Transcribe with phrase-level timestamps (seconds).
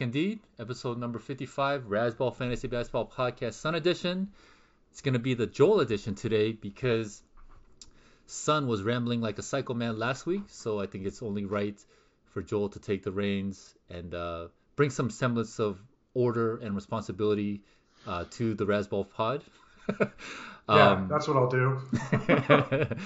[0.00, 0.40] back indeed.
[0.58, 4.28] Episode number 55, Razzball Fantasy Basketball Podcast Sun Edition.
[4.92, 7.22] It's going to be the Joel edition today because
[8.24, 11.78] Sun was rambling like a psycho man last week, so I think it's only right
[12.32, 15.78] for Joel to take the reins and uh, bring some semblance of
[16.14, 17.60] order and responsibility
[18.06, 19.44] uh, to the Razzball pod.
[20.00, 20.08] um,
[20.78, 21.78] yeah, that's what I'll do.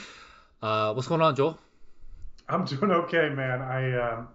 [0.62, 1.58] uh, what's going on, Joel?
[2.48, 3.62] I'm doing okay, man.
[3.62, 4.28] I um,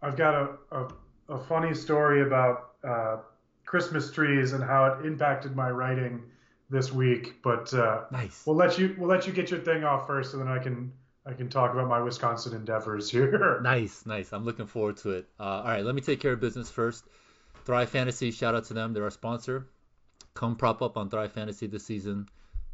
[0.00, 0.88] I've got a, a
[1.32, 3.16] a funny story about uh,
[3.64, 6.22] Christmas trees and how it impacted my writing
[6.70, 7.42] this week.
[7.42, 8.42] But uh, nice.
[8.46, 10.92] We'll let you we'll let you get your thing off first, and then I can
[11.24, 13.60] I can talk about my Wisconsin endeavors here.
[13.62, 14.32] nice, nice.
[14.32, 15.28] I'm looking forward to it.
[15.40, 17.04] Uh, all right, let me take care of business first.
[17.64, 18.92] Thrive Fantasy, shout out to them.
[18.92, 19.68] They're our sponsor.
[20.34, 22.28] Come prop up on Thrive Fantasy this season.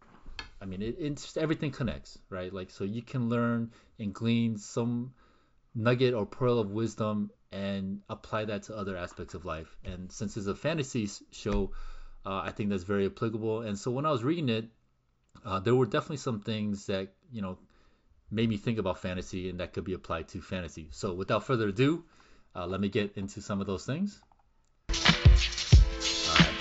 [0.62, 2.52] I mean, it, it's everything connects, right?
[2.52, 5.12] Like, so you can learn and glean some
[5.74, 9.76] nugget or pearl of wisdom and apply that to other aspects of life.
[9.84, 11.72] And since it's a fantasy show,
[12.24, 13.62] uh, I think that's very applicable.
[13.62, 14.68] And so when I was reading it,
[15.44, 17.58] uh, there were definitely some things that you know
[18.30, 20.88] made me think about fantasy and that could be applied to fantasy.
[20.92, 22.04] So without further ado,
[22.54, 24.20] uh, let me get into some of those things.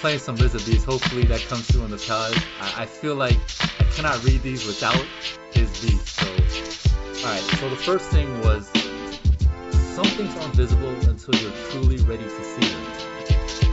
[0.02, 0.88] Playing some Lizard Beast.
[0.88, 2.34] Hopefully that comes through on the pod.
[2.60, 3.38] I, I feel like
[3.80, 5.06] I cannot read these without
[5.54, 6.02] his beat.
[6.02, 6.26] So,
[7.22, 8.66] alright, so the first thing was
[9.94, 12.82] some things aren't visible until you're truly ready to see them.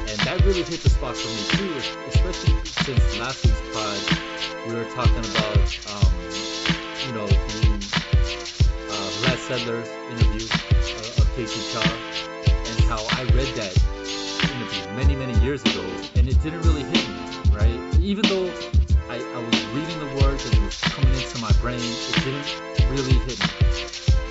[0.04, 1.72] And that really hit the spot for me too,
[2.08, 5.64] especially since last week's pod, we were talking about,
[5.96, 6.12] um,
[7.08, 7.72] you know, the
[8.92, 11.88] uh, Brad Sedler's interview uh, of Casey Shaw
[12.44, 13.97] and how I read that
[14.98, 15.84] many, many years ago
[16.16, 18.00] and it didn't really hit me, right?
[18.00, 18.50] Even though
[19.08, 21.78] I, I was reading the words and it was coming into my brain.
[21.78, 23.46] It didn't really hit me.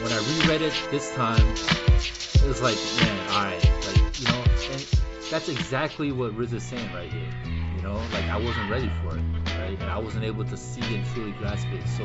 [0.04, 4.86] When I reread it this time, it was like, man, alright, like, you know, and
[5.32, 7.32] that's exactly what RZA is saying right here.
[7.78, 9.24] You know, like I wasn't ready for it,
[9.58, 9.80] right?
[9.80, 11.88] And I wasn't able to see and truly grasp it.
[11.88, 12.04] So,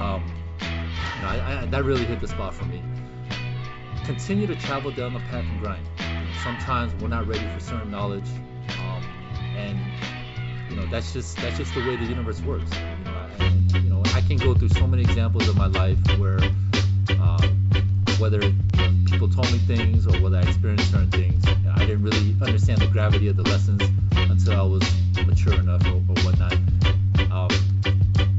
[0.00, 0.26] um,
[0.60, 2.82] you know, I, I, that really hit the spot for me.
[4.04, 5.86] Continue to travel down the path and grind.
[6.42, 8.28] Sometimes we're not ready for certain knowledge,
[8.80, 9.02] um,
[9.56, 9.78] and
[10.70, 12.70] you know that's just that's just the way the universe works.
[12.72, 15.98] You know, I, you know, I can go through so many examples of my life
[16.18, 16.38] where
[17.20, 17.48] uh,
[18.18, 18.40] whether
[19.06, 22.86] people told me things or whether I experienced certain things, I didn't really understand the
[22.86, 24.82] gravity of the lessons until I was
[25.26, 26.52] mature enough or, or whatnot.
[27.32, 27.48] Um,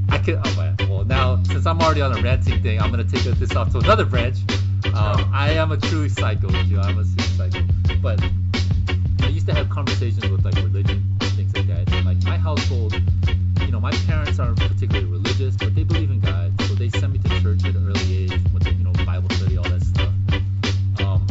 [0.10, 3.24] I could, oh, well, now since I'm already on a ranting thing, I'm gonna take
[3.24, 4.38] this off to another branch.
[4.96, 7.64] Um, I am a true psycho, know, I'm a true psycho.
[8.02, 8.24] But
[9.22, 11.94] I used to have conversations with like religion and things like that.
[11.94, 12.94] And like my household,
[13.62, 17.14] you know, my parents aren't particularly religious, but they believe in God, so they sent
[17.14, 20.14] me to church at an early age with you know Bible study, all that stuff.
[21.02, 21.28] Um,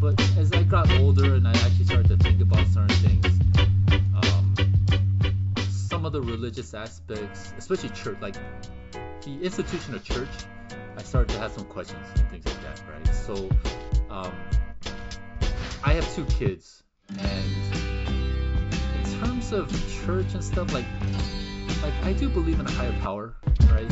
[0.00, 3.40] but as I got older and I actually started to think about certain things,
[4.14, 4.54] um,
[5.68, 8.36] some of the religious aspects, especially church, like
[9.22, 10.28] the institution of church,
[11.10, 13.14] started to have some questions and things like that, right?
[13.14, 13.50] So,
[14.10, 14.32] um,
[15.82, 16.84] I have two kids,
[17.18, 17.74] and
[18.94, 19.68] in terms of
[20.04, 20.84] church and stuff, like,
[21.82, 23.34] like I do believe in a higher power,
[23.72, 23.90] right?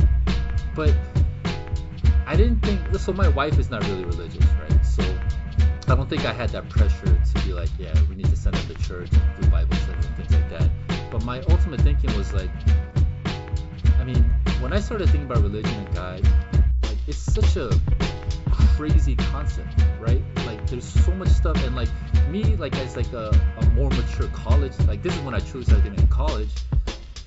[0.77, 0.95] But
[2.25, 2.79] I didn't think.
[3.01, 4.87] So my wife is not really religious, right?
[4.87, 5.03] So
[5.89, 8.55] I don't think I had that pressure to be like, yeah, we need to send
[8.55, 11.11] up the church and do Bible study and things like that.
[11.11, 12.51] But my ultimate thinking was like,
[13.99, 14.23] I mean,
[14.61, 16.29] when I started thinking about religion and God,
[17.09, 17.71] it's such a
[18.77, 20.23] crazy concept, right?
[20.47, 21.89] Like there's so much stuff, and like
[22.29, 25.65] me, like as like a, a more mature college, like this is when I truly
[25.65, 26.51] started getting in college,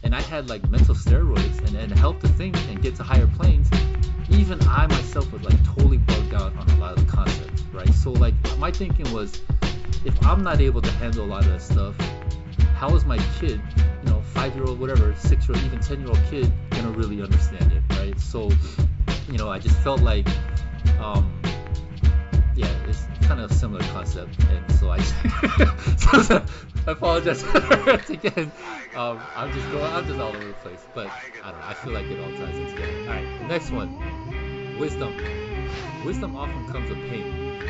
[0.04, 3.26] and I had like mental steroids and, and help to think and get to higher
[3.26, 3.70] planes.
[4.30, 7.94] Even I myself was like totally bugged out on a lot of the concepts, right?
[7.96, 9.42] So like my thinking was,
[10.06, 11.96] if I'm not able to handle a lot of that stuff,
[12.76, 13.60] how is my kid,
[14.04, 16.92] you know, five year old, whatever, six year old, even 10 year old kid gonna
[16.92, 18.20] really understand it, right?
[18.20, 18.50] So,
[19.32, 20.28] you know, I just felt like,
[21.00, 21.42] um,
[22.54, 25.00] yeah, it's kind of a similar concept, and so I,
[25.98, 26.44] so
[26.86, 27.42] I apologize
[28.10, 28.52] again.
[28.94, 31.08] Um, I'm just going, I'm just all over the place, but
[31.42, 31.66] I don't know.
[31.66, 33.00] I feel like it all ties in together.
[33.04, 35.16] All right, next one, wisdom.
[36.04, 37.62] Wisdom often comes with pain.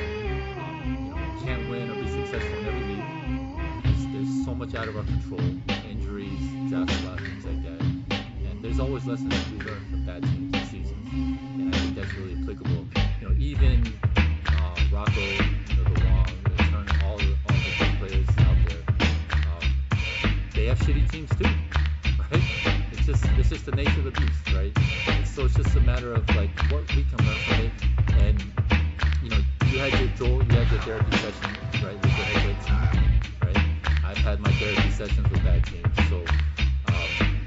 [0.58, 3.84] Um, you can't win or be successful in every league.
[3.84, 5.42] There's, there's so much out of our control,
[5.88, 6.92] injuries, draft
[7.22, 7.82] things like that.
[8.50, 10.41] And there's always lessons we learn from bad teams
[12.02, 12.88] that's really applicable.
[13.22, 13.84] You know, even
[14.16, 18.58] uh, Rocco, you know, the Wong, the Turn, all the all the good players out
[18.68, 18.84] there,
[19.46, 21.44] um, they have shitty teams too,
[22.20, 22.44] right?
[22.92, 24.76] It's just it's just the nature of the beast, right?
[25.10, 27.74] And so it's just a matter of like what we can learn from it,
[28.18, 28.44] and
[29.22, 32.62] you know, you had your Joel, you had your therapy session, right, with your head
[32.66, 33.58] team, right?
[34.04, 36.26] I've had my therapy sessions with bad teams, so
[36.88, 37.46] um,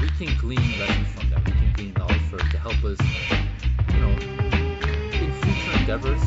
[0.00, 1.44] we can glean lessons from that.
[1.44, 2.98] We can glean knowledge to help us,
[3.94, 4.10] you know,
[5.16, 6.22] in future endeavors.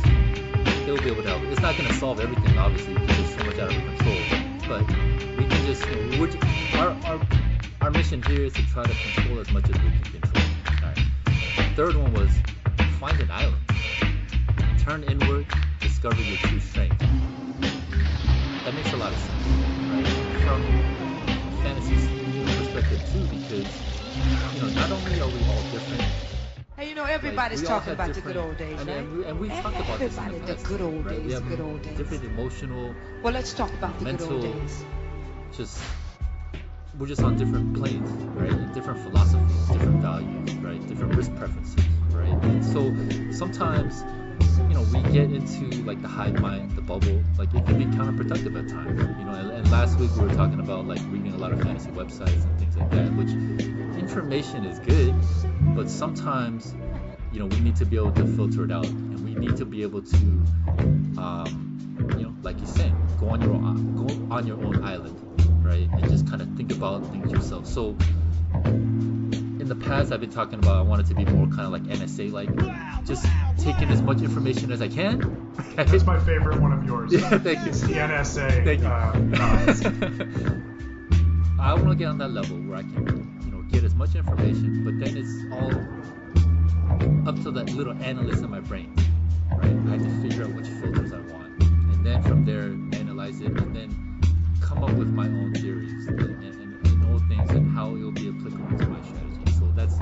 [0.81, 1.44] It'll be able to help.
[1.44, 4.18] It's not going to solve everything, obviously, because there's so much out of our control.
[4.68, 4.88] But
[5.38, 7.21] we can just, you know, we're, our, our
[7.81, 10.44] our mission here is to try to control as much as we can control.
[10.81, 11.00] Right.
[11.75, 12.31] Third one was
[13.00, 13.62] find an island.
[14.80, 15.45] Turn inward,
[15.80, 17.00] discover your true strength.
[17.00, 19.45] That makes a lot of sense,
[19.89, 20.07] right?
[20.45, 20.63] From
[21.62, 21.95] fantasy
[22.57, 26.03] perspective too, because you know not only are we all different,
[26.77, 28.97] Hey, you know, everybody's we talking about the good old days, and, right?
[28.97, 31.21] and, we, and we've talked about this in the the good old right?
[31.21, 31.97] days, We good old days.
[31.97, 34.83] different emotional, Well, let's talk about the good old mental- days.
[35.51, 35.79] just
[36.97, 38.73] we're just on different planes, right?
[38.73, 40.85] Different philosophies, different values, right?
[40.87, 42.27] Different risk preferences, right?
[42.43, 42.93] And so
[43.31, 44.03] sometimes,
[44.69, 47.21] you know, we get into like the hive mind, the bubble.
[47.37, 49.33] Like it can be counterproductive at times, you know.
[49.33, 52.43] And, and last week we were talking about like reading a lot of fantasy websites
[52.43, 53.29] and things like that, which
[54.01, 55.15] information is good,
[55.75, 56.75] but sometimes,
[57.31, 59.65] you know, we need to be able to filter it out, and we need to
[59.65, 60.17] be able to,
[61.17, 65.17] um, you know, like you're saying, go on your own, go on your own island,
[65.63, 67.65] right, and just kind of think about things yourself.
[67.65, 67.95] So,
[69.61, 71.83] in the past, I've been talking about I wanted to be more kind of like
[71.83, 72.49] NSA, like
[73.05, 73.27] just
[73.59, 75.53] taking as much information as I can.
[75.75, 77.13] That's my favorite one of yours.
[77.21, 77.69] Yeah, thank you.
[77.69, 78.65] It's the NSA.
[78.65, 78.87] Thank you.
[78.87, 79.13] Uh,
[81.61, 84.15] I want to get on that level where I can, you know, get as much
[84.15, 88.95] information, but then it's all up to that little analyst in my brain,
[89.51, 89.63] right?
[89.63, 92.63] I have to figure out which filters I want, and then from there
[93.00, 94.21] analyze it, and then
[94.59, 98.12] come up with my own theories and, and, and, and all things and how it'll
[98.12, 99.30] be applicable to my strategy.
[99.75, 99.99] That's,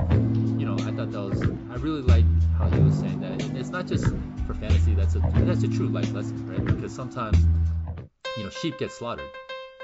[0.58, 2.24] you know, I thought that was, I really like
[2.58, 4.04] how he was saying that, and it's not just
[4.46, 4.94] for fantasy.
[4.94, 6.64] That's a that's a true life lesson, right?
[6.64, 7.38] Because sometimes,
[8.36, 9.30] you know, sheep get slaughtered,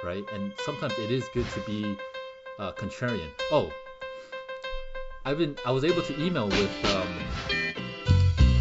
[0.05, 0.25] right?
[0.35, 1.97] And sometimes it is good to be
[2.59, 3.31] uh, contrarian.
[3.53, 3.71] Oh,
[5.25, 7.09] I've been I was able to email with um,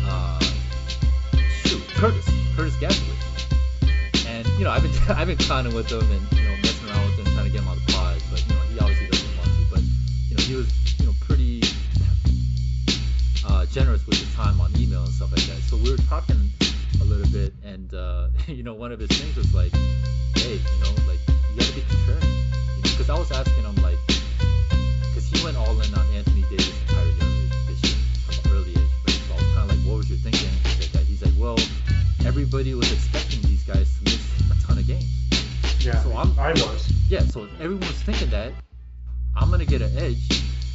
[0.07, 0.39] uh,
[1.63, 6.44] shoot Curtis Curtis Gasley, and you know I've been I've been clowning with him and
[13.75, 15.59] generous with his time on email and stuff like that.
[15.67, 16.49] So we were talking
[17.01, 19.73] a little bit, and uh, you know one of his things was like,
[20.35, 23.75] hey, you know like you gotta be contrarian, you know, because I was asking him
[23.83, 27.99] like because he went all in on Anthony Davis and Kyrie Irving this year
[28.31, 28.91] from an early age.
[29.03, 29.19] Right?
[29.27, 30.49] So I was kind of like, what was your thinking?
[30.79, 31.03] Like that.
[31.03, 31.59] He's like, well,
[32.25, 34.23] everybody was expecting these guys to miss
[34.55, 35.11] a ton of games.
[35.83, 36.87] yeah, So I'm- I was.
[37.09, 38.53] Yeah, so if everyone was thinking that,
[39.35, 40.23] I'm gonna get an edge,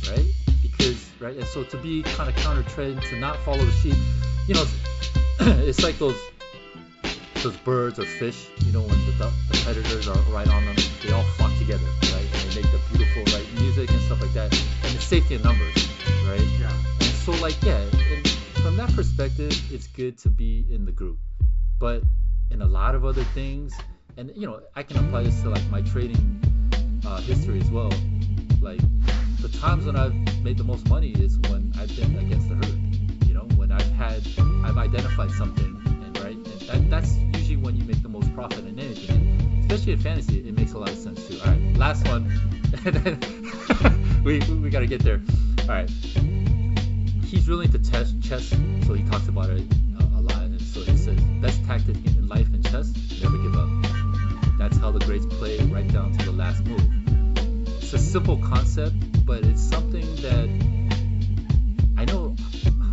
[0.08, 0.26] right?
[0.62, 3.96] Because right, and so to be kind of counter trend, to not follow the sheep,
[4.46, 4.64] you know,
[5.66, 6.18] it's like those
[7.42, 9.12] those birds or fish, you know, when the,
[9.50, 12.26] the predators are right on them, they all flock together, right?
[12.32, 15.42] And they make the beautiful right music and stuff like that, and it's safety in
[15.42, 15.88] numbers,
[16.28, 16.40] right?
[16.58, 16.72] Yeah.
[17.00, 17.80] And so like yeah,
[18.12, 18.28] and
[18.62, 21.18] from that perspective, it's good to be in the group.
[21.78, 22.02] But
[22.50, 23.74] in a lot of other things,
[24.16, 26.40] and you know, I can apply this to like my trading
[27.06, 27.90] uh, history as well.
[28.60, 29.19] Like the
[29.58, 33.26] times when I've made the most money is when I've been against the herd.
[33.26, 34.22] You know, when I've had
[34.64, 38.66] I've identified something and right, and That, that's usually when you make the most profit
[38.66, 39.16] in anything.
[39.16, 41.38] And especially in fantasy, it makes a lot of sense too.
[41.40, 42.24] All right, last one.
[44.24, 45.20] we we gotta get there.
[45.62, 45.90] All right.
[47.24, 48.48] He's really into test chess,
[48.86, 49.62] so he talks about it
[49.98, 50.42] a, a lot.
[50.42, 52.92] And so he says, best tactic in life and chess,
[53.22, 53.68] never give up.
[54.58, 57.09] That's how the greats play right down to the last move.
[57.92, 60.48] It's a simple concept, but it's something that
[61.98, 62.36] I know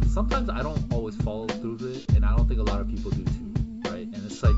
[0.08, 2.90] sometimes I don't always follow through with it, and I don't think a lot of
[2.90, 4.08] people do too, right?
[4.12, 4.56] And it's like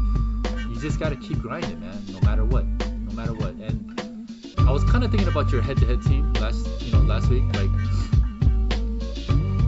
[0.70, 3.50] you just gotta keep grinding, man, no matter what, no matter what.
[3.56, 4.26] And
[4.60, 7.70] I was kind of thinking about your head-to-head team last, you know, last week, like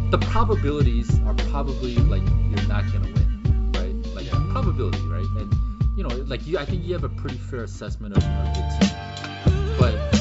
[0.09, 4.15] the probabilities are probably like you're not gonna win, right?
[4.15, 4.41] Like Yeah.
[4.53, 5.27] probability, right?
[5.35, 5.53] And
[5.97, 8.69] you know, like you, I think you have a pretty fair assessment of, of your
[8.79, 10.20] team, but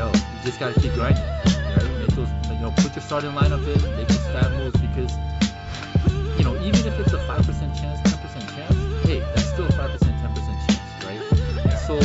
[0.00, 1.22] yo, you just gotta keep grinding,
[1.76, 1.90] right?
[1.98, 5.12] Make those, you know, put your starting lineup in, make those stab moves because,
[6.38, 8.74] you know, even if it's a five percent chance, ten percent chance,
[9.06, 11.78] hey, that's still a five percent, ten percent chance, right?
[11.86, 12.00] So,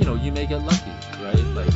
[0.00, 0.90] you know, you may get lucky,
[1.22, 1.46] right?
[1.54, 1.72] Like,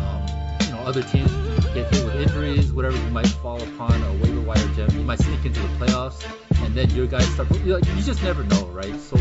[0.00, 0.24] um,
[0.64, 1.30] you know, other teams
[1.74, 5.18] get hit with injuries, whatever you might fall upon a waiver wire gem, you might
[5.18, 6.24] sneak into the playoffs,
[6.64, 7.50] and then your guys start.
[7.66, 8.98] You, like, you just never know, right?
[8.98, 9.18] So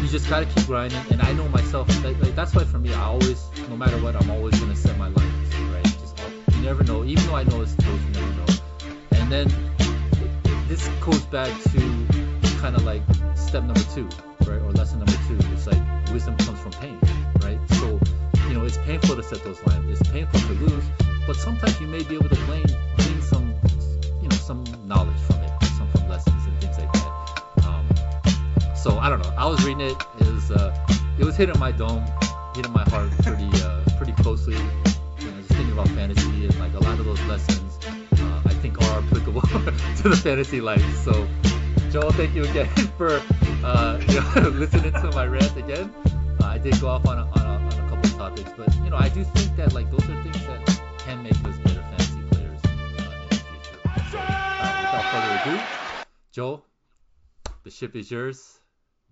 [0.00, 1.02] you just gotta keep grinding.
[1.10, 4.14] And I know myself, like, like that's why for me, I always, no matter what,
[4.16, 5.84] I'm always gonna set my lineups, right?
[5.84, 6.18] Just
[6.56, 7.04] you never know.
[7.04, 8.46] Even though I know it's close, you never know.
[9.12, 9.48] And then
[10.68, 12.06] this goes back to
[12.60, 13.02] kind of like
[13.34, 14.08] step number two,
[14.46, 15.38] right, or lesson number two.
[15.52, 15.82] It's like
[16.12, 16.98] wisdom comes from pain,
[17.42, 17.58] right?
[17.72, 18.00] So
[18.48, 20.00] you know it's painful to set those lines.
[20.00, 20.84] It's painful to lose,
[21.26, 23.54] but sometimes you may be able to gain, glean some,
[24.22, 27.42] you know, some knowledge from it, some from lessons and things like that.
[27.64, 29.34] Um, so I don't know.
[29.36, 29.96] I was reading it.
[30.20, 30.86] It was uh,
[31.18, 32.04] it was hitting my dome,
[32.56, 34.54] hitting my heart pretty uh, pretty closely.
[34.54, 38.54] You know, just thinking about fantasy and like a lot of those lessons, uh, I
[38.54, 39.42] think are applicable
[40.00, 40.82] to the fantasy life.
[41.04, 41.28] So,
[41.90, 43.20] Joel, thank you again for
[43.62, 45.92] uh, you know, listening to my rant again.
[46.40, 48.88] Uh, I did go off on a, on, a, on a couple topics, but you
[48.88, 50.62] know, I do think that like those are things that
[50.96, 52.62] can make us better fantasy players
[52.98, 53.82] uh, in the future.
[54.00, 55.68] So, uh, without further ado,
[56.32, 56.64] Joel,
[57.64, 58.55] the ship is yours.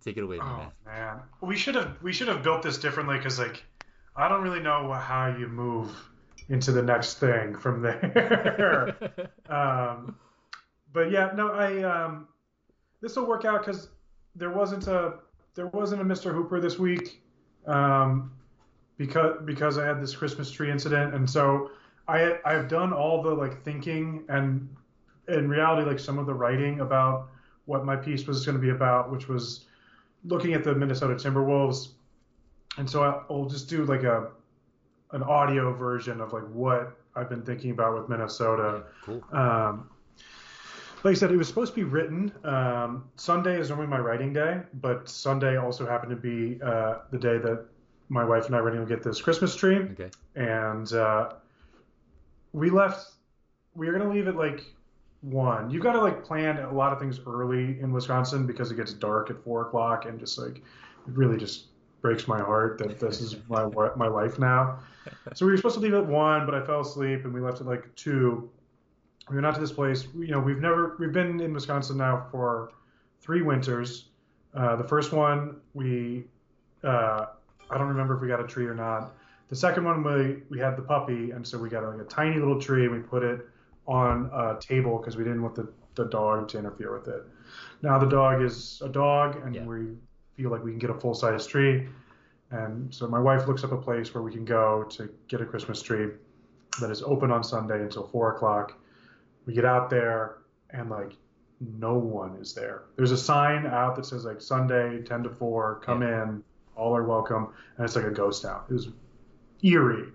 [0.04, 0.70] Take it away, Oh man.
[0.84, 3.64] man, we should have we should have built this differently because like
[4.14, 5.90] I don't really know how you move
[6.50, 8.94] into the next thing from there.
[9.49, 10.16] um,
[10.92, 12.28] but yeah, no, I um,
[13.00, 13.88] this will work out because
[14.34, 15.14] there wasn't a
[15.54, 16.34] there wasn't a Mr.
[16.34, 17.23] Hooper this week
[17.66, 18.30] um,
[18.99, 21.70] because because I had this Christmas tree incident, and so
[22.08, 24.68] I I've done all the like thinking and
[25.28, 27.30] in reality like some of the writing about
[27.64, 29.64] what my piece was going to be about, which was
[30.25, 31.88] looking at the Minnesota Timberwolves,
[32.78, 34.28] and so I- I'll just do like a
[35.12, 38.85] an audio version of like what I've been thinking about with Minnesota.
[39.04, 39.23] cool.
[39.33, 39.88] Um,
[41.04, 42.33] like I said, it was supposed to be written.
[42.45, 47.19] Um, Sunday is normally my writing day, but Sunday also happened to be uh, the
[47.19, 47.64] day that
[48.09, 50.11] my wife and I were going to get this Christmas tree, Okay.
[50.35, 51.35] and uh,
[52.52, 53.12] we left.
[53.75, 54.64] We were going to leave at like
[55.25, 55.71] one.
[55.71, 58.93] You've got to like plan a lot of things early in Wisconsin because it gets
[58.93, 60.62] dark at four o'clock, and just like it
[61.07, 61.66] really just
[62.02, 63.66] breaks my heart that this is my
[63.97, 64.78] my life now.
[65.35, 67.61] So we were supposed to leave at one, but I fell asleep, and we left
[67.61, 68.50] at like two.
[69.31, 70.07] We went out to this place.
[70.14, 72.73] You know, we've never we've been in Wisconsin now for
[73.21, 74.09] three winters.
[74.54, 76.25] Uh, the first one we
[76.83, 77.26] uh,
[77.71, 79.14] I don't remember if we got a tree or not.
[79.49, 82.38] The second one we we had the puppy, and so we got like a tiny
[82.38, 83.49] little tree, and we put it
[83.87, 87.25] on a table because we didn't want the the dog to interfere with it.
[87.83, 89.64] Now the dog is a dog, and Yeah.
[89.64, 89.97] we
[90.37, 91.88] feel like we can get a full size tree.
[92.50, 95.47] And so my wife looks up a place where we can go to get a
[95.47, 96.11] Christmas tree
[96.81, 98.76] that is open on Sunday until four o'clock.
[99.47, 100.38] We get out there
[100.71, 101.12] and like
[101.61, 102.83] no one is there.
[102.97, 106.43] There's a sign out that says like Sunday, 10 to 4, come in,
[106.76, 107.49] all are welcome.
[107.76, 108.62] And it's like a ghost town.
[108.69, 108.88] It was
[109.62, 110.09] eerie.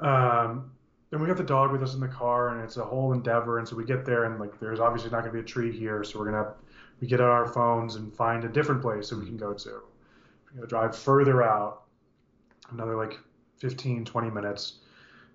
[0.00, 0.70] Um,
[1.14, 3.58] then we got the dog with us in the car and it's a whole endeavor.
[3.58, 5.70] And so we get there and like there's obviously not going to be a tree
[5.70, 6.02] here.
[6.02, 6.52] So we're going to,
[7.00, 9.82] we get out our phones and find a different place that we can go to.
[10.56, 11.84] We're drive further out,
[12.72, 13.18] another like
[13.58, 14.80] 15, 20 minutes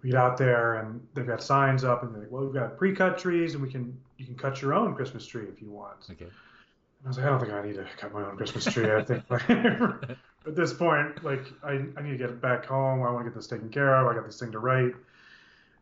[0.02, 2.78] we get out there and they've got signs up and they're like, well, we've got
[2.78, 6.08] pre-cut trees and we can you can cut your own Christmas tree if you want.
[6.12, 6.26] Okay.
[6.26, 8.92] And I was like, I don't think I need to cut my own Christmas tree.
[8.92, 13.04] I think at this point, like I, I need to get back home.
[13.04, 14.08] I want to get this taken care of.
[14.08, 14.94] I got this thing to write.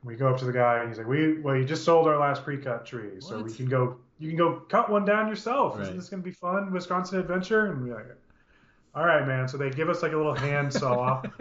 [0.08, 2.18] We go up to the guy and he's like, we well, you just sold our
[2.18, 3.98] last pre-cut tree, so we can go.
[4.20, 5.76] You can go cut one down yourself.
[5.76, 5.84] Right.
[5.84, 7.68] Isn't this gonna be fun, Wisconsin adventure?
[7.72, 8.06] And we're like,
[8.96, 9.48] all right, man.
[9.48, 11.22] So they give us like a little hand saw.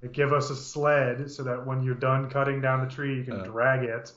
[0.00, 3.24] They give us a sled so that when you're done cutting down the tree, you
[3.24, 3.44] can Uh.
[3.44, 4.12] drag it.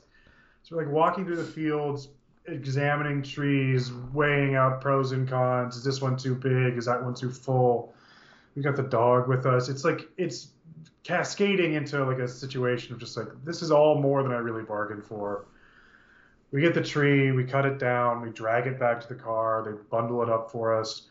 [0.62, 2.10] So we're like walking through the fields,
[2.46, 5.76] examining trees, weighing out pros and cons.
[5.76, 6.78] Is this one too big?
[6.78, 7.92] Is that one too full?
[8.54, 9.68] We got the dog with us.
[9.68, 10.50] It's like it's
[11.04, 14.64] cascading into like a situation of just like this is all more than I really
[14.64, 15.46] bargained for.
[16.50, 19.62] We get the tree, we cut it down, we drag it back to the car,
[19.66, 21.08] they bundle it up for us.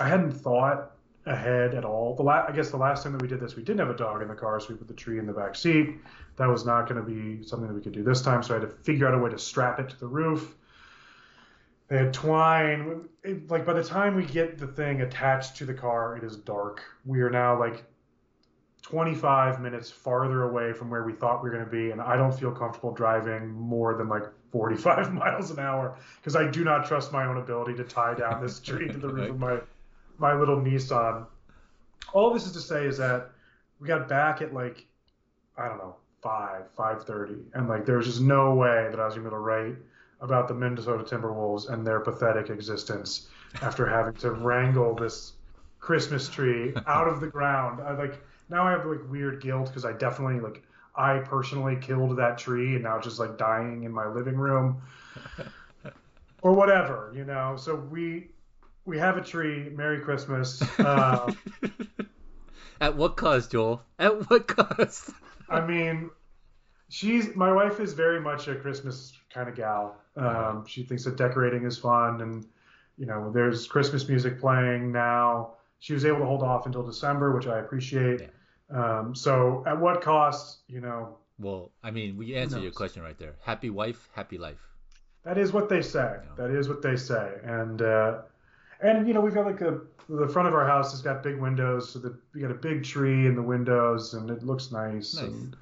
[0.00, 0.92] I hadn't thought
[1.26, 2.14] ahead at all.
[2.14, 3.96] The la- I guess the last time that we did this, we didn't have a
[3.96, 5.96] dog in the car, so we put the tree in the back seat.
[6.36, 8.60] That was not going to be something that we could do this time, so I
[8.60, 10.54] had to figure out a way to strap it to the roof.
[11.88, 13.08] They had twine.
[13.22, 16.36] It, like by the time we get the thing attached to the car, it is
[16.36, 16.82] dark.
[17.04, 17.84] We are now like
[18.82, 22.16] 25 minutes farther away from where we thought we were going to be, and I
[22.16, 26.84] don't feel comfortable driving more than like 45 miles an hour because I do not
[26.84, 29.58] trust my own ability to tie down this tree to the roof of my
[30.18, 31.26] my little Nissan.
[32.12, 33.30] All this is to say is that
[33.80, 34.84] we got back at like
[35.56, 39.06] I don't know five five thirty, and like there was just no way that I
[39.06, 39.76] was going to be able to write
[40.20, 43.28] about the Minnesota Timberwolves and their pathetic existence
[43.60, 45.34] after having to wrangle this
[45.80, 47.80] Christmas tree out of the ground.
[47.80, 48.22] I like
[48.52, 50.62] now I have like weird guilt because I definitely like
[50.94, 54.82] I personally killed that tree and now it's just like dying in my living room
[56.42, 57.56] or whatever, you know.
[57.56, 58.28] So we
[58.84, 59.70] we have a tree.
[59.70, 60.62] Merry Christmas.
[60.78, 61.32] Uh,
[62.80, 63.82] At what cost, Joel?
[63.98, 65.10] At what cost?
[65.48, 66.10] I mean,
[66.88, 69.96] she's my wife is very much a Christmas kind of gal.
[70.16, 72.46] Um, she thinks that decorating is fun, and
[72.98, 75.54] you know, there's Christmas music playing now.
[75.78, 78.28] She was able to hold off until December, which I appreciate.
[78.72, 80.60] Um, so, at what cost?
[80.68, 83.34] You know, Well, I mean, we answered your question right there.
[83.42, 84.60] Happy wife, happy life.
[85.24, 86.16] that is what they say.
[86.22, 86.34] Yeah.
[86.36, 88.22] That is what they say, and uh,
[88.80, 91.38] and you know, we've got like a the front of our house has got big
[91.38, 95.14] windows, so that we got a big tree in the windows, and it looks nice.
[95.14, 95.24] Nice.
[95.24, 95.56] And,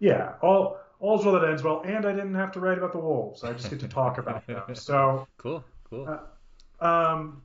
[0.00, 2.98] yeah, all all's well that ends well, and I didn't have to write about the
[2.98, 3.44] wolves.
[3.44, 4.62] I just get to talk about them.
[4.74, 6.08] So, Cool, cool.
[6.80, 7.42] Uh, um,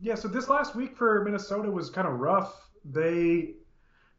[0.00, 0.14] yeah.
[0.14, 2.70] So this last week for Minnesota was kind of rough.
[2.84, 3.54] They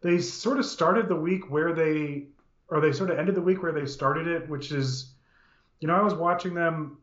[0.01, 2.25] they sort of started the week where they
[2.69, 5.13] or they sort of ended the week where they started it, which is,
[5.79, 6.99] you know, I was watching them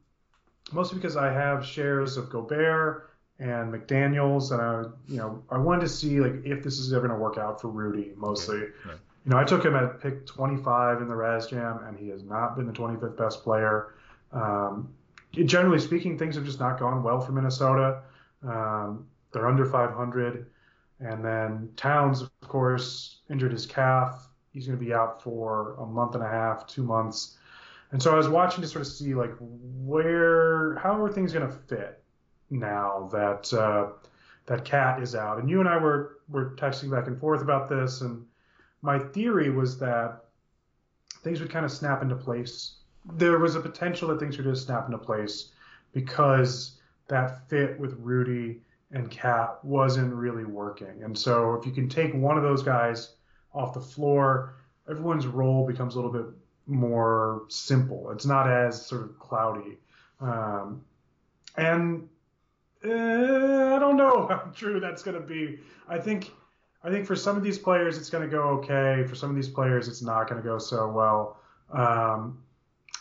[0.72, 5.82] mostly because I have shares of Gobert and McDaniels, and I, you know, I wanted
[5.82, 8.58] to see like if this is ever going to work out for Rudy mostly.
[8.58, 8.98] right.
[9.24, 12.22] You know, I took him at pick 25 in the Raz Jam, and he has
[12.22, 13.94] not been the 25th best player.
[14.32, 14.88] Um,
[15.32, 18.02] generally speaking, things have just not gone well for Minnesota.
[18.46, 20.46] Um, they're under 500,
[21.00, 24.28] and then Towns, of course, injured his calf.
[24.52, 27.36] He's going to be out for a month and a half, two months.
[27.92, 31.46] And so I was watching to sort of see like where, how are things going
[31.46, 32.02] to fit
[32.50, 33.88] now that uh,
[34.46, 35.38] that KAT is out.
[35.38, 38.24] And you and I were were texting back and forth about this, and
[38.82, 40.24] my theory was that
[41.22, 42.76] things would kind of snap into place.
[43.14, 45.50] There was a potential that things would just snap into place
[45.92, 46.78] because
[47.08, 48.60] that fit with Rudy
[48.92, 51.02] and KAT wasn't really working.
[51.02, 53.14] And so if you can take one of those guys
[53.52, 54.54] off the floor,
[54.88, 56.26] everyone's role becomes a little bit
[56.66, 58.10] more simple.
[58.10, 59.78] It's not as sort of cloudy.
[60.20, 60.84] Um,
[61.56, 62.08] and
[62.84, 62.90] uh,
[63.74, 65.58] I don't know how true that's going to be.
[65.88, 66.32] I think
[66.84, 69.04] I think for some of these players it's going to go okay.
[69.08, 71.40] For some of these players it's not going to go so well.
[71.72, 72.42] Um,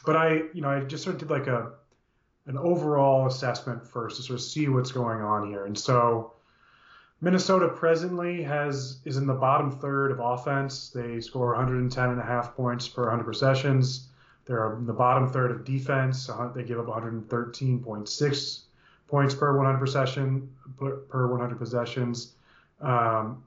[0.06, 1.74] but I, you know, I just sort of did like a
[2.48, 5.66] an overall assessment first to sort of see what's going on here.
[5.66, 6.34] And so
[7.22, 10.90] Minnesota presently has is in the bottom third of offense.
[10.90, 14.10] They score 110 and a half points per 100 possessions.
[14.46, 16.30] They're in the bottom third of defense.
[16.54, 18.62] They give up 113.6
[19.08, 22.36] points per 100 possession per per 100 possessions.
[22.82, 23.44] Um,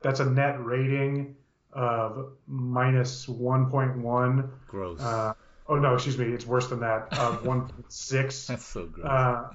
[0.00, 1.36] that's a net rating
[1.72, 4.50] of minus 1.1.
[4.66, 5.00] Gross.
[5.00, 5.32] Uh,
[5.72, 7.08] oh no, excuse me, it's worse than that.
[7.18, 8.46] Of 1.6.
[8.46, 9.06] That's so gross.
[9.06, 9.50] Uh,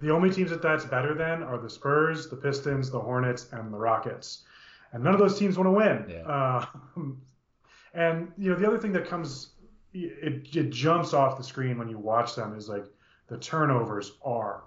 [0.00, 3.72] the only teams that that's better than are the Spurs, the Pistons, the Hornets, and
[3.72, 4.44] the Rockets.
[4.92, 6.06] And none of those teams want to win.
[6.08, 6.26] Yeah.
[6.26, 6.66] Uh,
[7.94, 9.50] and you know the other thing that comes,
[9.92, 12.84] it, it jumps off the screen when you watch them is like
[13.26, 14.62] the turnovers are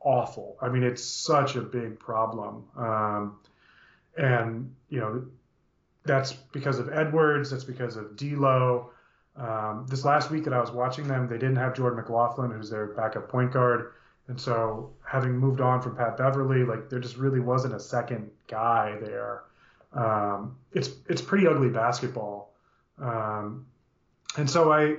[0.00, 0.56] awful.
[0.62, 2.64] I mean, it's such a big problem.
[2.76, 3.38] Um,
[4.16, 5.26] and you know
[6.04, 7.50] that's because of Edwards.
[7.50, 8.90] That's because of D'Lo.
[9.36, 12.70] Um, this last week that I was watching them, they didn't have Jordan McLaughlin, who's
[12.70, 13.92] their backup point guard,
[14.28, 18.30] and so having moved on from Pat Beverley, like there just really wasn't a second
[18.48, 19.42] guy there.
[19.92, 22.54] Um, it's it's pretty ugly basketball,
[22.98, 23.66] um,
[24.36, 24.96] and so I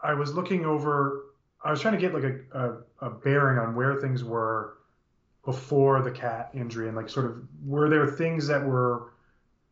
[0.00, 1.24] I was looking over.
[1.64, 4.76] I was trying to get like a, a, a bearing on where things were
[5.44, 9.12] before the KAT injury, and like sort of were there things that were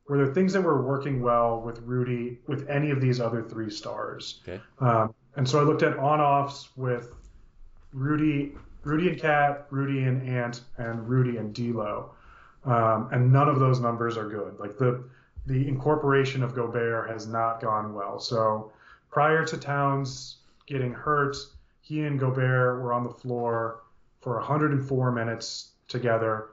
[0.08, 3.70] were there things that were working well with Rudy with any of these other three
[3.70, 4.40] stars?
[4.46, 4.60] Okay.
[4.80, 7.14] Um, and so I looked at on-offs with
[7.92, 12.10] Rudy, Rudy and KAT, Rudy and Ant, and Rudy and D'Lo,
[12.64, 14.58] um, and none of those numbers are good.
[14.58, 15.04] Like the
[15.46, 18.18] the incorporation of Gobert has not gone well.
[18.18, 18.72] So
[19.10, 21.36] prior to Towns getting hurt,
[21.82, 23.82] he and Gobert were on the floor
[24.22, 26.48] for 104 minutes together.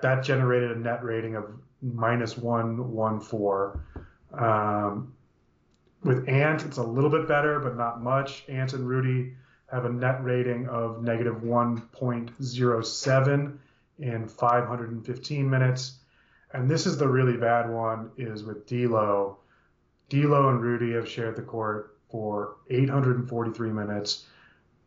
[0.00, 1.44] That generated a net rating of
[1.82, 3.80] minus 114.
[4.32, 5.12] Um,
[6.02, 8.44] with Ant, it's a little bit better, but not much.
[8.48, 9.34] Ant and Rudy
[9.70, 13.58] have a net rating of negative 1.07
[13.98, 15.98] in 515 minutes.
[16.52, 19.38] And this is the really bad one is with D'Lo.
[20.08, 24.26] D'Lo and Rudy have shared the court for 843 minutes.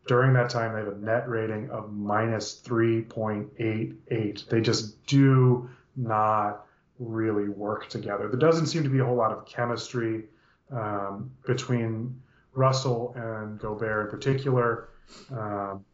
[0.06, 4.48] During that time, they have a net rating of minus 3.88.
[4.48, 6.64] They just do not
[7.00, 8.28] really work together.
[8.28, 10.24] There doesn't seem to be a whole lot of chemistry
[10.70, 12.20] um, between
[12.52, 14.90] Russell and Gobert in particular.
[15.32, 15.84] Um,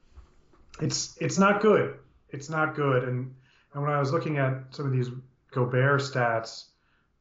[0.81, 1.97] it's it's not good.
[2.31, 3.05] It's not good.
[3.05, 3.35] And
[3.73, 5.09] and when I was looking at some of these
[5.53, 6.65] Gobert stats,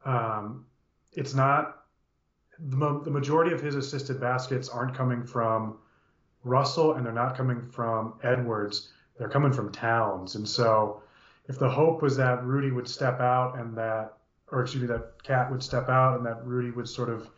[0.03, 0.65] um,
[1.13, 1.83] it's not
[2.59, 5.77] the, the majority of his assisted baskets aren't coming from
[6.43, 8.89] Russell and they're not coming from Edwards.
[9.17, 10.35] They're coming from Towns.
[10.35, 11.01] And so
[11.47, 14.13] if the hope was that Rudy would step out and that,
[14.51, 17.29] or excuse me, that KAT would step out and that Rudy would sort of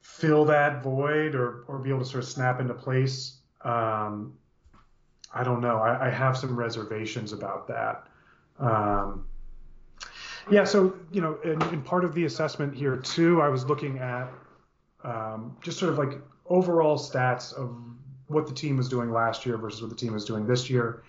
[0.00, 4.34] fill that void or, or be able to sort of snap into place, um,
[5.34, 5.78] I don't know.
[5.78, 8.06] I, I, have some reservations about that.
[8.58, 9.26] Um,
[10.50, 13.98] yeah, so you know, in, in, part of the assessment here too, I was looking
[13.98, 14.28] at
[15.04, 17.74] um, just sort of like overall stats of
[18.26, 21.02] what the team was doing last year versus what the team is doing this year.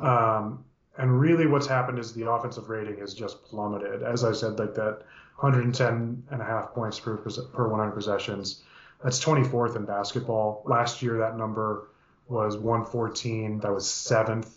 [0.00, 0.64] Um,
[0.96, 4.02] and really, what's happened is the offensive rating has just plummeted.
[4.02, 5.02] As I said, like that
[5.36, 8.62] 110 and a half points per per 100 possessions.
[9.02, 10.62] That's 24th in basketball.
[10.64, 11.88] Last year, that number
[12.28, 13.60] was 114.
[13.60, 14.56] That was seventh.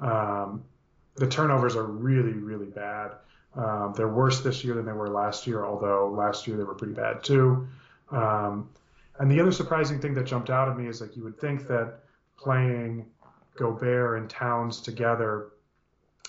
[0.00, 0.62] Um,
[1.16, 3.12] the turnovers are really, really bad.
[3.54, 6.74] Um, they're worse this year than they were last year, although last year they were
[6.74, 7.66] pretty bad too.
[8.10, 8.68] Um,
[9.18, 11.66] and the other surprising thing that jumped out at me is like you would think
[11.66, 12.00] that
[12.36, 13.06] playing
[13.56, 15.48] Gobert and Towns together,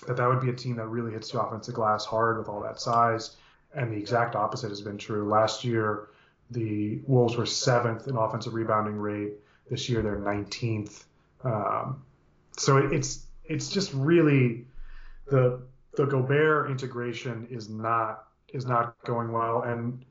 [0.06, 2.60] that that would be a team that really hits the offensive glass hard with all
[2.62, 3.36] that size.
[3.74, 5.28] And the exact opposite has been true.
[5.28, 6.08] Last year,
[6.50, 9.34] the Wolves were seventh in offensive rebounding rate.
[9.70, 11.04] This year, they're 19th.
[11.44, 12.02] Um,
[12.56, 14.66] so it, it's it's just really
[15.26, 15.60] the
[15.96, 20.04] the Gobert integration is not is not going well, and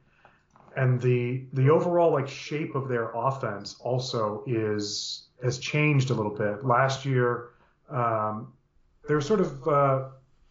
[0.75, 6.35] and the the overall like shape of their offense also is has changed a little
[6.35, 6.65] bit.
[6.65, 7.49] Last year,
[7.89, 8.53] um,
[9.09, 10.03] they were sort of uh,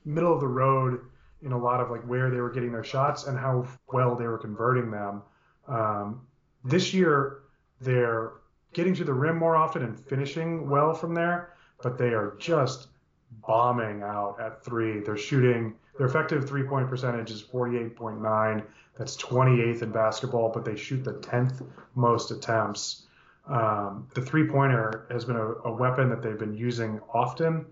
[0.05, 1.01] middle of the road
[1.43, 4.27] in a lot of like where they were getting their shots and how well they
[4.27, 5.23] were converting them.
[5.69, 6.27] Um,
[6.65, 7.43] this year,
[7.81, 8.33] they're
[8.73, 12.89] getting to the rim more often and finishing well from there, but they are just
[13.47, 14.99] bombing out at three.
[15.03, 18.65] They're shooting their effective three point percentage is 48.9.
[18.97, 23.07] That's 28th in basketball, but they shoot the 10th most attempts.
[23.47, 27.65] Um, the three pointer has been a, a, weapon that they've been using often,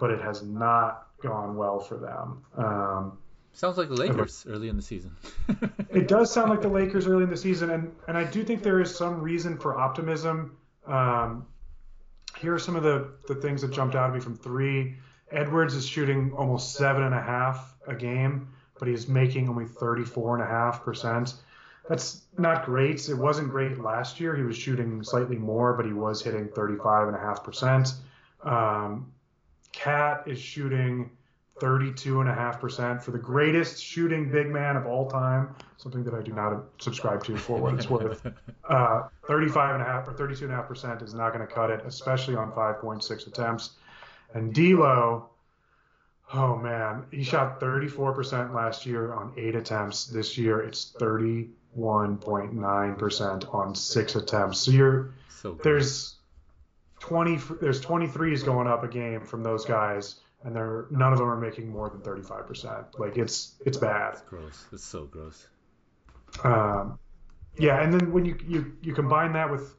[0.00, 2.44] but it has not gone well for them.
[2.56, 3.18] Um,
[3.52, 5.16] Sounds like the Lakers early in the season.
[5.90, 8.62] it does sound like the Lakers early in the season, and, and I do think
[8.62, 10.56] there is some reason for optimism.
[10.86, 11.44] Um,
[12.38, 14.94] here are some of the, the things that jumped out at me from three.
[15.32, 20.36] Edwards is shooting almost seven and a half a game, but he's making only 34
[20.36, 21.34] and a half percent.
[21.88, 23.08] That's not great.
[23.08, 24.36] It wasn't great last year.
[24.36, 27.94] He was shooting slightly more, but he was hitting 35 and a half percent.
[28.42, 29.10] Um,
[29.72, 31.10] KAT is shooting
[31.60, 36.62] 32.5% for the greatest shooting big man of all time, something that I do not
[36.78, 38.24] subscribe to for what it's worth.
[38.68, 43.70] Uh, 35.5 or 32.5% is not going to cut it, especially on 5.6 attempts.
[44.34, 45.30] And D'Lo,
[46.34, 50.06] oh man, he shot 34% last year on eight attempts.
[50.06, 54.60] This year it's 31.9% on six attempts.
[54.60, 56.17] So you're so there's
[57.00, 61.28] 20 there's 23s going up a game from those guys and they're none of them
[61.28, 62.98] are making more than 35%.
[62.98, 64.14] Like it's it's bad.
[64.14, 64.66] It's gross.
[64.72, 65.46] It's so gross.
[66.44, 66.98] Um,
[67.58, 69.74] yeah, and then when you, you you combine that with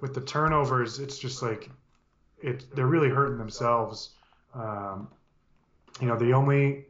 [0.00, 1.70] with the turnovers, it's just like
[2.42, 4.10] it they're really hurting themselves.
[4.54, 5.08] Um,
[6.00, 6.84] you know, the only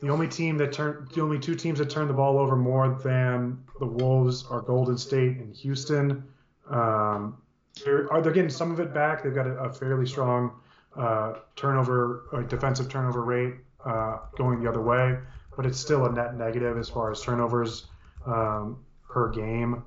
[0.00, 2.98] the only team that turn the only two teams that turn the ball over more
[3.02, 6.24] than the Wolves are Golden State and Houston.
[6.68, 7.38] Um,
[7.84, 9.22] they're, are they're getting some of it back.
[9.22, 10.52] They've got a, a fairly strong
[10.96, 13.54] uh, turnover, uh, defensive turnover rate
[13.84, 15.18] uh, going the other way,
[15.56, 17.86] but it's still a net negative as far as turnovers
[18.26, 18.78] um,
[19.08, 19.82] per game.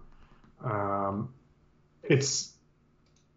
[0.63, 1.34] Um,
[2.04, 2.54] it's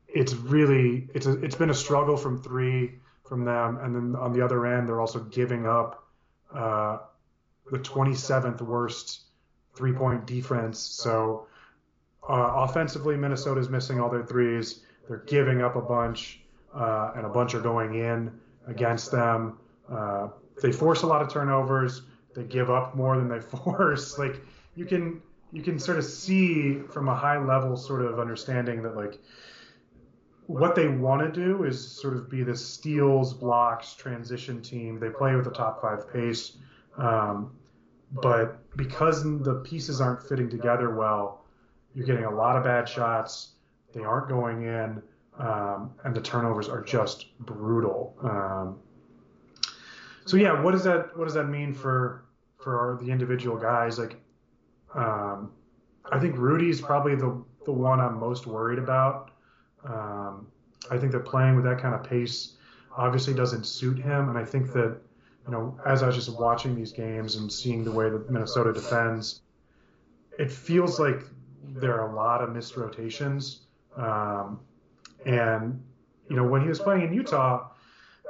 [0.09, 2.95] it's really it's a, it's been a struggle from three
[3.29, 6.07] from them, and then on the other end they're also giving up
[6.55, 6.99] uh,
[7.71, 9.23] the 27th worst
[9.75, 10.79] three point defense.
[10.79, 11.47] So
[12.29, 14.81] uh, offensively, Minnesota's missing all their threes.
[15.09, 16.41] They're giving up a bunch,
[16.75, 18.33] uh, and a bunch are going in
[18.67, 19.59] against them.
[19.91, 20.29] Uh,
[20.61, 22.03] they force a lot of turnovers.
[22.35, 24.19] They give up more than they force.
[24.19, 24.41] Like
[24.75, 28.97] you can you can sort of see from a high level sort of understanding that
[28.97, 29.21] like
[30.47, 34.99] what they want to do is sort of be this steals, blocks, transition team.
[34.99, 36.57] They play with a top five pace,
[36.99, 37.53] um,
[38.13, 41.46] but because the pieces aren't fitting together well,
[41.97, 43.53] you're getting a lot of bad shots.
[43.95, 45.03] They aren't going in,
[45.39, 48.15] um, and the turnovers are just brutal.
[48.23, 48.79] Um,
[50.27, 52.27] so yeah, what does that what does that mean for
[52.59, 53.99] for the individual guys?
[53.99, 54.17] Like,
[54.95, 55.53] um,
[56.13, 59.31] I think Rudy's probably the the one I'm most worried about.
[59.89, 60.49] Um,
[60.91, 62.57] I think that playing with that kind of pace
[62.95, 64.99] obviously doesn't suit him, and I think that
[65.47, 68.75] you know as I was just watching these games and seeing the way that Minnesota
[68.75, 69.41] defends,
[70.39, 71.23] it feels like
[71.75, 73.61] there are a lot of missed rotations.
[73.97, 74.61] Um,
[75.25, 75.83] and
[76.29, 77.69] you know when he was playing in Utah,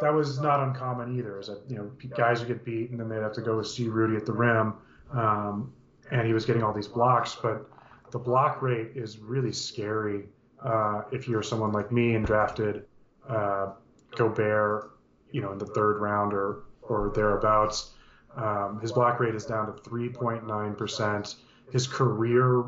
[0.01, 1.39] that was not uncommon either.
[1.39, 3.89] Is that you know guys would get beat and then they'd have to go see
[3.89, 4.75] Rudy at the rim,
[5.13, 5.73] um,
[6.11, 7.37] and he was getting all these blocks.
[7.41, 7.69] But
[8.11, 10.25] the block rate is really scary
[10.63, 12.85] uh, if you're someone like me and drafted
[13.29, 13.73] uh,
[14.15, 14.93] Gobert,
[15.33, 17.93] you know, in the third round or or thereabouts.
[18.37, 21.37] Um, his block rate is down to 3.9 percent.
[21.73, 22.65] His career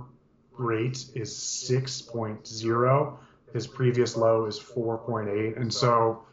[0.59, 3.17] rate is 6.0.
[3.53, 6.25] His previous low is 4.8, and so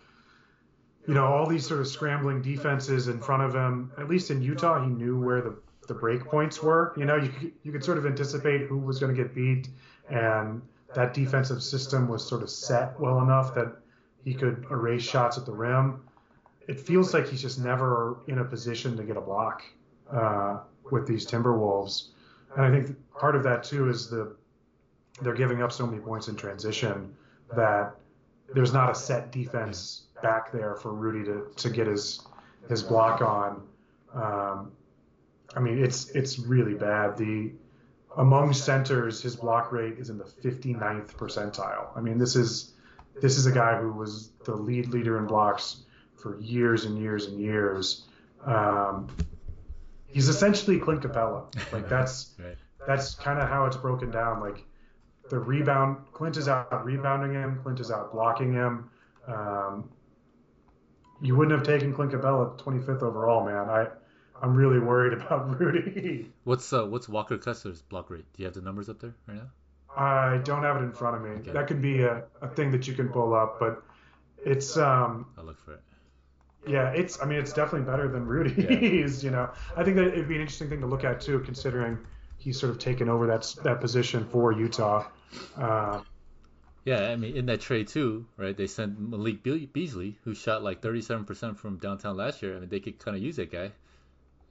[1.07, 3.91] you know, all these sort of scrambling defenses in front of him.
[3.97, 5.55] At least in Utah, he knew where the
[5.87, 6.93] the break points were.
[6.97, 9.69] You know, you you could sort of anticipate who was going to get beat,
[10.09, 10.61] and
[10.95, 13.77] that defensive system was sort of set well enough that
[14.23, 16.01] he could erase shots at the rim.
[16.67, 19.63] It feels like he's just never in a position to get a block
[20.11, 20.59] uh,
[20.89, 22.07] with these Timberwolves,
[22.55, 24.35] and I think part of that too is the
[25.21, 27.15] they're giving up so many points in transition
[27.55, 27.95] that
[28.53, 32.21] there's not a set defense back there for Rudy to, to get his
[32.69, 33.61] his block on.
[34.13, 34.71] Um,
[35.55, 37.17] I mean, it's it's really bad.
[37.17, 37.51] The
[38.17, 41.87] among centers, his block rate is in the 59th percentile.
[41.95, 42.73] I mean, this is
[43.21, 45.83] this is a guy who was the lead leader in blocks
[46.15, 48.05] for years and years and years.
[48.45, 49.07] Um,
[50.15, 51.43] he's essentially Clint Capela.
[51.73, 52.55] Like that's right.
[52.87, 54.39] that's kind of how it's broken down.
[54.39, 54.63] Like
[55.29, 58.89] the rebound, Clint is out rebounding him, Clint is out blocking him.
[59.27, 59.89] Um,
[61.21, 63.69] you wouldn't have taken Clint Capela 25th overall, man.
[63.69, 63.87] I
[64.41, 66.31] I'm really worried about Rudy.
[66.45, 68.25] What's uh what's Walker Kessler's block rate?
[68.33, 69.49] Do you have the numbers up there right now?
[69.97, 71.29] I don't have it in front of me.
[71.41, 71.51] Okay.
[71.51, 73.83] That could be a, a thing that you can pull up, but
[74.45, 75.81] it's um I'll look for it.
[76.67, 79.29] Yeah, it's I mean it's definitely better than Rudy's, yeah.
[79.29, 79.49] you know.
[79.75, 81.97] I think that it'd be an interesting thing to look at too, considering
[82.37, 85.07] he's sort of taken over that that position for Utah.
[85.57, 86.01] Uh,
[86.85, 88.55] yeah, I mean, in that trade too, right?
[88.55, 92.55] They sent Malik Beasley, who shot like 37% from downtown last year.
[92.55, 93.71] I mean, they could kind of use that guy.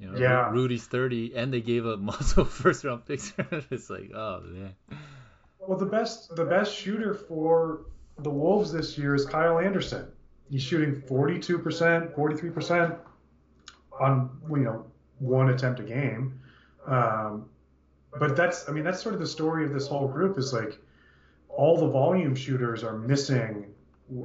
[0.00, 0.50] You know, yeah.
[0.50, 3.32] Rudy's 30, and they gave up multiple first round picks.
[3.70, 4.74] it's like, oh man.
[5.60, 7.86] Well, the best the best shooter for
[8.18, 10.06] the Wolves this year is Kyle Anderson.
[10.50, 12.98] He's shooting 42%, 43%
[14.00, 14.84] on you know
[15.18, 16.40] one attempt a game.
[16.86, 17.48] Um,
[18.18, 20.78] but that's I mean that's sort of the story of this whole group is like
[21.48, 23.66] all the volume shooters are missing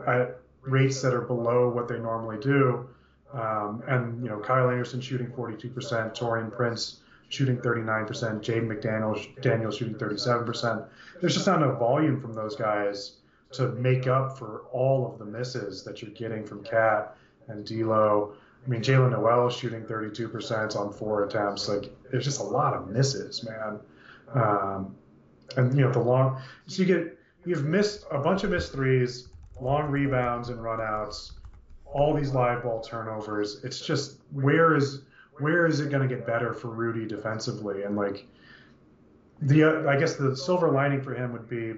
[0.07, 2.89] at rates that are below what they normally do.
[3.33, 5.73] Um, and you know, Kyle Anderson shooting 42%,
[6.17, 10.87] Taurean Prince shooting 39%, Jaden McDaniel Daniel shooting 37%.
[11.21, 13.18] There's just not enough volume from those guys
[13.51, 17.15] to make up for all of the misses that you're getting from KAT
[17.47, 18.33] and D'Lo.
[18.65, 21.67] I mean, Jaylen Nowell shooting 32% on four attempts.
[21.67, 23.79] Like, there's just a lot of misses, man.
[24.33, 24.95] Um,
[25.57, 29.29] and you know, the long so you get you've missed a bunch of missed threes,
[29.59, 31.31] long rebounds and runouts,
[31.85, 33.63] all these live ball turnovers.
[33.63, 35.01] It's just where is
[35.39, 37.83] where is it going to get better for Rudy defensively?
[37.83, 38.27] And like
[39.41, 41.73] the uh, I guess the silver lining for him would be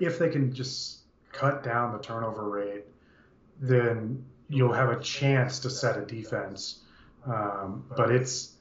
[0.00, 1.00] if they can just
[1.32, 2.84] cut down the turnover rate,
[3.60, 6.80] then you'll have a chance to set a defense.
[7.26, 8.52] Um, but it's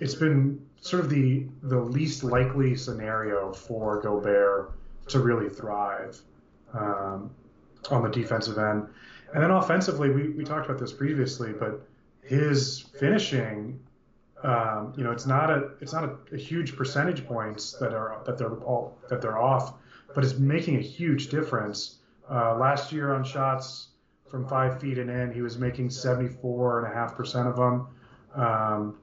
[0.00, 4.72] it's been sort of the the least likely scenario for Gobert
[5.08, 6.20] to really thrive
[6.74, 7.30] um,
[7.90, 8.88] on the defensive end.
[9.34, 11.86] And then offensively, we, we talked about this previously, but
[12.22, 13.80] his finishing,
[14.42, 18.20] um, you know, it's not a it's not a, a, huge percentage points that are
[18.26, 19.74] that they're all that they're off,
[20.14, 21.98] but it's making a huge difference.
[22.30, 23.88] Uh, last year on shots
[24.30, 27.86] from five feet and in, he was making 74.5% of them.
[28.34, 28.98] Um,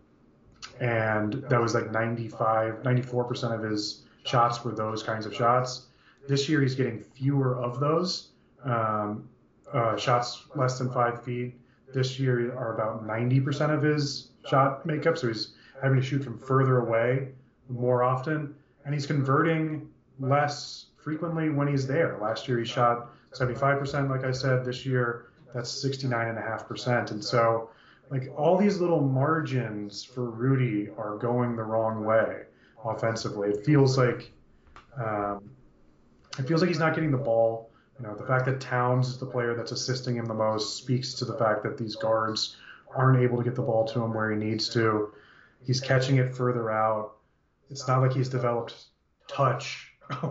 [0.80, 5.88] and that was like 95, 94% of his shots were those kinds of shots.
[6.28, 8.30] This year he's getting fewer of those.
[8.64, 9.30] Um,
[9.72, 11.60] uh, shots less than five feet
[11.94, 15.18] this year are about 90% of his shot makeup.
[15.18, 17.30] So he's having to shoot from further away
[17.68, 18.56] more often.
[18.86, 22.18] And he's converting less frequently when he's there.
[22.22, 24.66] Last year he shot 75%, like I said.
[24.66, 27.12] This year that's 69.5%.
[27.12, 27.70] And so,
[28.10, 32.44] like, all these little margins for Rudy are going the wrong way
[32.84, 33.50] offensively.
[33.50, 34.32] It feels like.
[34.98, 35.52] Um,
[36.38, 37.70] it feels like he's not getting the ball.
[38.00, 41.14] You know, the fact that Towns is the player that's assisting him the most speaks
[41.16, 42.56] to the fact that these guards
[42.96, 45.14] aren't able to get the ball to him where he needs to.
[45.66, 47.18] He's catching it further out.
[47.70, 48.76] It's not like he's developed
[49.28, 49.89] touch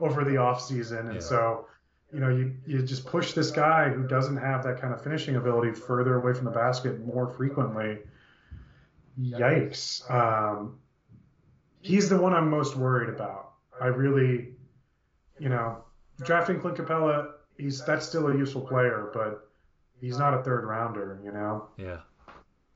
[0.00, 1.06] over the offseason.
[1.06, 1.20] And yeah.
[1.20, 1.66] so,
[2.12, 5.36] you know, you, you just push this guy who doesn't have that kind of finishing
[5.36, 7.98] ability further away from the basket more frequently.
[9.20, 10.10] Yikes.
[10.10, 10.78] Um,
[11.82, 13.52] he's the one I'm most worried about.
[13.80, 14.54] I really
[15.40, 15.82] you know,
[16.22, 19.48] drafting Clint Capela, he's that's still a useful player, but
[20.00, 21.68] he's not a third rounder, you know.
[21.76, 22.00] Yeah,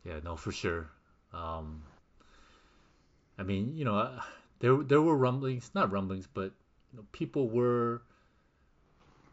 [0.04, 0.90] yeah, no, for sure.
[1.32, 1.82] Um,
[3.38, 4.18] I mean, you know,
[4.64, 6.50] there there were rumblings, not rumblings, but
[6.90, 8.00] you know, people were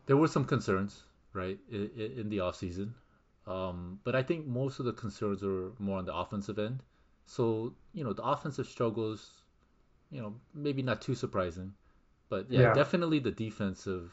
[0.06, 2.94] there were some concerns, right, in, in the off season.
[3.48, 6.84] Um, but I think most of the concerns are more on the offensive end.
[7.26, 9.32] So you know, the offensive struggles,
[10.12, 11.72] you know, maybe not too surprising.
[12.28, 14.12] But yeah, yeah, definitely the defensive,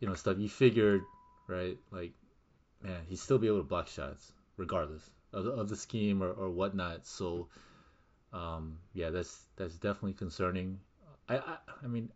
[0.00, 0.38] you know, stuff.
[0.38, 1.02] You figured,
[1.46, 1.76] right?
[1.90, 2.12] Like,
[2.82, 6.48] man, he'd still be able to block shots regardless of, of the scheme or, or
[6.48, 7.06] whatnot.
[7.06, 7.48] So,
[8.32, 10.80] um, yeah, that's that's definitely concerning.
[11.28, 12.10] I, I I mean,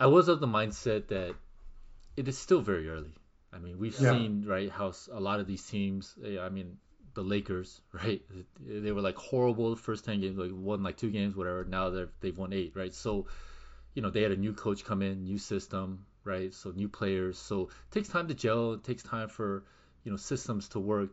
[0.00, 1.34] I was of the mindset that
[2.16, 3.14] it is still very early.
[3.52, 4.12] I mean, we've yeah.
[4.12, 6.14] seen right how a lot of these teams.
[6.24, 6.78] Eh, I mean,
[7.14, 8.22] the Lakers, right?
[8.60, 11.64] They were like horrible the first ten games, like won like two games, whatever.
[11.64, 12.94] Now they're they've won eight, right?
[12.94, 13.26] So
[13.94, 16.52] you know, they had a new coach come in, new system, right?
[16.54, 17.38] So new players.
[17.38, 18.74] So it takes time to gel.
[18.74, 19.64] It takes time for,
[20.04, 21.10] you know, systems to work.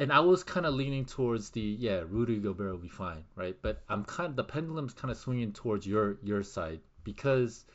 [0.00, 3.54] And I was kind of leaning towards the yeah, Rudy Gobert will be fine, right?
[3.60, 7.66] But I'm kind of the pendulum's kind of swinging towards your your side because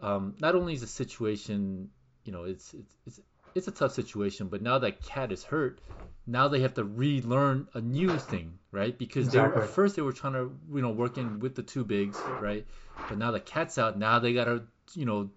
[0.00, 1.90] um, not only is the situation,
[2.24, 3.20] you know, it's it's it's
[3.54, 5.82] it's a tough situation, but now that KAT is hurt,
[6.26, 8.96] now they have to relearn a new thing, right?
[8.96, 9.50] Because exactly.
[9.50, 11.84] they were, at first they were trying to you know work in with the two
[11.84, 12.66] bigs, right?
[13.10, 14.62] But now the KAT's out, now they gotta
[14.94, 15.28] you know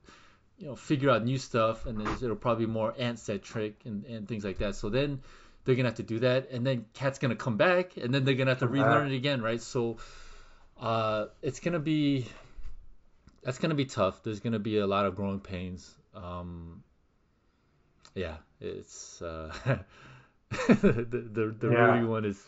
[0.58, 4.28] you know figure out new stuff, and it'll probably be more Ant centric and and
[4.30, 4.75] things like that.
[4.75, 5.19] So then
[5.65, 8.36] they're gonna have to do that, and then KAT's gonna come back, and then they're
[8.36, 9.62] gonna have to relearn it again, right?
[9.62, 9.97] So
[10.80, 12.28] uh, it's gonna be
[13.43, 14.23] that's gonna be tough.
[14.23, 15.93] There's gonna be a lot of growing pains.
[16.13, 16.84] Um,
[18.13, 19.21] yeah, it's.
[19.21, 19.54] Uh,
[20.67, 21.93] the the, the yeah.
[21.93, 22.43] Rudy one is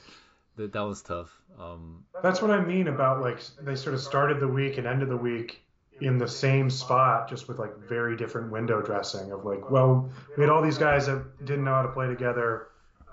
[0.55, 1.29] that that was tough.
[1.59, 5.09] Um, That's what I mean about like they sort of started the week and ended
[5.09, 5.61] the week
[6.01, 10.43] in the same spot, just with like very different window dressing of like, well, we
[10.43, 12.67] had all these guys that didn't know how to play together.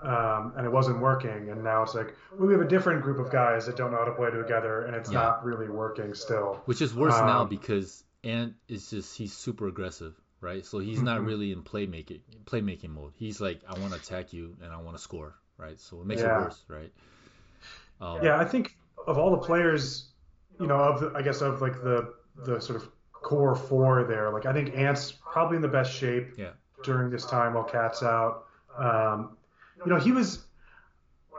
[0.05, 3.17] Um, and it wasn't working, and now it's like well, we have a different group
[3.17, 5.19] of guys that don't know how to play together, and it's yeah.
[5.19, 6.61] not really working still.
[6.65, 10.13] Which is worse um, now because Ant is just he's super aggressive
[10.45, 10.65] right?
[10.65, 11.05] So he's mm-hmm.
[11.05, 13.13] not really in playmaking playmaking mode.
[13.17, 15.79] He's like, I want to attack you and I want to score, right?
[15.79, 16.37] So it makes yeah.
[16.37, 16.91] it worse, right?
[17.99, 20.09] Um, yeah, I think of all the players,
[20.59, 22.13] you know, of the, I guess of like the
[22.45, 26.33] the sort of core four there, like I think Ant's probably in the best shape
[26.37, 26.51] yeah.
[26.83, 28.45] during this time while KAT's out.
[28.77, 29.37] Um,
[29.85, 30.45] you know, he was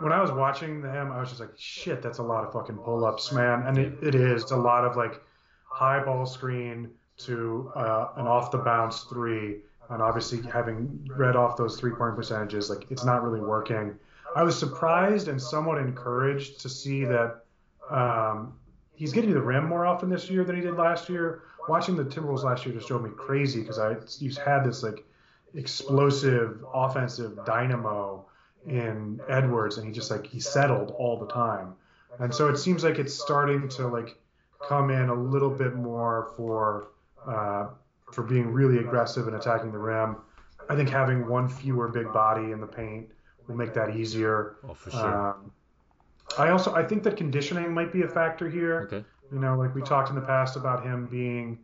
[0.00, 2.76] when I was watching him, I was just like, shit, that's a lot of fucking
[2.76, 3.62] pull ups, man.
[3.66, 4.42] And it, it is.
[4.42, 5.22] It's a lot of like
[5.64, 11.56] high ball screen to uh, an off the bounce three, and obviously having read off
[11.56, 13.94] those three point percentages, like it's not really working.
[14.34, 17.44] I was surprised and somewhat encouraged to see that
[17.88, 18.52] um,
[18.94, 21.42] he's getting to the rim more often this year than he did last year.
[21.68, 25.04] Watching the Timberwolves last year just drove me crazy because I he's had this like
[25.54, 28.26] explosive offensive dynamo
[28.66, 31.74] in Edwards, and he just like he settled all the time.
[32.18, 34.16] And so it seems like it's starting to like
[34.66, 36.88] come in a little bit more for
[37.26, 37.68] uh,
[38.12, 40.16] for being really aggressive and attacking the rim.
[40.68, 43.08] I think having one fewer big body in the paint
[43.46, 44.56] will make that easier.
[44.68, 45.28] Oh, for sure.
[45.28, 45.52] Um,
[46.38, 48.82] I also I think that conditioning might be a factor here.
[48.82, 49.04] Okay.
[49.32, 51.58] You know, like we talked in the past about him being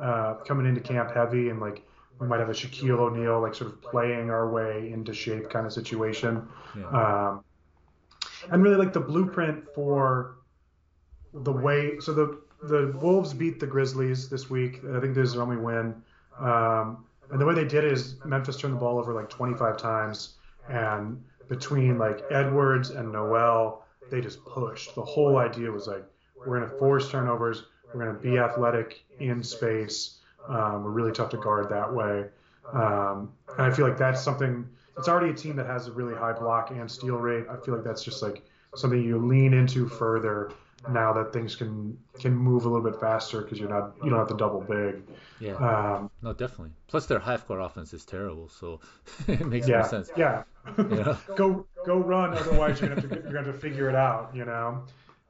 [0.00, 1.82] uh, coming into camp heavy and like
[2.22, 5.66] we might have a Shaquille O'Neal like sort of playing our way into shape kind
[5.66, 6.48] of situation.
[6.78, 6.86] Yeah.
[6.86, 7.44] Um,
[8.50, 10.36] and really like the blueprint for
[11.34, 14.80] the way so the the Wolves beat the Grizzlies this week.
[14.94, 16.00] I think this is their only win.
[16.38, 19.76] Um, and the way they did it is Memphis turned the ball over like 25
[19.76, 20.34] times,
[20.68, 24.94] and between like Edwards and Nowell, they just pushed.
[24.94, 26.04] The whole idea was like,
[26.36, 27.64] we're going to force turnovers.
[27.92, 30.18] We're going to be athletic in space.
[30.48, 32.26] Um, we're really tough to guard that way.
[32.72, 34.68] Um, and I feel like that's something.
[34.96, 37.46] It's already a team that has a really high block and steal rate.
[37.50, 38.42] I feel like that's just like
[38.74, 40.52] something you lean into further
[40.88, 44.18] now that things can can move a little bit faster because you're not you don't
[44.18, 45.02] have to double big.
[45.40, 45.54] Yeah.
[45.54, 46.72] Um, no, definitely.
[46.88, 48.80] Plus, their half court offense is terrible, so
[49.28, 50.10] it makes yeah, more sense.
[50.16, 50.44] Yeah.
[50.78, 51.16] Yeah.
[51.36, 54.30] go go run, otherwise you're gonna have to you're gonna have to figure it out.
[54.32, 54.84] You know.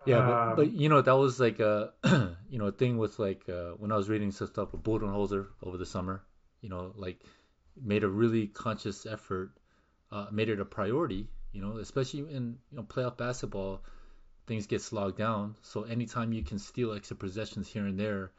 [0.05, 1.93] Yeah, but, Um, but you know that was like a
[2.51, 5.49] you know a thing with like uh, when I was reading some stuff with Budenholzer
[5.63, 6.23] over the summer.
[6.61, 7.21] You know, like
[7.81, 9.51] made a really conscious effort,
[10.11, 11.29] uh, made it a priority.
[11.53, 13.83] You know, especially in you know playoff basketball,
[14.47, 15.57] things get slogged down.
[15.63, 18.33] So anytime you can steal extra possessions here and there,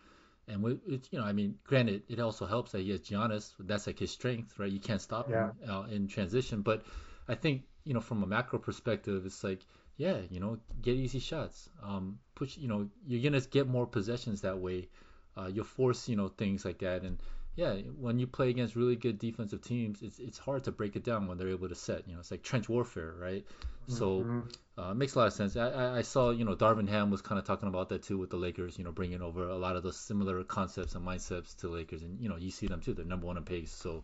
[0.48, 3.54] and with, it, you know, I mean, granted, it also helps that he has Giannis.
[3.60, 4.72] That's like his strength, right?
[4.72, 6.62] You can't stop him uh, in transition.
[6.62, 6.84] But
[7.28, 9.66] I think you know from a macro perspective, it's like
[9.98, 11.70] yeah, you know, get easy shots.
[11.82, 14.90] Um, push, you know, you're gonna get more possessions that way.
[15.38, 17.04] Uh, you'll force, you know, things like that.
[17.04, 17.18] And
[17.56, 21.04] yeah, when you play against really good defensive teams, it's it's hard to break it
[21.04, 22.08] down when they're able to set.
[22.08, 23.46] You know, it's like trench warfare, right?
[23.88, 24.52] So Mhm.
[24.78, 25.56] uh, it makes a lot of sense.
[25.56, 28.32] I, I, saw, you know, Darvin Ham was kind of talking about that too with
[28.32, 28.78] the Lakers.
[28.78, 32.20] You know, bringing over a lot of those similar concepts and mindsets to Lakers, and
[32.20, 32.94] you know, you see them too.
[32.94, 34.04] They're number one in pace, so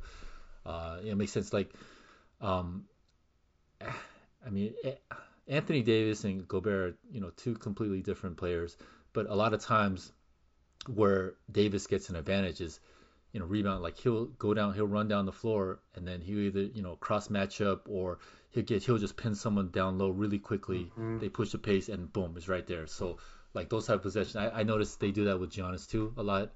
[0.66, 1.52] uh, it makes sense.
[1.54, 1.74] Like,
[2.42, 2.86] um,
[3.82, 4.94] I mean, eh,
[5.50, 8.78] Anthony Davis and Gobert, you know, two completely different players,
[9.14, 10.14] but a lot of times
[10.88, 12.80] where Davis gets an advantage is,
[13.34, 13.82] you know, rebound.
[13.82, 16.95] Like he'll go down, he'll run down the floor, and then he'll either, you know,
[16.95, 18.20] cross match up or
[18.52, 20.91] he'll get, he'll just pin someone down low really quickly.
[20.97, 21.20] Mhm.
[21.20, 22.88] They push the pace, and boom, it's right there.
[22.88, 23.18] So
[23.54, 26.24] like those type of possessions, I, I noticed they do that with Giannis too a
[26.24, 26.54] lot.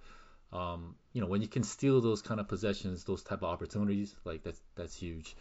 [0.52, 4.16] Um, you know, when you can steal those kind of possessions, those type of opportunities,
[4.24, 5.36] like that's that's huge.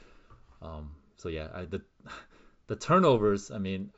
[0.63, 1.83] Um, so yeah, I, the
[2.67, 3.51] the turnovers.
[3.51, 3.91] I mean,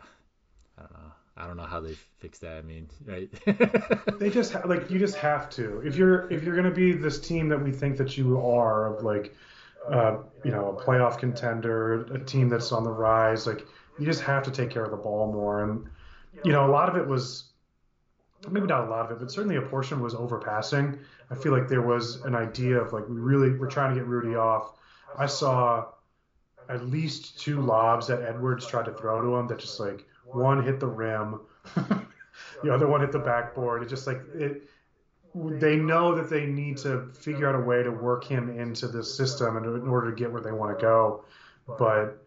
[0.79, 1.13] I don't know.
[1.37, 2.57] I don't know how they fix that.
[2.59, 3.29] I mean, right?
[4.19, 5.81] They just ha- like you just have to.
[5.81, 9.03] If you're if you're gonna be this team that we think that you are of
[9.03, 9.35] like,
[9.91, 13.67] uh, you know, a playoff contender, a team that's on the rise, like
[13.99, 15.65] you just have to take care of the ball more.
[15.65, 15.87] And
[16.45, 17.45] you know, a lot of it was
[18.51, 20.99] maybe not a lot of it, but certainly a portion was overpassing.
[21.31, 24.07] I feel like there was an idea of like we really we're trying to get
[24.07, 24.73] Rudy off.
[25.19, 25.87] I saw
[26.69, 30.63] at least two lobs that Edwards tried to throw to him that just like one
[30.63, 31.41] hit the rim,
[32.63, 33.83] the other one hit the backboard.
[33.83, 34.69] It just like it.
[35.35, 39.03] They know that they need to figure out a way to work him into the
[39.03, 41.25] system in, in order to get where they want to go,
[41.77, 42.25] but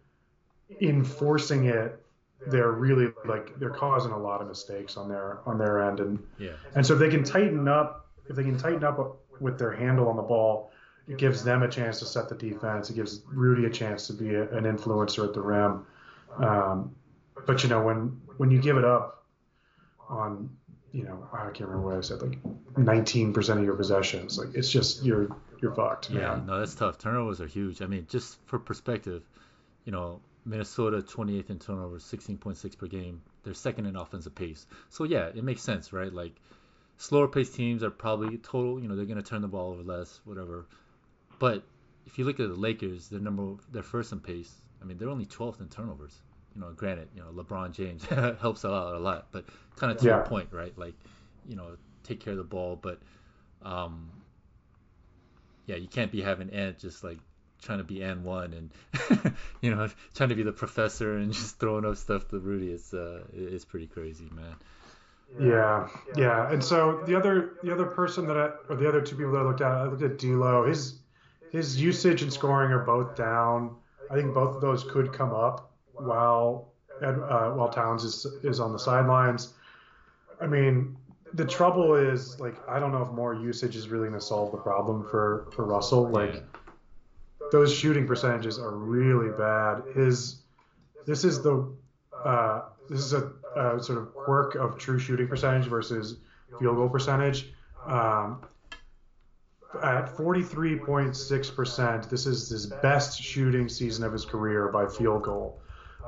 [0.81, 2.03] in forcing it,
[2.47, 6.23] they're really like they're causing a lot of mistakes on their on their end, and
[6.37, 9.71] yeah, and so if they can tighten up, if they can tighten up with their
[9.71, 10.71] handle on the ball,
[11.07, 12.89] it gives them a chance to set the defense.
[12.89, 15.85] It gives Rudy a chance to be a, an influencer at the rim.
[16.37, 16.95] Um,
[17.45, 19.25] but you know when when you give it up
[20.09, 20.49] on
[20.91, 22.41] you know I can't remember what I said like
[22.73, 25.29] 19% of your possessions, like it's just you're
[25.61, 26.09] you're fucked.
[26.09, 26.35] yeah.
[26.35, 26.45] man.
[26.45, 26.97] No, that's tough.
[26.97, 27.81] Turnovers are huge.
[27.81, 29.23] I mean, just for perspective,
[29.85, 33.21] you know, Minnesota 28th in turnovers, 16.6 per game.
[33.43, 34.67] They're second in offensive pace.
[34.89, 36.13] So yeah, it makes sense, right?
[36.13, 36.35] Like
[36.97, 38.79] slower paced teams are probably total.
[38.79, 40.65] You know, they're gonna turn the ball over less, whatever.
[41.39, 41.63] But
[42.05, 44.53] if you look at the Lakers, they're number, they're first in pace.
[44.81, 46.21] I mean, they're only 12th in turnovers.
[46.55, 48.03] You know, granted, you know, LeBron James
[48.41, 50.17] helps out a lot, but kind of to Yeah.
[50.17, 50.75] your point, right?
[50.77, 50.95] Like,
[51.47, 52.99] you know, take care of the ball, but
[53.61, 54.09] um,
[55.65, 57.19] yeah, you can't be having Ant just like
[57.61, 61.85] trying to be AND1 and you know trying to be the professor and just throwing
[61.85, 62.71] up stuff to Rudy.
[62.71, 64.55] It's uh, it's pretty crazy, man.
[65.39, 66.51] Yeah, yeah.
[66.51, 69.39] And so the other the other person that I or the other two people that
[69.39, 70.65] I looked at, I looked at D'Lo.
[70.65, 70.99] His
[71.57, 73.75] his usage and scoring are both down.
[74.11, 76.69] I think both of those could come up while
[77.01, 79.53] uh, while Towns is is on the sidelines.
[80.39, 80.95] I mean,
[81.33, 84.51] the trouble is like I don't know if more usage is really going to solve
[84.51, 86.07] the problem for for Russell.
[86.07, 86.43] Like
[87.51, 89.81] those shooting percentages are really bad.
[89.95, 90.41] His
[91.07, 91.67] this is the
[92.23, 96.17] uh, this is a, a sort of quirk of true shooting percentage versus
[96.59, 97.51] field goal percentage.
[97.87, 98.43] Um,
[99.83, 105.61] at 43.6%, this is his best shooting season of his career by field goal.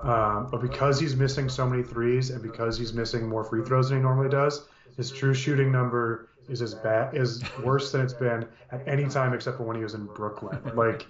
[0.04, 3.90] Um, but because he's missing so many threes and because he's missing more free throws
[3.90, 8.14] than he normally does, his true shooting number is as bad is worse than it's
[8.14, 10.60] been at any time except for when he was in Brooklyn.
[10.76, 11.06] Like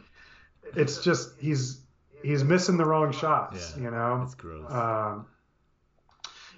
[0.76, 1.82] it's just he's
[2.24, 4.22] he's missing the wrong shots, Yeah, you know.
[4.24, 4.72] It's gross.
[4.72, 5.28] Um,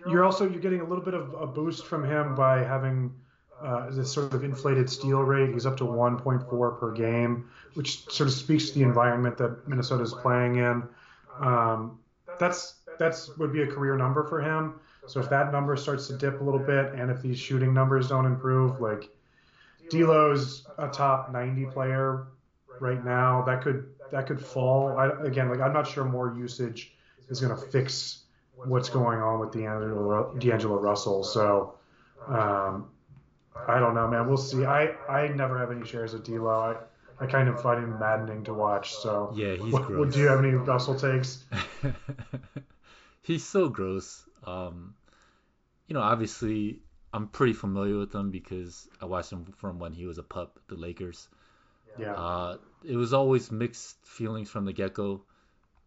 [0.07, 3.13] you're also you're getting a little bit of a boost from him by having
[3.61, 5.53] uh, this sort of inflated steal rate.
[5.53, 10.03] He's up to 1.4 per game, which sort of speaks to the environment that Minnesota
[10.03, 10.83] is playing in.
[11.39, 11.99] Um,
[12.39, 14.79] that's that's would be a career number for him.
[15.07, 18.09] So if that number starts to dip a little bit, and if these shooting numbers
[18.09, 19.09] don't improve, like
[19.89, 22.27] D'Lo's a top 90 player
[22.79, 24.97] right now, that could that could fall.
[24.97, 26.93] I, again, like I'm not sure more usage
[27.29, 28.23] is going to fix
[28.55, 31.23] what's going on with D'Angelo, D'Angelo Russell.
[31.23, 31.75] So
[32.27, 32.89] um,
[33.67, 34.27] I don't know, man.
[34.27, 34.65] We'll see.
[34.65, 36.49] I, I never have any shares of D'Lo.
[36.49, 38.95] I, I kind of find him maddening to watch.
[38.95, 40.13] So yeah, he's what, gross.
[40.13, 41.43] do you have any Russell takes?
[43.21, 44.23] he's so gross.
[44.43, 44.95] Um,
[45.87, 46.79] you know, obviously,
[47.13, 50.59] I'm pretty familiar with him because I watched him from when he was a pup,
[50.67, 51.27] the Lakers.
[51.99, 52.13] Yeah.
[52.13, 55.23] Uh, it was always mixed feelings from the get go,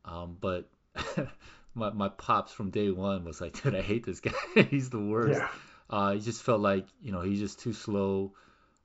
[0.05, 0.69] um, but
[1.75, 4.33] my my pops from day one was like, dude, I hate this guy.
[4.71, 5.41] he's the worst.
[5.41, 5.49] Yeah.
[5.89, 8.33] Uh, he just felt like you know he's just too slow,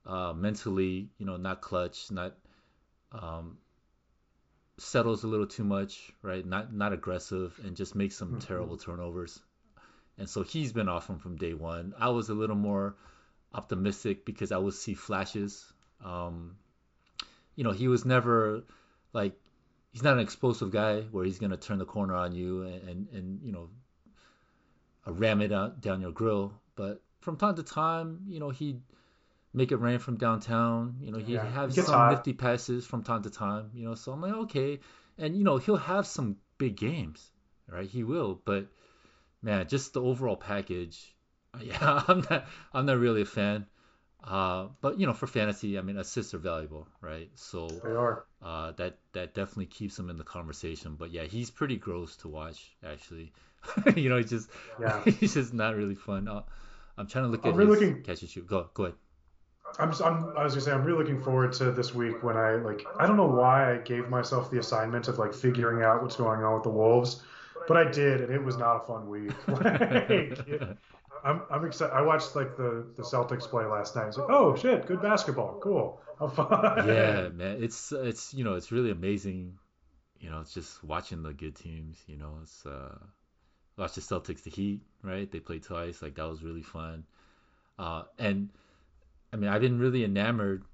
[0.06, 2.34] uh, mentally, you know, not clutch, not
[3.12, 3.58] um,
[4.78, 6.44] settles a little too much, right?
[6.44, 8.38] Not not aggressive, and just makes some mm-hmm.
[8.38, 9.40] terrible turnovers.
[10.18, 11.94] And so he's been off him from day one.
[11.98, 12.96] I was a little more
[13.54, 15.64] optimistic because I would see flashes.
[16.04, 16.56] Um,
[17.56, 18.64] you know, he was never
[19.12, 19.32] like
[19.92, 23.08] he's not an explosive guy where he's gonna turn the corner on you and and,
[23.12, 23.70] and you know
[25.06, 26.52] ram it out, down your grill.
[26.80, 28.80] But from time to time, you know, he'd
[29.52, 30.96] make it rain from downtown.
[31.00, 32.08] You know, he'd Yeah, have some hot.
[32.08, 33.70] nifty passes from time to time.
[33.74, 34.80] You know, so I'm like, okay,
[35.18, 37.30] and you know, he'll have some big games,
[37.68, 37.88] right?
[37.88, 38.68] He will, but
[39.42, 41.14] man, just the overall package,
[41.62, 43.66] yeah, I'm not, I'm not really a fan.
[44.24, 47.30] Uh, but you know, for fantasy, I mean, assists are valuable, right?
[47.36, 48.24] So They are.
[48.42, 50.96] uh, that that definitely keeps him in the conversation.
[50.96, 53.32] But yeah, he's pretty gross to watch, actually.
[53.96, 54.50] you know, he's just
[54.80, 55.00] Yeah.
[55.20, 56.28] he's just not really fun.
[56.28, 56.42] Uh,
[57.00, 58.46] I'm trying to look I'm at really looking- catch and shoot.
[58.46, 58.96] Go go ahead.
[59.78, 62.56] I'm, I'm, I was gonna say I'm really looking forward to this week when I
[62.56, 66.16] like I don't know why I gave myself the assignment of like figuring out what's
[66.16, 67.22] going on with the Wolves,
[67.68, 69.32] but I did and it was not a fun week.
[69.48, 69.64] Like,
[70.48, 70.76] it-
[71.22, 71.92] I'm I'm excited.
[71.94, 74.08] I watched like the the Celtics play last night.
[74.08, 76.48] It's like oh shit, good basketball, cool, how fun.
[76.88, 79.58] yeah, man, it's it's you know it's really amazing.
[80.18, 81.98] You know, it's just watching the good teams.
[82.06, 82.96] You know, it's uh,
[83.80, 85.30] watch the Celtics, the Heat, right?
[85.30, 86.02] They played twice.
[86.02, 87.04] Like that was really fun.
[87.78, 88.50] Uh, and
[89.32, 90.64] I mean, I've been really enamored.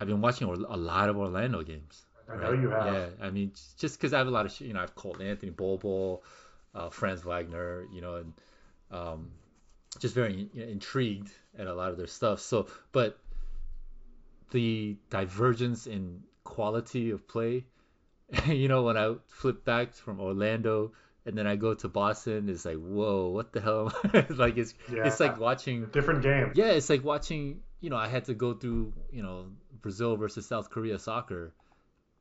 [0.00, 2.04] I've been watching a lot of Orlando games.
[2.28, 2.92] I know you have.
[2.92, 5.50] Yeah, I mean, just because I have a lot of, you know, I've called Anthony
[5.50, 6.22] Bol Bol,
[6.74, 8.32] uh, Franz Wagner, you know, and
[8.90, 9.30] um,
[9.98, 12.40] just very you know, intrigued at a lot of their stuff.
[12.40, 13.18] So, but
[14.50, 17.64] the divergence in quality of play,
[18.46, 20.92] you know, when I flip back from Orlando
[21.26, 23.92] and then I go to Boston, it's like, whoa, what the hell?
[24.30, 25.06] like it's Yeah.
[25.06, 26.52] it's like watching Different game.
[26.54, 29.46] yeah, it's like watching, you know, I had to go through, you know,
[29.80, 31.52] Brazil versus South Korea soccer.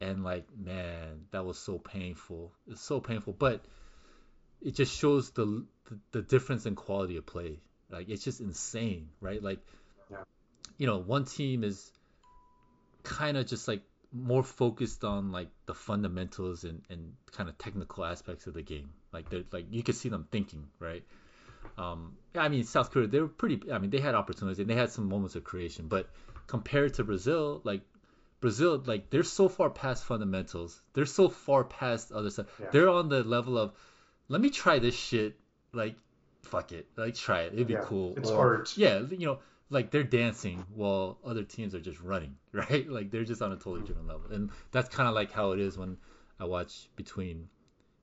[0.01, 2.51] And like, man, that was so painful.
[2.67, 3.63] It's so painful, but
[4.61, 7.59] it just shows the the, the difference in quality of play.
[7.89, 9.41] Like it's just insane, right?
[9.41, 9.59] Like
[10.11, 10.23] Yeah.
[10.77, 11.91] you know, one team is
[13.03, 13.81] kind of just like
[14.13, 18.89] more focused on like the fundamentals and, and kind of technical aspects of the game.
[19.11, 21.03] Like they're like you could see them thinking, right?
[21.77, 23.71] Um, I mean South Korea, they were pretty.
[23.71, 26.09] I mean they had opportunities and they had some moments of creation, but
[26.47, 27.81] compared to Brazil, like
[28.39, 30.81] Brazil, like they're so far past fundamentals.
[30.93, 32.47] They're so far past other stuff.
[32.59, 32.67] Yeah.
[32.71, 33.71] They're on the level of,
[34.27, 35.37] let me try this shit.
[35.71, 35.95] Like,
[36.43, 37.53] fuck it, like try it.
[37.53, 38.13] It'd be Yeah, cool.
[38.17, 38.77] it's Or- art.
[38.77, 39.39] Yeah, you know,
[39.69, 42.87] like they're dancing while other teams are just running, right?
[42.87, 45.59] Like they're just on a totally different level, and that's kind of like how it
[45.59, 45.97] is when
[46.39, 47.47] I watch between,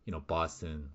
[0.04, 0.90] you know, Boston,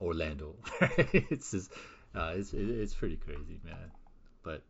[0.00, 0.56] Orlando.
[0.80, 1.72] it's just,
[2.14, 3.90] uh, it's it's pretty crazy, man.
[4.42, 4.62] But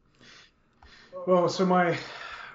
[1.26, 1.96] Well, so my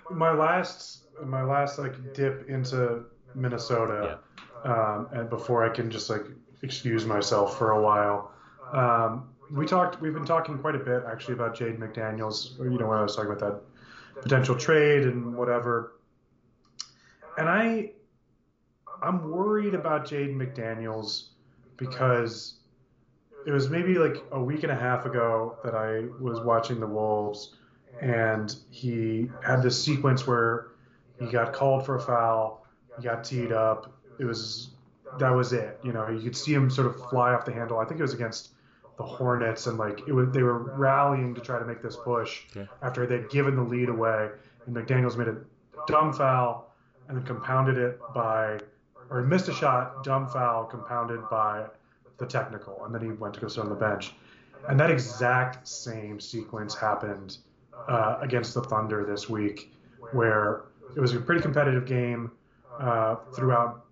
[0.10, 4.20] my last my last like dip into Minnesota,
[4.64, 6.26] um, and before I can just like
[6.62, 8.32] excuse myself for a while,
[8.72, 10.02] um, we talked.
[10.02, 12.58] We've been talking quite a bit actually about Jaden McDaniels.
[12.60, 13.40] You know, when I was talking about
[14.16, 15.94] that potential trade and whatever,
[17.38, 17.92] and I
[19.02, 21.30] I'm worried about Jaden McDaniels
[21.78, 22.60] because
[23.48, 26.88] it was maybe like a week and a half ago that I was watching the
[26.88, 27.56] Wolves
[28.02, 30.68] and he had this sequence where
[31.20, 32.66] he got called for a foul,
[32.98, 33.94] he got teed up.
[34.20, 34.70] It was
[35.18, 35.80] that was it.
[35.84, 37.80] You know, you could see him sort of fly off the handle.
[37.80, 38.50] I think it was against
[39.00, 42.42] the Hornets, and like it was, they were rallying to try to make this push
[42.56, 42.68] Okay.
[42.82, 44.28] after they'd given the lead away,
[44.66, 45.38] and McDaniel's made a
[45.88, 46.74] dumb foul
[47.08, 48.60] and then compounded it by,
[49.10, 51.66] or missed a shot, dumb foul compounded by
[52.18, 54.12] the technical, and then he went to go sit on the bench.
[54.68, 57.38] And that exact same sequence happened
[57.88, 59.74] uh, against the Thunder this week,
[60.12, 62.32] where it was a pretty competitive game
[62.78, 63.86] uh, throughout.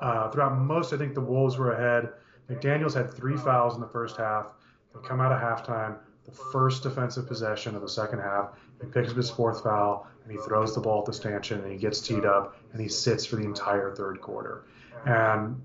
[0.00, 2.08] Uh, throughout most, I think the Wolves were ahead.
[2.50, 4.48] McDaniels had three fouls in the first half.
[4.94, 5.98] They come out of halftime.
[6.24, 10.32] The first defensive possession of the second half, he picks up his fourth foul and
[10.32, 13.24] he throws the ball at the Stanchion and he gets teed up and he sits
[13.24, 14.64] for the entire third quarter.
[15.04, 15.60] And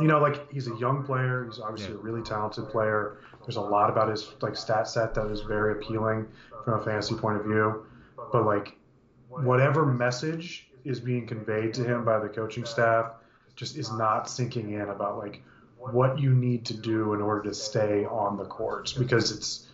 [0.00, 1.44] you know, like he's a young player.
[1.44, 2.00] He's obviously yeah.
[2.00, 3.18] a really talented player.
[3.44, 6.28] There's a lot about his like stat set that is very appealing
[6.64, 7.86] from a fantasy point of view.
[8.30, 8.76] But like
[9.28, 13.12] whatever message is being conveyed to him by the coaching staff
[13.56, 15.42] just is not sinking in about like
[15.90, 19.66] what you need to do in order to stay on the court because it's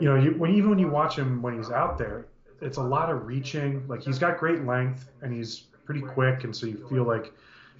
[0.00, 2.26] you know you, when even when you watch him when he's out there
[2.62, 3.86] it's a lot of reaching.
[3.88, 7.32] Like he's got great length and he's pretty quick and so you feel like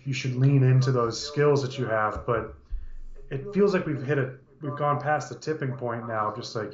[0.04, 2.56] you should lean into those skills that you have but
[3.30, 6.72] it feels like we've hit it we've gone past the tipping point now just like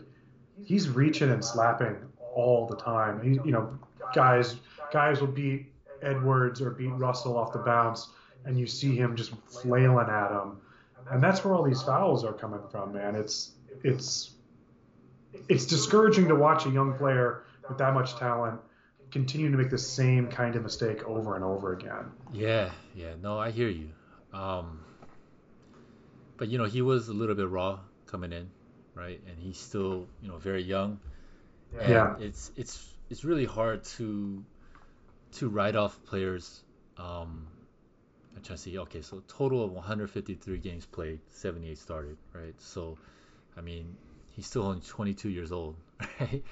[0.64, 1.96] he's reaching and slapping
[2.34, 3.22] all the time.
[3.22, 3.78] He, you know
[4.14, 4.56] guys
[4.90, 5.66] guys will beat
[6.00, 8.08] Edwards or beat Russell off the bounce
[8.46, 10.56] and you see him just flailing at him
[11.10, 13.14] and that's where all these fouls are coming from, man.
[13.14, 13.52] It's
[13.82, 14.34] it's
[15.48, 18.60] it's discouraging to watch a young player with that much talent
[19.10, 22.10] continue to make the same kind of mistake over and over again.
[22.32, 23.88] Yeah, yeah, no, I hear you.
[24.32, 24.80] Um,
[26.36, 28.50] but you know, he was a little bit raw coming in,
[28.94, 29.20] right?
[29.26, 31.00] And he's still, you know, very young.
[31.78, 32.14] And yeah.
[32.18, 34.44] It's it's it's really hard to
[35.32, 36.62] to write off players
[36.96, 37.46] um,
[38.38, 38.78] I'm trying to see.
[38.78, 42.54] Okay, so total of 153 games played, 78 started, right?
[42.58, 42.96] So,
[43.56, 43.96] I mean,
[44.30, 45.74] he's still only 22 years old,
[46.20, 46.44] right?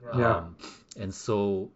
[0.00, 0.36] Yeah.
[0.36, 0.56] Um,
[0.96, 1.72] and so,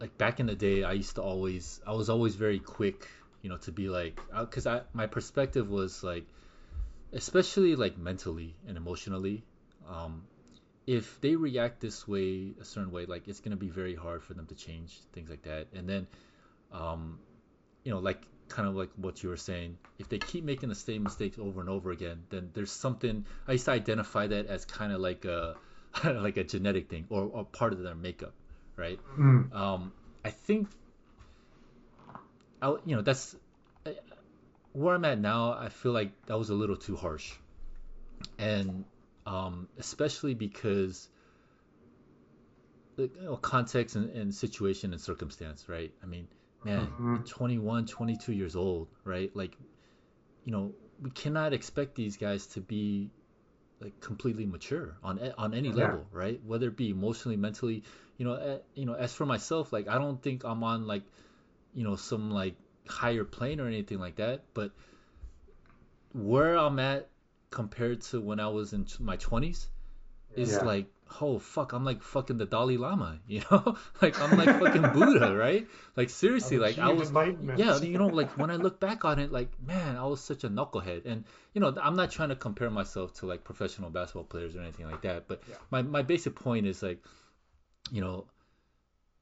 [0.00, 3.08] like back in the day, I used to always, I was always very quick,
[3.42, 6.26] you know, to be like, because I, my perspective was like,
[7.12, 9.42] especially like mentally and emotionally,
[9.88, 10.22] um,
[10.86, 14.34] if they react this way, a certain way, like it's gonna be very hard for
[14.34, 15.66] them to change things like that.
[15.74, 16.06] And then,
[16.70, 17.18] um,
[17.84, 20.74] you know, like kind of like what you were saying, if they keep making the
[20.74, 23.24] same mistakes over and over again, then there's something.
[23.48, 25.56] I used to identify that as kind of like a
[26.04, 28.34] like a genetic thing or, or part of their makeup,
[28.76, 28.98] right?
[29.18, 29.54] Mm.
[29.54, 29.92] Um,
[30.24, 30.68] I think,
[32.60, 33.34] I, you know, that's
[34.72, 35.52] where I'm at now.
[35.52, 37.32] I feel like that was a little too harsh,
[38.38, 38.84] and
[39.26, 41.08] um, especially because
[42.96, 45.92] you know, context and, and situation and circumstance, right?
[46.02, 46.28] I mean
[46.64, 47.16] man, mm-hmm.
[47.24, 49.34] 21, 22 years old, right?
[49.34, 49.56] Like,
[50.44, 53.10] you know, we cannot expect these guys to be
[53.80, 55.74] like completely mature on on any yeah.
[55.74, 56.40] level, right?
[56.44, 57.82] Whether it be emotionally, mentally,
[58.18, 58.94] you know, uh, you know.
[58.94, 61.02] As for myself, like I don't think I'm on like,
[61.74, 62.56] you know, some like
[62.86, 64.42] higher plane or anything like that.
[64.52, 64.72] But
[66.12, 67.08] where I'm at
[67.50, 69.66] compared to when I was in my 20s
[70.36, 70.58] is yeah.
[70.62, 70.86] like
[71.20, 73.76] oh fuck, I'm like fucking the Dalai Lama, you know?
[74.00, 75.66] like I'm like fucking Buddha, right?
[75.96, 77.10] Like seriously, like I was
[77.56, 80.44] Yeah, you know, like when I look back on it, like man, I was such
[80.44, 81.06] a knucklehead.
[81.06, 84.60] And you know, I'm not trying to compare myself to like professional basketball players or
[84.60, 85.56] anything like that, but yeah.
[85.70, 87.02] my my basic point is like,
[87.90, 88.26] you know,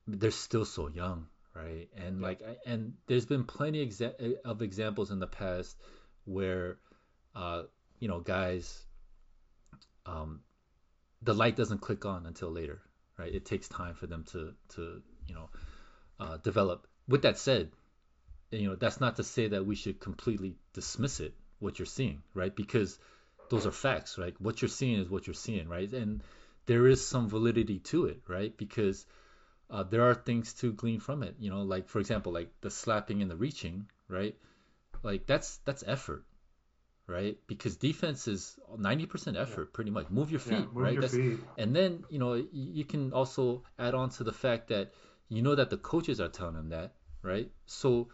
[0.07, 1.89] they're still so young, right?
[1.97, 2.27] And yeah.
[2.27, 5.77] like and there's been plenty exa- of examples in the past
[6.25, 6.79] where
[7.35, 7.63] uh,
[8.01, 8.85] you know, guys
[10.07, 10.41] um
[11.23, 12.81] the light doesn't click on until later,
[13.19, 13.35] right?
[13.35, 15.51] It takes time for them to to you know
[16.21, 16.87] uh, develop.
[17.09, 17.71] With that said,
[18.51, 22.23] you know that's not to say that we should completely dismiss it what you're seeing,
[22.35, 22.55] right?
[22.55, 22.99] Because
[23.51, 24.35] those are facts, right?
[24.41, 25.91] What you're seeing is what you're seeing, right?
[25.93, 26.23] And
[26.67, 28.57] there is some validity to it, right?
[28.57, 29.07] Because
[29.71, 32.71] uh, there are things to glean from it, you know, like for example, like the
[32.71, 34.37] slapping and the reaching, right?
[35.03, 36.25] Like that's that's effort,
[37.09, 37.39] right?
[37.47, 39.67] Because defense is 90% effort, yeah.
[39.73, 40.11] pretty much.
[40.11, 40.93] Move your feet, yeah, move right?
[40.93, 41.39] Your feet.
[41.57, 44.93] And then, you know, you can also add on to the fact that
[45.29, 46.93] you know that the coaches are telling him that,
[47.23, 47.51] right?
[47.67, 48.09] So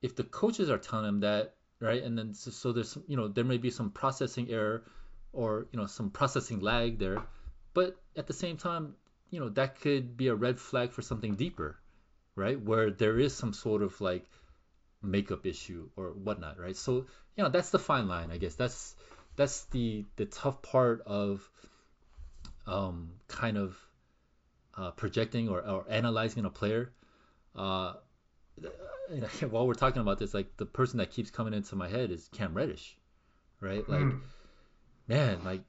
[0.00, 3.28] if the coaches are telling him that, right, and then so, so there's, you know,
[3.28, 4.82] there may be some processing error
[5.32, 7.22] or, you know, some processing lag there,
[7.74, 8.94] but at the same time,
[9.30, 11.78] you know, that could be a red flag for something deeper,
[12.34, 12.60] right?
[12.60, 14.26] Where there is some sort of like
[15.02, 16.76] makeup issue or whatnot, right?
[16.76, 18.54] So you know that's the fine line, I guess.
[18.54, 18.94] That's
[19.36, 21.48] that's the the tough part of
[22.66, 23.76] um, kind of
[24.76, 26.92] uh, projecting or, or analyzing a player.
[27.54, 27.94] Uh,
[29.50, 32.28] while we're talking about this, like the person that keeps coming into my head is
[32.32, 32.96] Cam Reddish,
[33.60, 33.86] right?
[33.88, 34.20] Like, mm.
[35.08, 35.62] man, like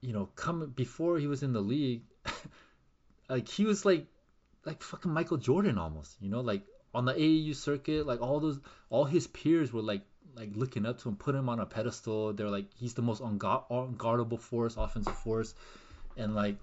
[0.00, 2.02] you know, come before he was in the league,
[3.28, 4.06] like he was like
[4.64, 6.62] like fucking Michael Jordan almost, you know, like
[6.94, 10.02] on the AAU circuit, like all those, all his peers were like
[10.34, 12.32] like looking up to him, put him on a pedestal.
[12.32, 15.54] They're like he's the most unguard- unguardable force, offensive force,
[16.16, 16.56] and like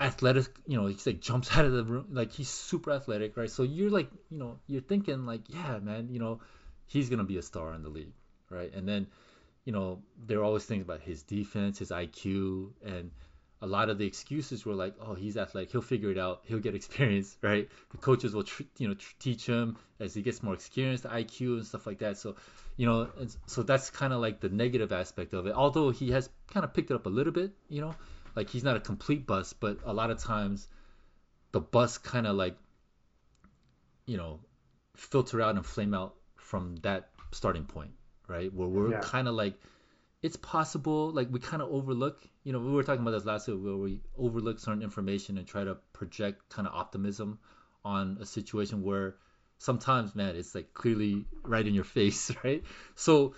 [0.00, 0.46] athletic.
[0.66, 3.50] You know, he's like jumps out of the room, like he's super athletic, right?
[3.50, 6.40] So you're like, you know, you're thinking like, yeah, man, you know,
[6.86, 8.12] he's gonna be a star in the league,
[8.50, 8.72] right?
[8.74, 9.06] And then,
[9.64, 13.10] you know, they're always thinking about his defense, his IQ, and
[13.62, 16.58] a lot of the excuses were like, oh, he's athletic, he'll figure it out, he'll
[16.58, 17.68] get experience, right?
[17.90, 21.08] The coaches will, tr- you know, tr- teach him as he gets more experience, the
[21.08, 22.18] IQ and stuff like that.
[22.18, 22.36] So,
[22.76, 25.54] you know, and so that's kind of like the negative aspect of it.
[25.54, 27.94] Although he has kind of picked it up a little bit, you know,
[28.34, 30.68] like he's not a complete bust, but a lot of times
[31.52, 32.56] the bust kind of like,
[34.04, 34.40] you know,
[34.94, 37.92] filter out and flame out from that starting point,
[38.28, 38.52] right?
[38.52, 39.00] Where we're Yeah.
[39.00, 39.54] kind of like
[40.22, 43.48] it's possible like we kind of overlook you know we were talking about this last
[43.48, 47.40] week where we overlook certain information and try to project kind of optimism
[47.84, 49.16] on a situation where
[49.58, 52.62] sometimes man it's like clearly right in your face right?
[52.94, 53.34] So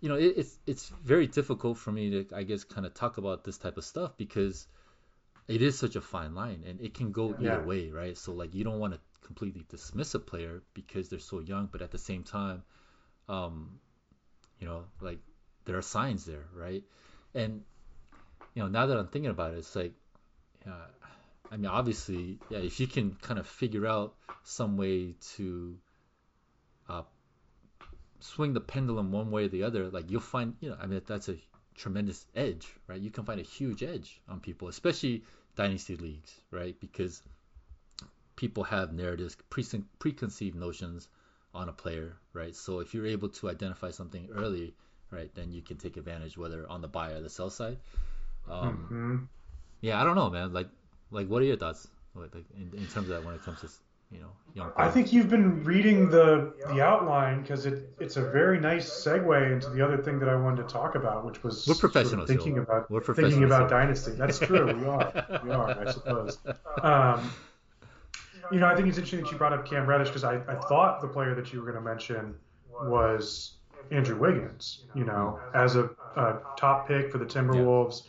[0.00, 3.18] you know it, it's it's very difficult for me to i guess kind of talk
[3.18, 4.68] about this type of stuff because
[5.48, 8.16] it is such a fine line and it can go either way right?
[8.16, 11.82] So like you don't want to completely dismiss a player because they're so young but
[11.82, 12.62] at the same time
[13.28, 13.80] um
[14.60, 15.18] you know like
[15.64, 16.84] there are signs there right?
[17.34, 17.62] And
[18.54, 19.92] you know now that i'm thinking about it it's like
[20.66, 20.72] yeah
[21.50, 25.76] i mean obviously yeah if you can kind of figure out some way to
[26.88, 27.02] uh
[28.20, 31.00] swing the pendulum one way or the other like you'll find you know i mean
[31.06, 31.36] that's a
[31.74, 33.00] tremendous edge right?
[33.00, 35.24] You can find a huge edge on people especially
[35.56, 36.78] dynasty leagues right?
[36.80, 37.22] Because
[38.36, 41.08] people have narratives precon- preconceived notions
[41.54, 42.54] on a player right?
[42.54, 44.74] So if you're able to identify something early
[45.10, 47.78] right then you can take advantage whether on the buy or the sell side
[48.50, 49.28] um, Mhm.
[49.80, 50.68] yeah i don't know man like
[51.10, 53.60] like what are your thoughts like, like, in, in terms of that when it comes
[53.60, 53.68] to
[54.10, 58.22] you know young I think you've been reading the the outline because it, it's a
[58.30, 61.66] very nice segue into the other thing that I wanted to talk about, which was
[61.66, 64.12] We're sort of thinking about We're thinking about dynasty.
[64.12, 64.66] That's true.
[64.66, 65.40] We are.
[65.42, 65.88] We are.
[65.88, 66.36] I suppose.
[66.82, 67.30] Um,
[68.50, 70.56] you know, I think it's interesting that you brought up Cam Reddish because I, I
[70.56, 72.34] thought the player that you were going to mention
[72.70, 73.52] was
[73.90, 74.84] Andrew Wiggins.
[74.94, 78.02] You know, as a, a top pick for the Timberwolves,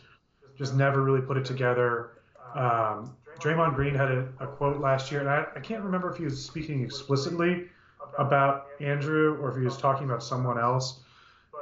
[0.56, 2.10] just never really put it together.
[2.54, 6.16] Um, Draymond Green had a, a quote last year, and I, I can't remember if
[6.16, 7.66] he was speaking explicitly
[8.18, 11.00] about Andrew or if he was talking about someone else.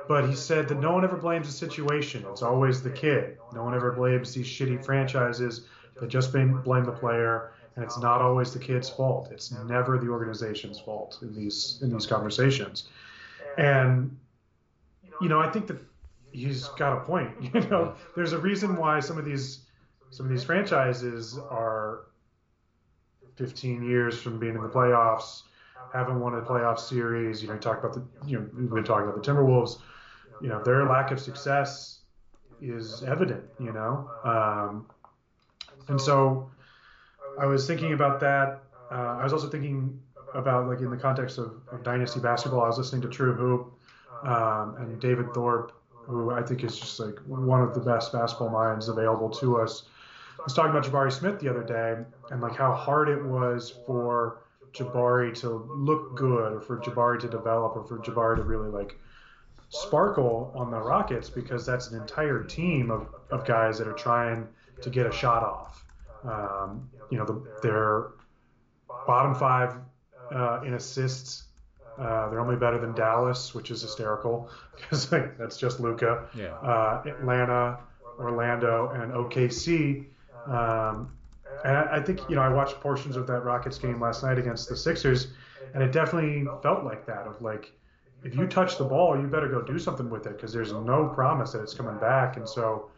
[0.08, 2.24] But he said that no one ever blames the situation.
[2.28, 3.38] It's always the kid.
[3.54, 5.66] No one ever blames these shitty franchises.
[6.00, 9.30] They just blame, the player, and it's not always the kid's fault.
[9.30, 12.88] It's never the organization's fault in these in these conversations.
[13.58, 14.16] And
[15.20, 15.78] you know, I think that
[16.32, 17.30] he's got a point.
[17.54, 19.60] You know, there's a reason why some of these
[20.10, 22.06] some of these franchises are
[23.36, 25.42] 15 years from being in the playoffs,
[25.92, 27.40] haven't won a playoff series.
[27.40, 29.78] You know, you talk about the, you know, we've been talking about the Timberwolves.
[30.42, 32.00] You know, their lack of success
[32.60, 33.44] is evident.
[33.58, 34.86] You know, um,
[35.88, 36.50] and so
[37.38, 38.62] I was thinking about that.
[38.90, 39.98] Uh, I was also thinking
[40.34, 42.62] about like in the context of, of dynasty basketball.
[42.62, 43.72] I was listening to True Hoop
[44.22, 45.72] um, and David Thorpe,
[46.06, 49.84] who I think is just like one of the best basketball minds available to us.
[50.38, 53.72] I was talking about Jabari Smith the other day and like how hard it was
[53.86, 54.42] for
[54.72, 58.98] Jabari to look good or for Jabari to develop or for Jabari to really like
[59.68, 64.46] sparkle on the Rockets because that's an entire team of, of guys that are trying
[64.80, 65.84] to get a shot off.
[66.24, 68.08] Um, you know, the, they're
[69.06, 69.76] bottom five
[70.30, 71.44] uh, in assists.
[71.98, 76.26] Uh, they're only better than Dallas, which is hysterical because like, that's just Luka.
[76.34, 77.78] yeah Uh, Atlanta,
[78.18, 80.06] Orlando, and OKC.
[80.46, 81.12] Um,
[81.64, 84.38] and I, I think you know I watched portions of that Rockets game last night
[84.38, 85.28] against the Sixers,
[85.74, 87.26] and it definitely felt like that.
[87.26, 87.72] Of like,
[88.24, 91.10] if you touch the ball, you better go do something with it because there's no
[91.14, 92.36] promise that it's coming back.
[92.36, 92.90] And so,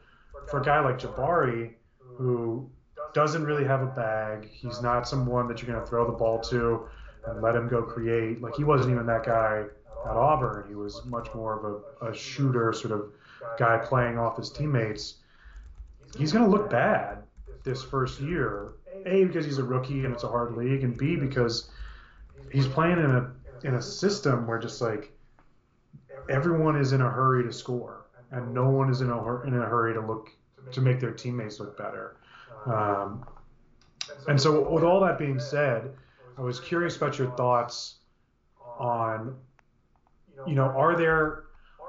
[0.49, 1.73] for a guy like Jabari,
[2.17, 2.69] who
[3.13, 6.41] doesn't really have a bag, he's not someone that you're going to throw the ball
[6.41, 6.89] to
[7.27, 8.41] and let him go create.
[8.41, 9.65] Like he wasn't even that guy
[10.05, 10.67] at Auburn.
[10.69, 13.13] He was much more of a, a shooter, sort of
[13.59, 15.17] guy playing off his teammates.
[16.17, 17.19] He's going to look bad
[17.65, 18.73] this first year.
[19.07, 21.71] A because he's a rookie and it's a hard league, and B because
[22.53, 23.33] he's playing in a
[23.65, 25.13] in a system where just like
[26.31, 29.67] everyone is in a hurry to score, and no one is in a in a
[29.67, 30.31] hurry to look
[30.73, 32.17] to make their teammates look better.
[32.67, 33.27] Um,
[34.29, 35.91] and so, with all that being said,
[36.37, 37.97] I was curious about your thoughts
[38.79, 39.37] on,
[40.47, 41.45] you know, are there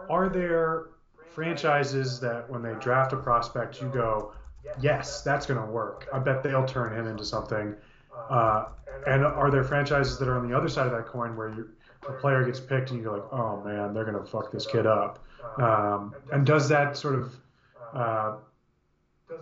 [0.09, 0.87] are there
[1.31, 4.33] franchises that when they draft a prospect, you go,
[4.79, 6.07] yes, that's going to work.
[6.13, 7.75] I bet they'll turn him into something.
[8.29, 8.67] Uh,
[9.07, 11.69] and are there franchises that are on the other side of that coin where you
[12.07, 15.23] a player gets picked and you're like, oh man, they're gonna fuck this kid up.
[15.57, 17.35] Um, and does that sort of
[17.93, 18.35] uh,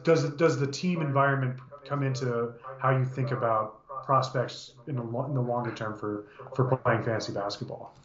[0.04, 5.34] does does the team environment come into how you think about prospects in the, in
[5.34, 7.96] the longer term for for playing fantasy basketball?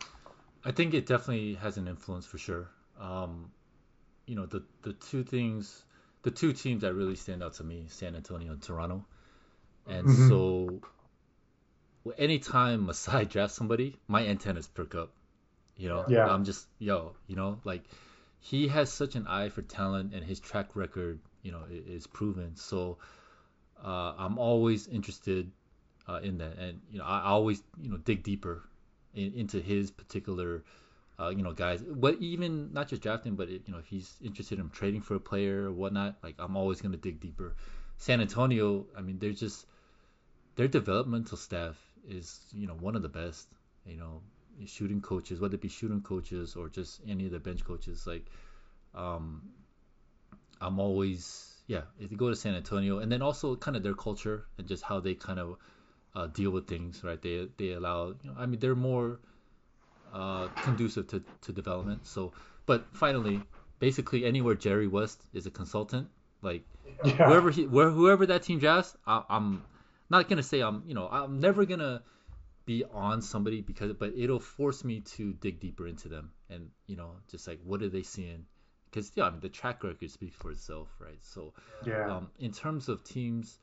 [0.64, 2.68] I think it definitely has an influence for sure.
[3.00, 3.50] Um,
[4.26, 5.84] you know, the the two things,
[6.22, 9.04] the two teams that really stand out to me, San Antonio and Toronto.
[9.86, 10.28] And mm-hmm.
[10.28, 10.80] so,
[12.18, 15.12] anytime Masai drafts somebody, my antennas perk up.
[15.76, 16.26] You know, yeah.
[16.26, 17.84] I'm just yo, you know, like
[18.40, 22.56] he has such an eye for talent, and his track record, you know, is proven.
[22.56, 22.98] So,
[23.82, 25.50] uh, I'm always interested
[26.08, 28.62] uh, in that, and you know, I always you know dig deeper
[29.14, 30.64] in, into his particular
[31.20, 31.82] uh, you know, guys.
[31.82, 35.16] But even not just drafting, but it, you know, if he's interested in trading for
[35.16, 37.56] a player or whatnot, like I'm always gonna dig deeper.
[37.96, 39.66] San Antonio, I mean, they're just
[40.54, 41.76] their developmental staff
[42.08, 43.48] is you know one of the best.
[43.84, 44.20] You know,
[44.66, 48.26] shooting coaches, whether it be shooting coaches or just any of the bench coaches, like
[48.94, 49.42] um,
[50.60, 51.82] I'm always yeah.
[51.98, 54.84] If you go to San Antonio, and then also kind of their culture and just
[54.84, 55.56] how they kind of
[56.18, 57.20] uh, deal with things, right?
[57.22, 59.20] They they allow, you know, I mean, they're more
[60.12, 62.06] uh, conducive to, to development.
[62.06, 62.32] So,
[62.66, 63.40] but finally,
[63.78, 66.08] basically anywhere Jerry West is a consultant,
[66.42, 66.64] like
[67.04, 67.12] yeah.
[67.12, 69.62] whoever he, where, whoever that team drafts, I, I'm
[70.10, 72.02] not gonna say I'm, you know, I'm never gonna
[72.64, 76.96] be on somebody because, but it'll force me to dig deeper into them and you
[76.96, 78.44] know, just like what are they seeing?
[78.90, 81.22] Because yeah, I mean the track record speaks for itself, right?
[81.22, 81.52] So,
[81.86, 82.16] yeah.
[82.16, 83.56] Um, in terms of teams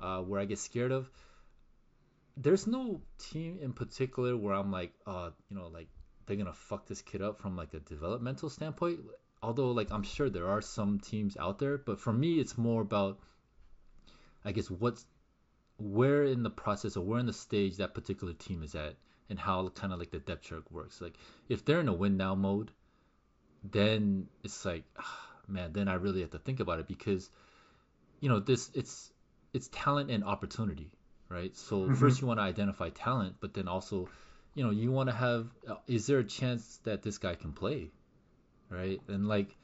[0.00, 1.10] uh, where I get scared of,
[2.36, 5.88] there's no team in particular where I'm like, uh, you know, like
[6.26, 9.00] they're gonna fuck this kid up from like a developmental standpoint.
[9.42, 12.80] Although, like, I'm sure there are some teams out there, but for me, it's more
[12.80, 13.18] about,
[14.44, 15.04] I guess, what's
[15.78, 18.94] where in the process or where in the stage that particular team is at,
[19.28, 21.00] and how kind of like the depth chart works.
[21.00, 21.14] Like,
[21.48, 22.70] if they're in a win now mode,
[23.64, 27.28] then it's like, ah, man, then I really have to think about it because,
[28.20, 29.10] you know, this it's
[29.52, 30.92] it's talent and opportunity
[31.32, 31.56] right?
[31.56, 31.94] So mm-hmm.
[31.94, 34.08] first you want to identify talent, but then also,
[34.54, 37.52] you know, you want to have uh, is there a chance that this guy can
[37.52, 37.90] play,
[38.68, 39.00] right?
[39.08, 39.56] And like,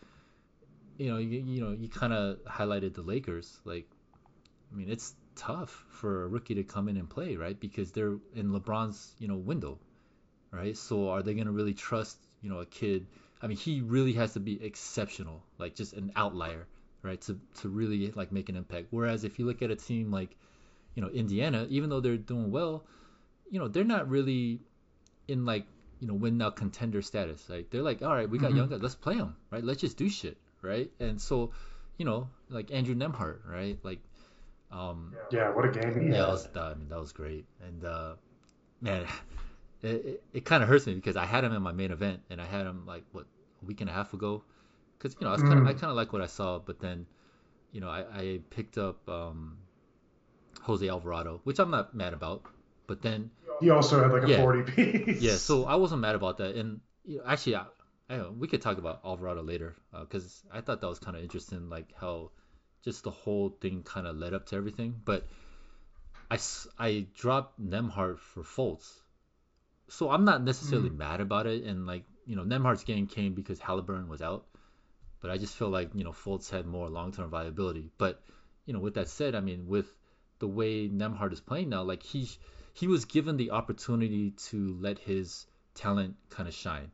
[0.97, 3.61] you know, you, you know, you kind of highlighted the Lakers.
[3.65, 3.89] Like,
[4.73, 7.59] I mean, it's tough for a rookie to come in and play, right?
[7.59, 9.79] Because they're in LeBron's, you know, window,
[10.51, 10.77] right?
[10.77, 13.07] So are they going to really trust, you know, a kid?
[13.41, 16.67] I mean, he really has to be exceptional, like just an outlier,
[17.03, 17.21] right?
[17.23, 18.89] To to really like make an impact.
[18.91, 20.37] Whereas if you look at a team like
[20.99, 22.85] you know Indiana, even though they're doing well,
[23.49, 24.59] you know they're not really
[25.29, 25.65] in like
[26.01, 27.49] you know win now contender status.
[27.49, 28.57] Like they're like, all right, we got mm-hmm.
[28.57, 29.63] young guys, let's play them, right?
[29.63, 30.91] Let's just do shit, right?
[30.99, 31.53] And so,
[31.99, 33.79] you know, like Andrew Nembhard, right?
[33.85, 34.01] Like,
[34.73, 36.27] um, yeah, what a game yeah, had.
[36.27, 38.15] Was, I mean, that was great, and uh,
[38.81, 39.07] man,
[39.83, 42.23] it, it, it kind of hurts me because I had him in my main event,
[42.29, 43.27] and I had him like what
[43.63, 44.43] a week and a half ago,
[44.99, 45.69] because you know I was kind of mm.
[45.69, 47.07] I kind of like what I saw, but then,
[47.71, 49.59] you know, I, I picked up um,
[50.69, 52.43] Jose Alvarado, which I'm not mad about.
[52.87, 55.21] But then he also had like a yeah, 40 piece.
[55.21, 56.55] Yeah, so I wasn't mad about that.
[56.55, 57.67] And you know, actually, I,
[58.09, 61.17] I know, we could talk about Alvarado later because uh, I thought that was kind
[61.17, 62.31] of interesting, like how
[62.85, 64.95] just the whole thing kind of led up to everything.
[65.05, 65.27] But
[66.31, 66.39] I,
[66.79, 68.91] I dropped Nembhard for Fultz.
[69.89, 70.99] So I'm not necessarily mm.
[70.99, 71.65] mad about it.
[71.65, 74.47] And like, you know, Nembhard's game came because Halliburton was out.
[75.21, 77.91] But I just feel like, you know, Fultz had more long term viability.
[77.99, 78.23] But,
[78.67, 79.87] you know, with that said, I mean, with
[80.39, 82.29] the way Nembhard is playing now, like he
[82.73, 86.91] he was given the opportunity to let his talent kind of shine.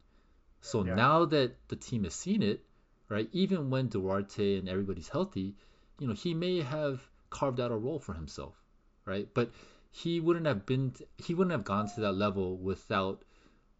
[0.60, 0.94] So yeah.
[0.94, 2.64] now that the team has seen it,
[3.08, 5.56] right, even when Duarte and everybody's healthy,
[5.98, 8.54] you know, he may have carved out a role for himself,
[9.04, 9.28] right?
[9.34, 9.50] But
[9.90, 13.22] he wouldn't have been he wouldn't have gone to that level without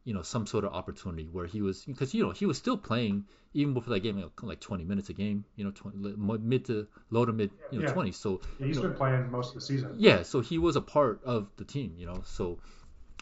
[0.04, 2.76] you know some sort of opportunity where he was because you know he was still
[2.76, 3.24] playing
[3.54, 7.24] even before that game like 20 minutes a game you know 20, mid to low
[7.24, 7.92] to mid you know yeah.
[7.92, 9.94] 20 so yeah, he's you know, been playing most of the season.
[9.96, 12.58] Yeah so he was a part of the team you know so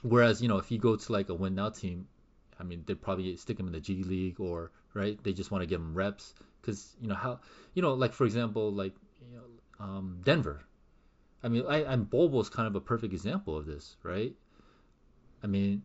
[0.03, 2.09] whereas you know if you go to like a win now team
[2.59, 5.63] I mean they'd probably stick him in the G League or right they just want
[5.63, 7.39] to give him reps because you know how
[7.75, 8.95] you know like for example like
[9.31, 10.65] you know, um, Denver.
[11.45, 14.35] I mean I, and Bol is kind of a perfect example of this right?
[15.45, 15.83] I mean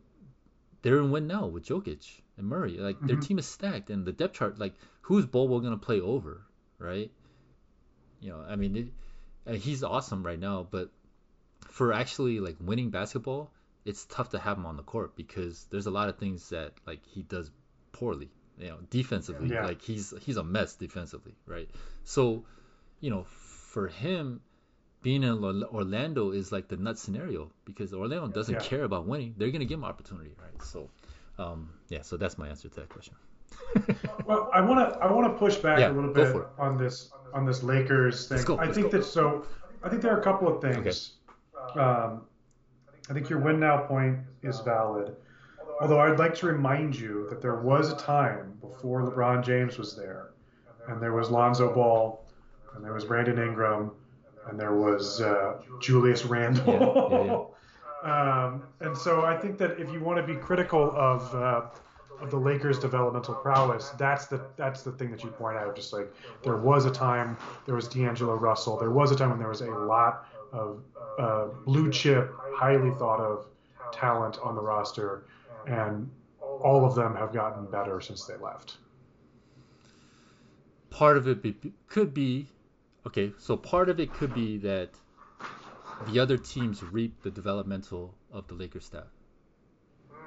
[0.88, 2.08] they're in win now with Jokic
[2.38, 2.78] and Murray.
[2.78, 3.08] Like mm-hmm.
[3.08, 4.58] their team is stacked, and the depth chart.
[4.58, 6.44] Like who's Bol Bol gonna play over,
[6.80, 7.12] right?
[8.22, 8.88] You know, I mean, it,
[9.46, 10.90] uh, he's awesome right now, but
[11.72, 13.52] for actually like winning basketball,
[13.84, 16.72] it's tough to have him on the court because there's a lot of things that
[16.86, 17.52] like he does
[17.92, 18.30] poorly.
[18.58, 19.66] You know, defensively, yeah.
[19.66, 21.70] like he's he's a mess defensively, right?
[22.06, 22.46] So,
[23.02, 23.26] you know,
[23.74, 24.40] for him
[25.08, 28.60] being in Orlando is like the nut scenario because Orlando doesn't yeah.
[28.60, 29.34] care about winning.
[29.38, 30.62] They're gonna give him opportunity, right?
[30.62, 30.90] So,
[31.40, 32.02] um, yeah.
[32.02, 33.16] So that's my answer to that question.
[34.26, 37.10] well, I want to I want to push back yeah, a little bit on this
[37.34, 38.44] on this Lakers thing.
[38.44, 38.98] Go, I think go.
[38.98, 39.46] that so
[39.82, 41.14] I think there are a couple of things.
[41.70, 41.80] Okay.
[41.80, 42.24] Um,
[43.10, 45.16] I think your win now point is valid.
[45.80, 49.96] Although I'd like to remind you that there was a time before LeBron James was
[49.96, 50.32] there,
[50.90, 52.26] and there was Lonzo Ball,
[52.76, 53.92] and there was Brandon Ingram,
[54.50, 56.74] and there was uh, Julius Randle.
[56.74, 57.48] Yeah, yeah,
[58.04, 58.44] yeah.
[58.46, 61.62] um, and so I think that if you want to be critical of uh,
[62.20, 65.76] of the Lakers' developmental prowess, that's the that's the thing that you point out.
[65.76, 66.12] Just like
[66.44, 68.78] there was a time, there was D'Angelo Russell.
[68.78, 70.84] There was a time when there was a lot of
[71.20, 73.48] uh, blue chip, highly thought of
[73.92, 75.26] talent on the roster,
[75.66, 78.78] and all of them have gotten better since they left.
[80.90, 81.56] Part of it be,
[81.88, 82.48] could be,
[83.08, 84.90] okay, so part of it could be that
[86.08, 89.08] the other teams reap the developmental of the Lakers staff.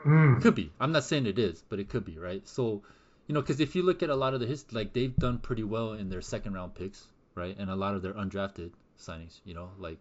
[0.04, 0.40] Mm.
[0.40, 0.72] Could be.
[0.80, 2.46] I'm not saying it is, but it could be, right?
[2.48, 2.82] So,
[3.26, 5.38] you know, because if you look at a lot of the history, like they've done
[5.38, 9.40] pretty well in their second round picks, right, and a lot of their undrafted signings,
[9.44, 9.98] you know, like,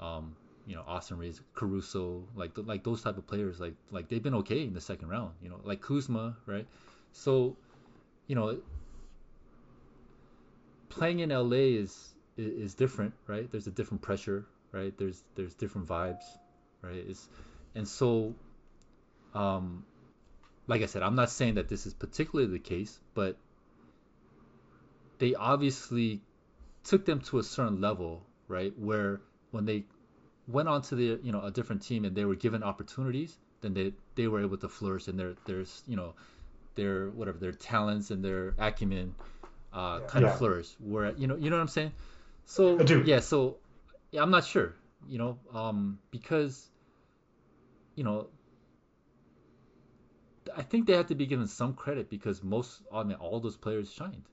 [0.00, 0.34] um,
[0.66, 4.34] you know, Austin Reaves, Caruso, like like those type of players, like like they've been
[4.36, 6.66] okay in the second round, you know, like Kuzma, right?
[7.12, 7.56] So,
[8.26, 8.58] you know,
[10.88, 13.50] playing in LA is is different, right?
[13.50, 14.96] There's a different pressure, right?
[14.96, 16.24] There's there's different vibes,
[16.82, 17.04] right?
[17.08, 17.28] It's
[17.74, 18.34] and so
[19.34, 19.84] um,
[20.66, 23.36] like I said, I'm not saying that this is particularly the case, but
[25.18, 26.20] they obviously
[26.84, 28.72] took them to a certain level, right?
[28.78, 29.20] Where
[29.50, 29.84] when they
[30.46, 33.74] went on to the you know a different team and they were given opportunities, then
[33.74, 36.14] they they were able to flourish and their their you know
[36.74, 39.14] their whatever their talents and their acumen
[39.72, 40.32] uh, kind yeah.
[40.32, 40.68] of flourish.
[40.78, 41.92] Where you know you know what I'm saying?
[42.44, 43.58] So yeah, so
[44.10, 44.74] yeah, I'm not sure,
[45.06, 46.68] you know, um, because
[47.94, 48.28] you know
[50.56, 53.56] I think they have to be given some credit because most, I mean, all those
[53.56, 54.24] players shined.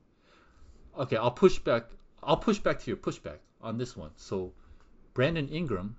[0.97, 1.89] Okay, I'll push back.
[2.23, 4.11] I'll push back to your pushback on this one.
[4.15, 4.53] So,
[5.13, 5.97] Brandon Ingram,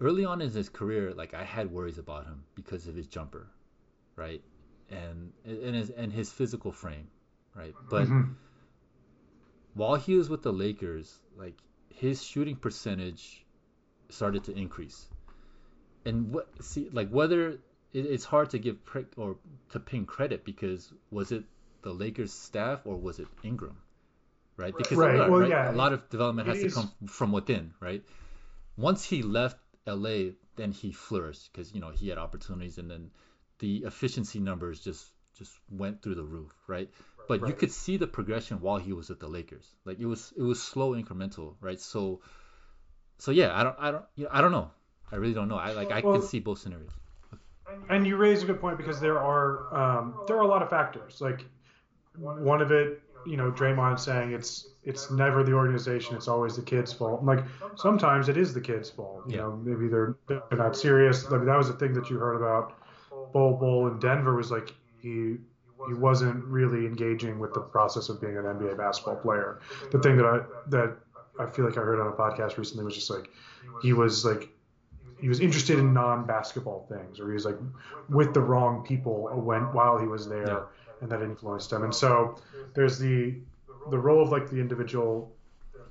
[0.00, 3.48] early on in his career, like I had worries about him because of his jumper,
[4.16, 4.42] right,
[4.90, 7.08] and and his and his physical frame,
[7.54, 7.74] right.
[7.88, 8.32] But mm-hmm.
[9.74, 11.54] while he was with the Lakers, like
[11.94, 13.44] his shooting percentage
[14.08, 15.06] started to increase,
[16.04, 17.60] and what see like whether it,
[17.92, 19.36] it's hard to give prick or
[19.70, 21.44] to pin credit because was it
[21.82, 23.76] the Lakers staff or was it Ingram,
[24.56, 24.76] right?
[24.76, 25.14] Because right.
[25.14, 25.50] A, lot, well, right?
[25.50, 25.70] Yeah.
[25.70, 28.02] a lot of development has to come from within, right?
[28.76, 33.10] Once he left LA, then he flourished because you know he had opportunities and then
[33.58, 35.06] the efficiency numbers just
[35.38, 36.90] just went through the roof, right?
[37.30, 37.48] But right.
[37.48, 39.66] you could see the progression while he was at the Lakers.
[39.84, 41.80] Like it was it was slow incremental, right?
[41.80, 42.20] So
[43.18, 44.70] so yeah, I don't I don't you know, I don't know.
[45.12, 45.56] I really don't know.
[45.56, 46.90] I like I well, can see both scenarios
[47.88, 50.70] and you raise a good point because there are um, there are a lot of
[50.70, 51.20] factors.
[51.20, 51.44] Like
[52.16, 56.62] one of it, you know, Draymond saying it's it's never the organization, it's always the
[56.62, 57.24] kid's fault.
[57.24, 57.44] Like
[57.76, 59.24] sometimes it is the kid's fault.
[59.28, 59.42] You yeah.
[59.42, 61.26] know, maybe they're they're not serious.
[61.26, 62.74] I mean, that was the thing that you heard about
[63.32, 65.36] Bol Bol in Denver was like he
[65.88, 69.60] he wasn't really engaging with the process of being an NBA basketball player.
[69.90, 70.96] The thing that I that
[71.38, 73.30] I feel like I heard on a podcast recently was just like
[73.82, 74.50] he was like
[75.20, 77.56] he was interested in non-basketball things, or he was like
[78.08, 80.62] with the wrong people when while he was there, yeah.
[81.00, 81.84] and that influenced him.
[81.84, 82.38] And so
[82.74, 83.36] there's the
[83.90, 85.32] the role of like the individual.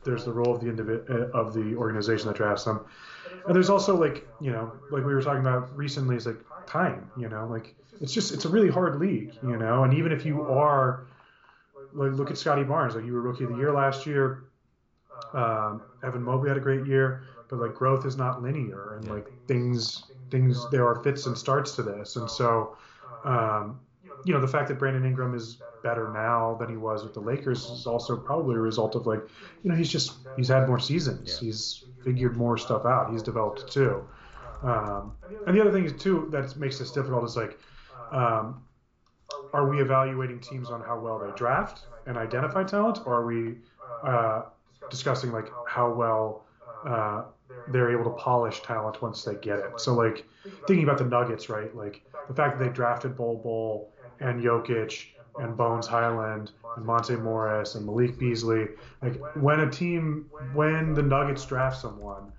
[0.03, 2.85] There's the role of the individ uh, of the organization that drafts them,
[3.45, 6.39] and there's also like you know like we were talking about recently is like
[6.69, 7.11] time.
[7.17, 9.33] You know like it's just it's a really hard league.
[9.43, 11.07] You know, and even if you are
[11.93, 14.43] like look at Scottie Barnes, like you were rookie of the year last year.
[15.33, 19.27] Um, Evan Mobley had a great year but like growth is not linear and like
[19.47, 22.77] things things there are fits and starts to this and so
[23.25, 23.79] um,
[24.23, 27.19] you know the fact that Brandon Ingram is better now than he was with the
[27.19, 29.21] Lakers is also probably a result of like
[29.63, 31.47] you know he's just he's had more seasons yeah.
[31.47, 34.07] he's figured more stuff out he's developed too
[34.63, 35.13] um,
[35.45, 37.57] and the other thing is too that makes this difficult is like
[38.11, 38.61] um,
[39.53, 43.55] are we evaluating teams on how well they draft and identify talent or are we
[44.03, 44.43] uh,
[44.89, 46.45] discussing like how well
[46.85, 47.23] uh,
[47.67, 49.79] they're able to polish talent once they get it.
[49.79, 50.25] So like
[50.65, 51.73] thinking about the Nuggets, right?
[51.75, 55.07] Like the fact that they drafted Bol Bol and Jokic
[55.37, 58.67] and Bones Hyland and Monte Morris and Malik Beasley.
[59.01, 62.31] Like when a team, when the Nuggets draft someone,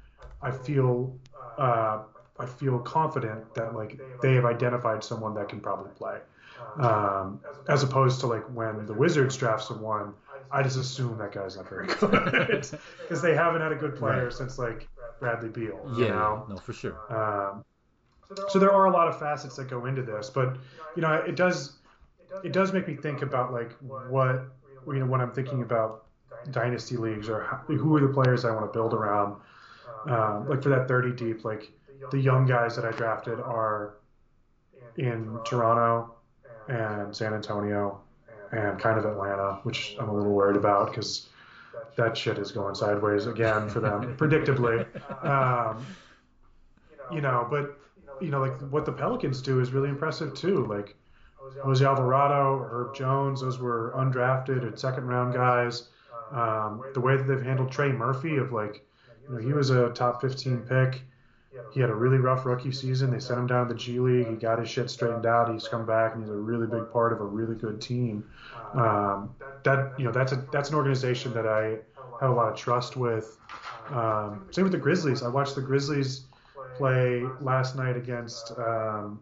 [0.43, 1.17] I feel,
[1.59, 2.01] uh,
[2.41, 6.19] I feel confident that like they have identified someone that can probably play,
[6.79, 10.15] um, as opposed to like when the Wizards draft someone.
[10.53, 12.69] I just assume that guy's not very good
[13.03, 14.33] because they haven't had a good player right.
[14.33, 14.89] since like
[15.21, 15.87] Bradley Beal.
[15.93, 16.47] Yeah, you know?
[16.49, 16.97] no, for sure.
[17.09, 17.65] Um,
[18.49, 20.57] so there are a lot of facets that go into this, but
[20.97, 21.79] you know, it does
[22.43, 23.73] it does make me think about like
[24.07, 24.47] what
[24.87, 26.07] you know when I'm thinking about
[26.51, 29.37] dynasty leagues or how, who are the players I want to build around.
[30.07, 31.71] Um, like for that 30 deep, like
[32.11, 33.95] the young guys that I drafted are
[34.97, 36.15] in Toronto
[36.69, 38.01] and San Antonio
[38.53, 41.29] and kind of Atlanta, which I'm a little worried about because
[41.97, 44.87] that shit is going sideways again for them, predictably.
[45.25, 45.85] Um,
[47.13, 47.79] you know, but
[48.21, 50.67] you know, like what the Pelicans do is really impressive too.
[50.67, 50.97] Like
[51.63, 55.89] Jose Alvarado, Herb Jones, those were undrafted and second round guys.
[56.33, 58.85] Um, the way that they've handled Trey Murphy, of like,
[59.25, 61.03] you know, he was a top 15 pick.
[61.73, 63.11] He had a really rough rookie season.
[63.11, 64.29] They sent him down to the G League.
[64.29, 65.53] He got his shit straightened out.
[65.53, 68.25] He's come back and he's a really big part of a really good team.
[68.75, 69.35] Um,
[69.65, 71.79] that you know, that's a that's an organization that I
[72.21, 73.37] have a lot of trust with.
[73.91, 75.23] Um, same with the Grizzlies.
[75.23, 76.27] I watched the Grizzlies
[76.77, 78.53] play last night against.
[78.57, 79.21] Um,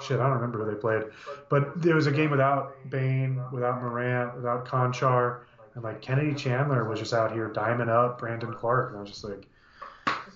[0.00, 1.04] shit, I don't remember who they played,
[1.48, 5.40] but there was a game without Bane, without Morant, without Konchar,
[5.74, 9.10] and like Kennedy Chandler was just out here diming up Brandon Clarke, and I was
[9.10, 9.46] just like,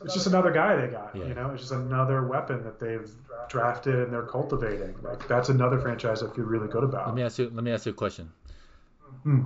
[0.03, 1.15] it's just another guy they got.
[1.15, 1.27] Yeah.
[1.27, 3.11] You know, it's just another weapon that they've
[3.49, 4.95] drafted and they're cultivating.
[5.03, 7.09] Like that's another franchise I feel really good about.
[7.09, 7.51] Let me ask you.
[7.51, 8.31] Let me ask you a question.
[9.23, 9.43] Hmm.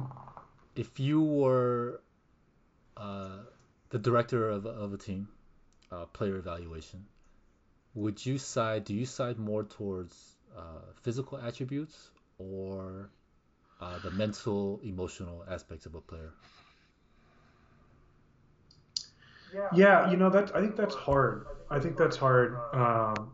[0.77, 2.01] If you were
[2.97, 3.39] uh,
[3.91, 5.29] the director of, of a team,
[5.91, 7.05] uh, player evaluation,
[7.95, 8.85] would you side?
[8.85, 13.11] Do you side more towards uh, physical attributes or
[13.81, 16.33] uh, the mental, emotional aspects of a player?
[19.75, 21.47] Yeah, you know that I think that's hard.
[21.71, 22.57] I think that's hard.
[22.73, 23.33] Um,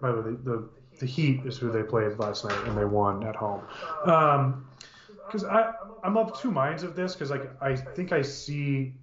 [0.00, 3.24] by the way, the the Heat is who they played last night, and they won
[3.24, 3.62] at home.
[4.04, 8.94] Because um, I I'm of two minds of this because like I think I see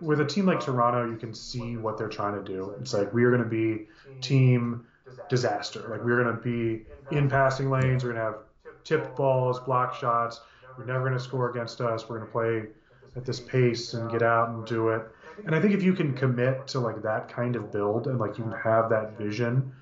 [0.00, 2.74] with a team like Toronto, you can see what they're trying to do.
[2.80, 3.88] It's like we are going to be
[4.20, 4.86] team
[5.28, 5.80] disaster.
[5.88, 6.84] Like we're going to be
[7.16, 8.04] in passing lanes.
[8.04, 8.38] We're going to have
[8.84, 10.40] tipped balls, block shots.
[10.76, 12.08] We're never going to score against us.
[12.08, 12.72] We're going to play
[13.16, 15.02] at this pace and get out and do it.
[15.46, 18.38] And I think if you can commit to like that kind of build and like
[18.38, 19.72] you can have that vision,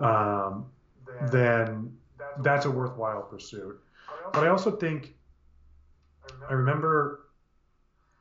[0.00, 0.66] um,
[1.20, 1.96] then
[2.38, 3.80] that's a worthwhile pursuit.
[4.32, 5.14] But I also think
[6.48, 7.20] I remember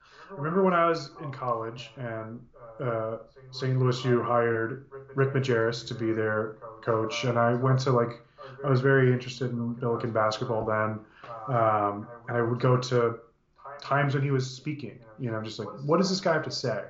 [0.01, 2.39] I remember when I was in college and
[2.79, 3.17] uh,
[3.51, 3.77] St.
[3.77, 8.21] Louis U hired Rick Majerus to be their coach, and I went to like
[8.63, 10.99] I was very interested in Billiken basketball then,
[11.55, 13.19] um, and I would go to
[13.81, 15.02] times when he was speaking.
[15.23, 16.83] You know, just like what does this guy have to say?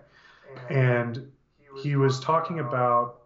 [0.69, 1.31] And
[1.83, 3.21] he was talking about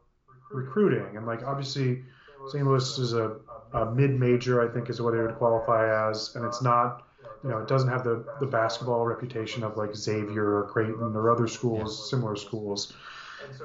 [0.52, 2.04] recruiting, and like obviously
[2.50, 2.66] St.
[2.66, 3.38] Louis is a,
[3.72, 7.04] a mid-major, I think is what they would qualify as, and it's not
[7.42, 11.32] you know, it doesn't have the, the basketball reputation of like Xavier or Creighton or
[11.32, 12.94] other schools, similar schools.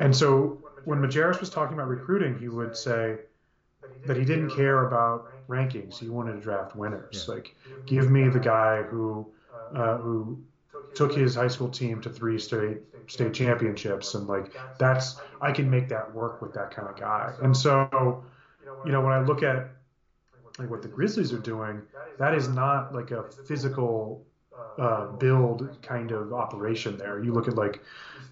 [0.00, 3.16] And so when Majerus was talking about recruiting, he would say
[4.06, 5.98] that he didn't care about rankings.
[5.98, 7.24] He wanted to draft winners.
[7.26, 7.34] Yeah.
[7.34, 9.26] Like, give me the guy who
[9.74, 10.38] uh, who
[10.94, 15.68] took his high school team to three state state championships, and like that's I can
[15.68, 17.32] make that work with that kind of guy.
[17.42, 18.24] And so,
[18.84, 19.70] you know, when I look at
[20.58, 21.82] like what the Grizzlies are doing,
[22.18, 24.24] that is not like a physical
[24.78, 27.22] uh, build kind of operation there.
[27.22, 27.80] You look at like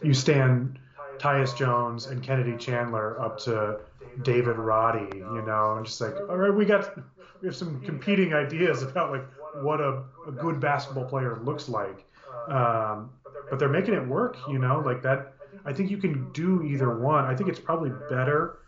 [0.03, 0.79] you stand
[1.19, 3.81] Tyus Jones and Kennedy Chandler up to
[4.23, 6.97] David Roddy, you know, and just like, all right, we got
[7.41, 12.07] we have some competing ideas about like what a, a good basketball player looks like.
[12.49, 13.11] Um,
[13.49, 15.35] but they're making it work, you know, like that.
[15.65, 17.25] I think you can do either one.
[17.25, 18.61] I think it's probably better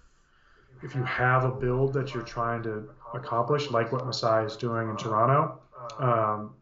[0.82, 4.88] if you have a build that you're trying to accomplish, like what Masai is doing
[4.88, 5.60] in Toronto.
[5.98, 6.54] Um,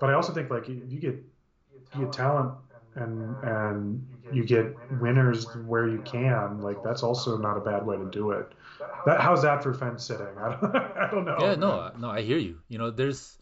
[0.00, 1.16] but I also think like if you get
[1.94, 2.52] you get talent
[2.94, 7.96] and and you get winners where you can, like that's also not a bad way
[7.96, 8.52] to do it.
[9.06, 10.26] That how's that for fence sitting?
[10.40, 11.36] I don't, I don't know.
[11.40, 12.58] Yeah, no, no, I hear you.
[12.68, 13.38] You know, there's,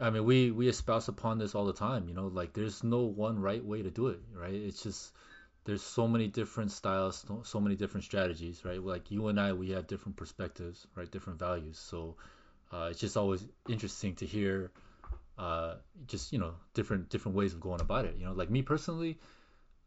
[0.00, 2.08] I mean, we we espouse upon this all the time.
[2.08, 4.54] You know, like there's no one right way to do it, right?
[4.54, 5.12] It's just
[5.64, 8.82] there's so many different styles, so many different strategies, right?
[8.82, 11.10] Like you and I, we have different perspectives, right?
[11.10, 11.78] Different values.
[11.78, 12.16] So
[12.72, 14.70] uh, it's just always interesting to hear,
[15.36, 15.74] uh,
[16.06, 18.16] just you know, different different ways of going about it.
[18.18, 19.18] You know, like me personally,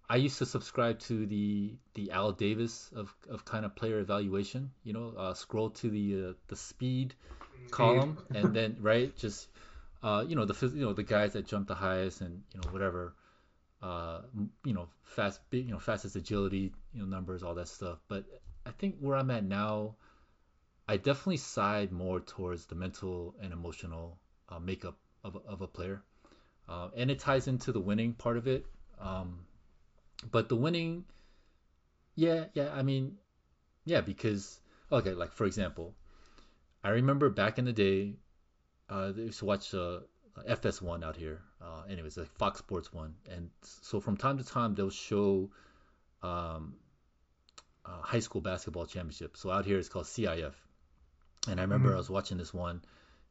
[0.09, 4.71] I used to subscribe to the the Al Davis of, of kind of player evaluation.
[4.83, 7.13] You know, uh, scroll to the uh, the speed
[7.69, 9.47] column and then right, just
[10.03, 12.69] uh, you know the you know the guys that jump the highest and you know
[12.71, 13.15] whatever
[13.81, 14.21] uh,
[14.63, 17.99] you know, fast, you know, fastest agility, you know, numbers, all that stuff.
[18.07, 18.25] But
[18.65, 19.95] I think where I'm at now,
[20.87, 24.19] I definitely side more towards the mental and emotional
[24.49, 26.03] uh, makeup of, of a player.
[26.69, 28.65] uh, and it ties into the winning part of it.
[28.99, 29.39] Um,
[30.31, 31.05] but the winning,
[32.15, 32.69] yeah, yeah.
[32.73, 33.17] I mean,
[33.85, 34.59] yeah, because
[34.91, 35.93] okay, like for example,
[36.83, 38.15] I remember back in the day,
[38.91, 39.99] uh, they used to watch uh,
[40.47, 41.41] FS1 out here.
[41.61, 45.49] Uh, anyways, like Fox Sports One, and so from time to time they'll show
[46.21, 46.75] um,
[47.85, 49.37] uh, high school basketball championship.
[49.37, 50.53] So out here it's called CIF,
[51.47, 51.93] and I remember Mhm.
[51.93, 52.81] I was watching this one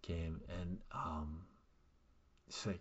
[0.02, 1.42] game, and um,
[2.48, 2.80] it's like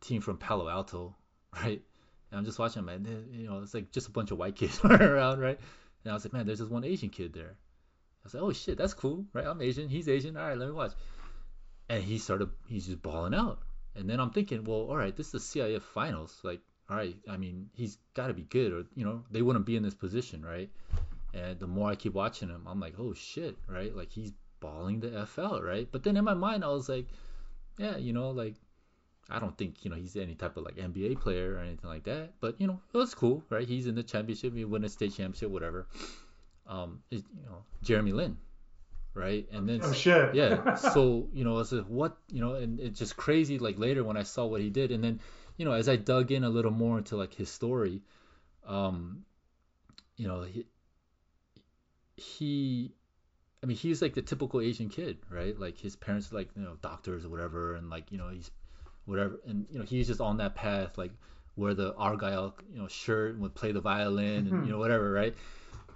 [0.00, 1.16] team from Palo Alto,
[1.54, 1.82] right?
[2.30, 3.04] And I'm just watching, man.
[3.32, 5.58] You know, it's like just a bunch of white kids around, right?
[6.04, 7.56] And I was like, man, there's this one Asian kid there.
[7.56, 9.46] I was like, oh shit, that's cool, right?
[9.46, 10.36] I'm Asian, he's Asian.
[10.36, 10.92] All right, let me watch.
[11.88, 13.60] And he started, he's just balling out.
[13.94, 16.38] And then I'm thinking, well, all right, this is the CIF finals.
[16.42, 16.60] Like,
[16.90, 19.76] all right, I mean, he's got to be good, or you know, they wouldn't be
[19.76, 20.70] in this position, right?
[21.34, 23.94] And the more I keep watching him, I'm like, oh shit, right?
[23.94, 25.88] Like he's balling the f out, right?
[25.90, 27.06] But then in my mind, I was like,
[27.76, 28.54] yeah, you know, like
[29.28, 32.04] I don't think you know he's any type of like NBA player or anything like
[32.04, 32.32] that.
[32.40, 33.68] But you know, it was cool, right?
[33.68, 35.86] He's in the championship, he won a state championship, whatever.
[36.66, 38.36] Um, you know, Jeremy Lin,
[39.14, 39.46] right?
[39.52, 40.34] And then Oh shit.
[40.34, 42.16] yeah so you know I was like what?
[42.30, 44.90] You know and it's just crazy like later when I saw what he did.
[44.92, 45.20] And then
[45.56, 48.02] you know as I dug in a little more into like his story
[48.66, 49.24] um
[50.16, 50.66] you know he
[52.16, 52.92] he
[53.62, 55.58] I mean he's like the typical Asian kid right?
[55.58, 57.74] Like his parents are like you know doctors or whatever.
[57.74, 58.50] And like you know he's
[59.04, 59.40] whatever.
[59.46, 61.12] And you know he's just on that path like
[61.56, 65.10] wear the argyle you know shirt and would play the violin and you know whatever
[65.10, 65.34] right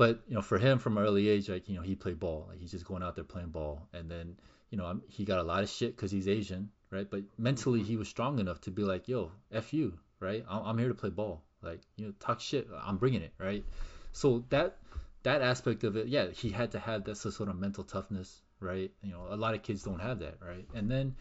[0.02, 2.46] but you know for him from an early age like you know he played ball.
[2.48, 3.86] Like he's just going out there playing ball.
[3.92, 4.34] And then
[4.68, 7.08] you know I'm, he got a lot of shit because he's asian right?
[7.08, 7.88] But mentally mm-hmm.
[7.88, 10.44] he was strong enough to be like yo f you right?
[10.50, 11.44] I'm, I'm here to play ball.
[11.62, 12.66] Like you know talk shit.
[12.84, 13.64] I'm bringing it right?
[14.10, 14.78] So that
[15.22, 18.90] that aspect of it yeah he had to have that sort of mental toughness right?
[19.04, 20.66] You know a lot of kids don't have that right?
[20.74, 21.14] And then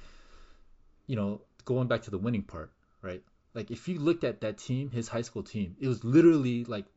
[1.05, 2.71] you know going back to the winning part
[3.03, 3.21] right?
[3.53, 6.87] Like if you looked at that team his high school team it was literally like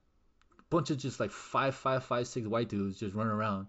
[0.74, 3.66] bunch of just like five, five, five, six white dudes just running around,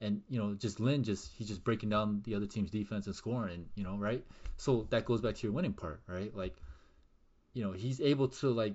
[0.00, 3.14] and you know, just Lin just he's just breaking down the other team's defense and
[3.14, 4.24] scoring, and you know, right?
[4.56, 6.34] So that goes back to your winning part, right?
[6.34, 6.56] Like,
[7.52, 8.74] you know, he's able to like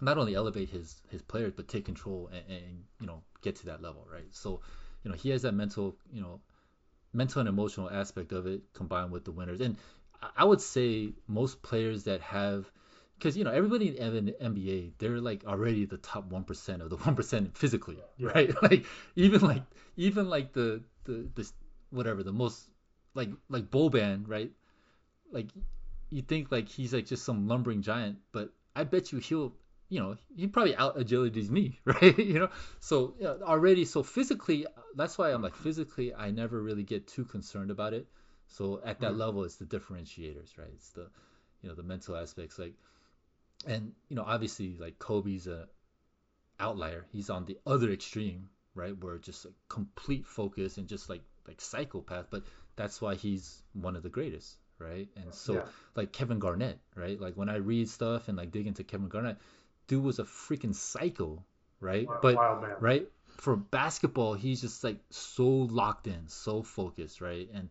[0.00, 3.66] not only elevate his his players but take control and, and you know get to
[3.66, 4.28] that level, right?
[4.32, 4.60] So,
[5.04, 6.40] you know, he has that mental, you know,
[7.12, 9.76] mental and emotional aspect of it combined with the winners, and
[10.36, 12.68] I would say most players that have
[13.18, 16.90] because you know everybody in the NBA they're like already the top one percent of
[16.90, 18.28] the one percent physically, Yeah.
[18.34, 18.54] right?
[18.62, 18.86] Like
[19.16, 19.64] even like
[19.96, 21.50] even like the the the
[21.90, 22.68] whatever the most
[23.14, 24.52] like like Boban, right?
[25.32, 25.48] Like
[26.10, 29.54] you think like he's like just some lumbering giant, but I bet you he'll
[29.88, 32.18] you know he probably out agilities me, right?
[32.18, 32.50] you know,
[32.80, 34.66] so yeah, already so physically
[34.96, 38.06] that's why I'm like physically I never really get too concerned about it.
[38.48, 39.18] So at that Mhm.
[39.18, 40.70] level, it's the differentiators, right?
[40.74, 41.08] It's the
[41.62, 42.74] you know the mental aspects like
[43.66, 45.68] and you know obviously like Kobe's a
[46.60, 47.06] outlier.
[47.12, 51.60] He's on the other extreme right where just a complete focus and just like like
[51.60, 52.42] psychopath but
[52.76, 55.08] that's why he's one of the greatest right?
[55.16, 55.62] And so Yeah.
[55.96, 57.20] like Kevin Garnett right?
[57.20, 59.38] Like when I read stuff and like dig into Kevin Garnett
[59.86, 61.42] dude was a freaking psycho
[61.80, 62.06] right?
[62.06, 67.48] Wild- but wild right for basketball he's just like so locked in so focused right?
[67.54, 67.68] And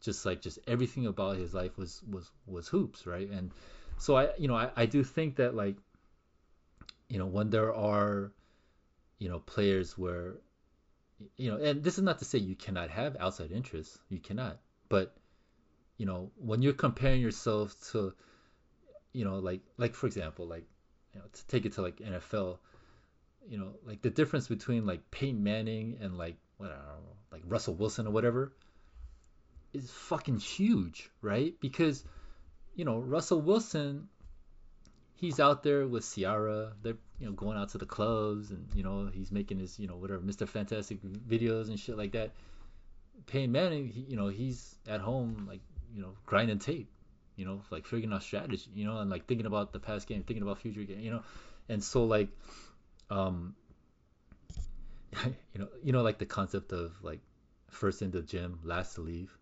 [0.00, 3.28] just like just everything about his life was was was hoops right?
[3.30, 3.52] And
[3.98, 5.76] so i you know i, I do think that like
[7.08, 8.32] you know when there are
[9.18, 10.34] you know players where
[11.36, 14.58] you know and this is not to say you cannot have outside interests you cannot
[14.88, 15.16] but
[15.96, 18.14] you know when you're comparing yourself to
[19.12, 20.64] you know like like for example like
[21.14, 22.58] you know to take it to like NFL
[23.48, 27.16] you know like the difference between like Peyton Manning and like what I don't know
[27.32, 28.52] like Russell Wilson or whatever
[29.72, 31.54] is fucking huge right?
[31.60, 32.04] Because
[32.78, 34.08] you know Russell Wilson
[35.16, 38.84] he's out there with Ciara they're you know going out to the clubs and you
[38.84, 40.48] know he's making his you know whatever Mr.
[40.48, 42.30] Fantastic videos and shit like that
[43.26, 45.60] Peyton Manning he, you know he's at home like
[45.92, 46.88] you know grinding tape
[47.34, 50.22] you know like figuring out strategy you know and like thinking about the past game
[50.22, 51.22] thinking about future game you know
[51.68, 52.28] and so like
[53.10, 53.56] um
[55.24, 57.18] you know you know like the concept of like
[57.70, 59.36] first in the gym last to leave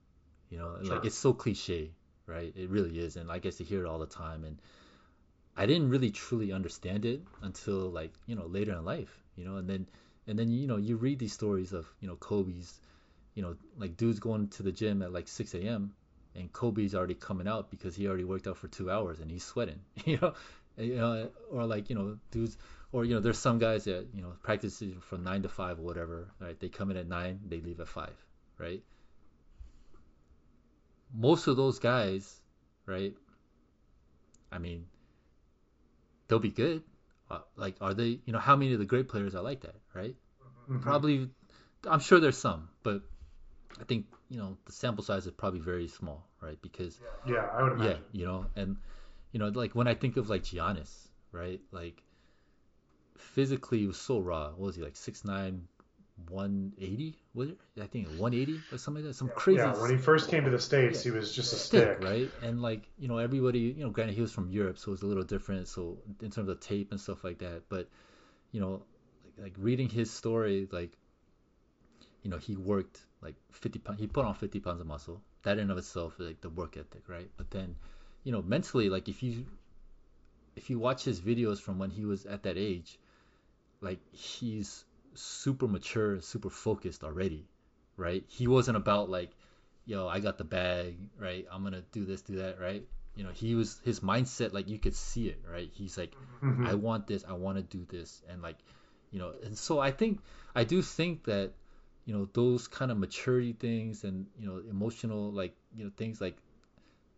[0.49, 0.95] you know Sure.
[0.97, 1.91] like it's so cliche
[2.27, 2.53] right?
[2.57, 4.59] It really is and i guess to hear it all the time and
[5.57, 9.57] i didn't really truly understand it until like you know later in life you know
[9.57, 9.87] and then
[10.27, 12.81] and then you know you read these stories of you know kobe's
[13.35, 15.93] you know like dudes going to the gym at like 6 a.m
[16.35, 19.45] and kobe's already coming out because he already worked out for two hours and he's
[19.45, 20.35] sweating you know?
[20.79, 22.59] You know or like you know dudes
[22.93, 25.83] or you know there's some guys that you know practice from nine to five or
[25.83, 26.59] whatever right?
[26.61, 28.15] They come in at nine they leave at five
[28.59, 28.83] right
[31.15, 32.41] most of those guys
[32.87, 33.15] right
[34.51, 34.87] I mean,
[36.29, 36.83] they'll be good.
[37.31, 38.21] Uh, like, are they?
[38.25, 40.15] You know, how many of the great players are like that, right?
[40.71, 40.81] Mhm.
[40.81, 41.29] Probably,
[41.85, 43.03] I'm sure there's some, but
[43.81, 46.61] I think you know the sample size is probably very small, right?
[46.63, 48.03] Because Yeah, I would imagine.
[48.13, 48.77] yeah, you know, and
[49.33, 51.61] you know, like when I think of like Giannis, right?
[51.73, 52.03] Like
[53.17, 54.51] physically, he was so raw.
[54.51, 55.67] What was he like 6'9",
[56.29, 57.19] 180?
[57.35, 57.59] Was it?
[57.81, 59.15] I think 180 or something like that.
[59.15, 61.13] Some crazy Yeah, when he first came to the states, Yeah.
[61.13, 62.01] he was just a stick, stick.
[62.01, 62.33] right?
[62.43, 65.03] And like you know, everybody, you know, granted he was from Europe, so it was
[65.03, 65.69] a little different.
[65.69, 67.89] So in terms of tape and stuff like that, but
[68.53, 68.83] you know,
[69.39, 70.93] like, like reading his story, like
[72.23, 74.01] you know, he worked like 50 pounds.
[74.01, 75.21] He put on 50 pounds of muscle.
[75.43, 77.31] That in of itself, is, like the work ethic, right?
[77.37, 77.77] But then,
[78.25, 79.47] you know, mentally, like if you
[80.57, 82.99] if you watch his videos from when he was at that age,
[83.81, 84.85] like he's
[85.17, 87.47] super mature, super focused already,
[87.97, 88.25] right?
[88.29, 89.31] He wasn't about like,
[89.85, 91.47] yo, I got the bag, right?
[91.51, 92.87] I'm gonna do this, do that, right?
[93.15, 95.71] You know, he was his mindset, like you could see it, right?
[95.73, 96.67] He's like, Mhm.
[96.67, 98.59] I want this, I want to do this, and like,
[99.11, 100.21] you know, and so I think
[100.55, 101.53] I do think that,
[102.05, 106.21] you know, those kind of maturity things and you know, emotional like you know things
[106.21, 106.37] like,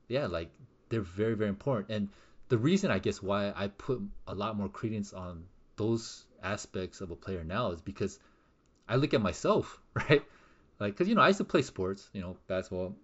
[0.08, 0.50] yeah, like
[0.88, 1.90] they're very very important.
[1.90, 2.08] And
[2.48, 5.44] the reason I guess why I put a lot more credence on
[5.76, 8.18] those aspects of a player now is because
[8.88, 10.22] I look at myself, right?
[10.80, 12.96] Like, cause you know I used to play sports, you know, basketball.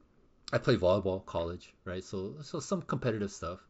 [0.52, 2.04] I played volleyball, college, right?
[2.04, 3.66] So so some competitive stuff,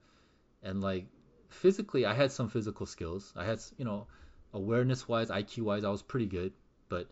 [0.63, 1.07] and like
[1.51, 3.33] physically, I had some physical skills.
[3.37, 4.07] I had, you know,
[4.53, 6.53] awareness wise, IQ wise, I was pretty good.
[6.89, 7.09] But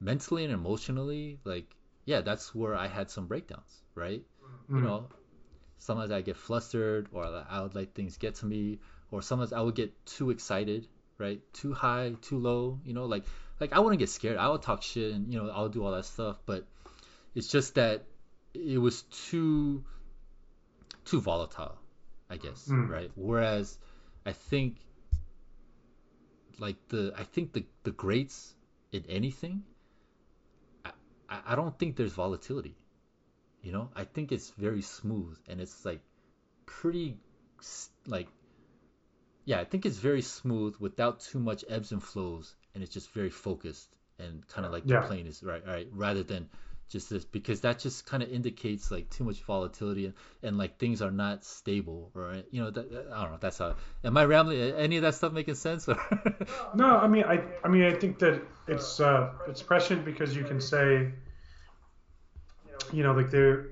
[0.00, 4.22] mentally and emotionally, like, yeah, that's where I had some breakdowns, right?
[4.74, 4.82] You Mhm.
[4.82, 5.08] know,
[5.78, 8.78] sometimes I get flustered or I would let things get to me,
[9.10, 10.88] or sometimes I would get too excited,
[11.18, 11.40] right?
[11.52, 13.24] Too high, too low, you know, like
[13.60, 14.36] like I wouldn't get scared.
[14.38, 16.64] I would talk shit and you know, I'll do all that stuff, but
[17.34, 18.04] it's just that
[18.54, 19.84] it was too
[21.04, 21.78] too volatile,
[22.30, 22.88] I guess, Mm.
[22.88, 23.10] right?
[23.16, 23.78] Whereas
[24.26, 24.76] I think
[26.58, 28.54] like the I think the the greats
[28.92, 29.62] in anything
[30.84, 30.90] I,
[31.28, 32.74] I I don't think there's volatility.
[33.62, 36.00] You know, I think it's very smooth and it's like
[36.66, 37.16] pretty
[38.06, 38.28] like
[39.48, 43.10] yeah, I think it's very smooth without too much ebbs and flows and it's just
[43.12, 45.00] very focused and kind of like Yeah.
[45.00, 46.50] the plane is right right rather than
[46.90, 50.78] just this because that just kind of indicates like too much volatility and, and like
[50.78, 54.26] things are not stable or you know that, I don't know that's how am I
[54.26, 54.60] rambling?
[54.60, 55.88] Any of that stuff making sense?
[55.88, 55.96] Or
[56.74, 60.44] No, I mean, I, I mean, I think that it's, uh, it's prescient because you
[60.44, 61.10] can say,
[62.92, 63.70] you know, like the,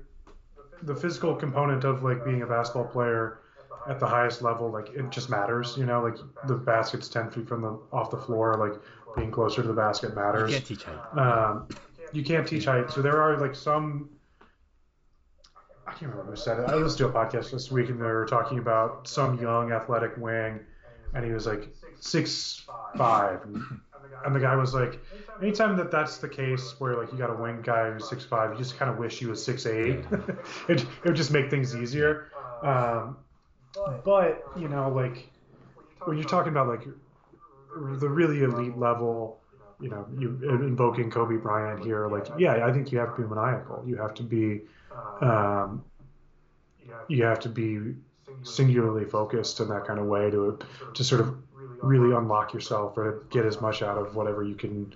[0.81, 3.39] the physical component of like being a basketball player
[3.87, 5.75] at the highest level, like it just matters.
[5.77, 8.79] You know, like the basket's ten feet from the off the floor, like
[9.15, 10.51] being closer to the basket matters.
[10.51, 11.67] you can't teach height Um,
[12.13, 12.91] you can't teach height.
[12.91, 14.09] So there are like some.
[15.85, 16.69] I can't remember who said it.
[16.69, 20.17] I listened to a podcast this week and they were talking about some young athletic
[20.17, 20.59] wing,
[21.13, 21.69] and he was like
[21.99, 22.65] six
[22.97, 23.63] five, and,
[24.25, 24.99] and the guy was like,
[25.41, 28.51] anytime that that's the case where like you got a wing guy who's six five,
[28.51, 30.03] you just kind of wish he was six eight.
[30.67, 32.31] it, it would just make things easier.
[32.61, 33.17] Um,
[34.03, 35.29] but you know, like
[36.05, 36.87] when you're talking about like
[37.99, 39.39] the really elite level,
[39.79, 43.27] you know, you invoking Kobe Bryant here, like yeah, I think you have to be
[43.27, 43.83] maniacal.
[43.85, 44.61] You have to be,
[45.21, 45.83] um,
[47.07, 47.95] you have to be
[48.43, 50.59] singularly focused in that kind of way to
[50.93, 51.37] to sort of
[51.81, 54.93] really unlock yourself or get as much out of whatever you can,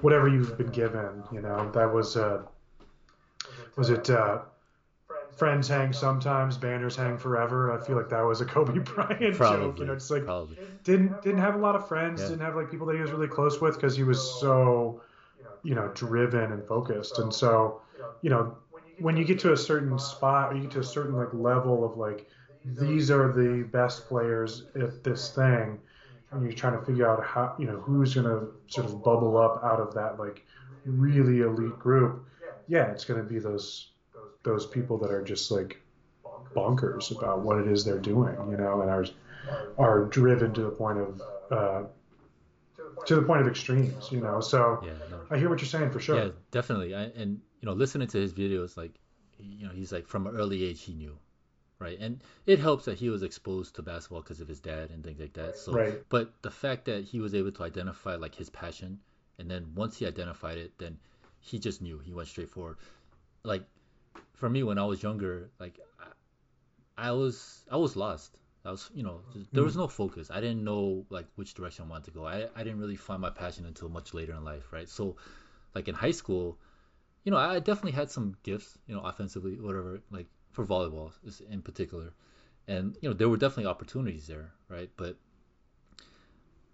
[0.00, 1.22] whatever you've been given.
[1.32, 2.42] You know, that was uh,
[3.76, 4.10] was it.
[4.10, 4.40] Uh,
[5.36, 7.70] Friends hang sometimes, banners hang forever.
[7.72, 9.78] I feel like that was a Kobe Bryant joke.
[9.80, 12.28] You know, it's like probably didn't didn't have a lot of friends, Yeah.
[12.28, 15.02] didn't have like people that he was really close with because he was so,
[15.62, 17.18] you know, driven and focused.
[17.18, 17.82] And so,
[18.22, 18.56] you know,
[18.98, 21.84] when you get to a certain spot, or you get to a certain like level
[21.84, 22.28] of like,
[22.64, 25.80] these are the best players at this thing,
[26.32, 29.62] and you're trying to figure out how, you know, who's gonna sort of bubble up
[29.64, 30.44] out of that like
[30.84, 32.24] really elite group.
[32.66, 33.92] Yeah, it's gonna be those
[34.46, 35.80] those people that are just like
[36.54, 39.04] bonkers about what it is they're doing, you know, and are
[39.76, 41.20] are driven to the point of
[41.50, 41.82] uh,
[43.04, 44.40] to the point of extremes, you know.
[44.40, 46.16] So yeah no I hear what you're saying for sure.
[46.16, 46.94] Yeah, definitely.
[46.94, 48.94] I, and you know, listening to his videos, like,
[49.38, 51.18] you know, he's like from an early age he knew,
[51.78, 51.98] right?
[52.00, 55.20] And it helps that he was exposed to basketball because of his dad and things
[55.20, 55.56] like that.
[55.56, 56.02] So, Right.
[56.08, 59.00] but the fact that he was able to identify like his passion,
[59.38, 60.98] and then once he identified it, then
[61.40, 61.98] he just knew.
[61.98, 62.76] He went straight forward.
[63.42, 63.64] Like,
[64.36, 68.36] for me, when I was younger, like, I, I was I was lost.
[68.64, 69.20] I was, you know,
[69.52, 69.80] there was hmm.
[69.80, 70.30] no focus.
[70.30, 72.26] I didn't know like which direction I wanted to go.
[72.26, 74.88] I, I didn't really find my passion until much later in life, right?
[74.88, 75.16] So,
[75.74, 76.58] like in high school,
[77.22, 81.12] you know, I definitely had some gifts, you know, offensively, whatever, like for volleyball
[81.50, 82.12] in particular.
[82.66, 84.90] and you know there were definitely opportunities there, right?
[84.96, 85.16] But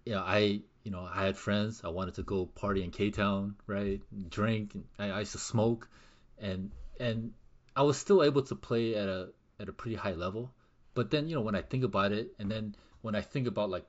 [0.05, 1.81] yeah, I you know I had friends.
[1.83, 4.01] I wanted to go party in K Town, right?
[4.29, 4.75] Drink.
[4.97, 5.89] I, I used to smoke,
[6.39, 7.33] and and
[7.75, 9.29] I was still able to play at a
[9.59, 10.51] at a pretty high level.
[10.93, 13.69] But then you know when I think about it, and then when I think about
[13.69, 13.85] like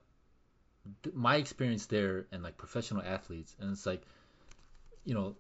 [1.13, 4.03] my experience there and like professional athletes, and it's like,
[5.05, 5.37] you know,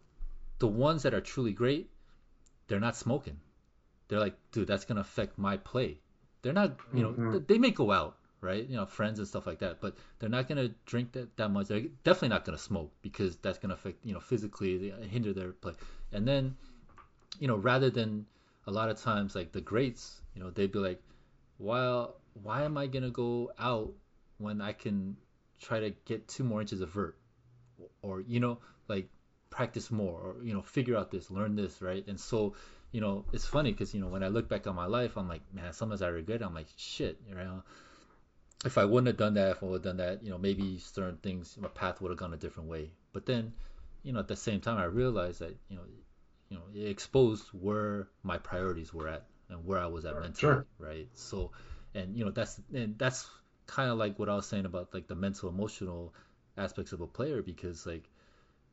[0.59, 1.91] the ones that are truly great,
[2.69, 3.39] they're not smoking.
[4.09, 6.01] They're like, dude, that's gonna affect my play.
[6.43, 7.39] They're not, you know, mm-hmm.
[7.47, 8.67] they may go out, right?
[8.69, 11.69] You know, friends and stuff like that, but they're not gonna drink that, that much.
[11.69, 15.73] They're definitely not gonna smoke because that's gonna affect, you know, physically hinder their play.
[16.13, 16.57] And then,
[17.39, 18.27] you know, rather than
[18.67, 21.03] a lot of times like the greats, you know, they'd be like,
[21.59, 23.93] well, why am I gonna go out
[24.39, 25.17] when I can
[25.61, 27.17] try to get two more inches of vert,
[28.03, 28.59] or you know,
[28.89, 29.09] like
[29.51, 32.05] practice more, or you know, figure out this, learn this, right?
[32.09, 32.55] And so,
[32.93, 35.29] you know, it's funny because you know when I look back on my life, I'm
[35.29, 36.41] like, man, sometimes I regret.
[36.41, 36.45] It.
[36.45, 37.63] I'm like, shit, you know,
[38.65, 40.79] if I wouldn't have done that, if I would have done that, you know, maybe
[40.79, 42.91] certain things, my path would have gone a different way.
[43.13, 43.53] But then,
[44.03, 45.83] you know, at the same time, I realized that you know,
[46.49, 50.35] you know, it exposed where my priorities were at and where I was at mentally,
[50.39, 50.67] sure.
[50.79, 51.09] right?
[51.15, 51.53] So,
[51.95, 53.29] and you know, that's and that's
[53.67, 56.15] kind of like what I was saying about like the mental emotional
[56.57, 58.09] aspects of a player because like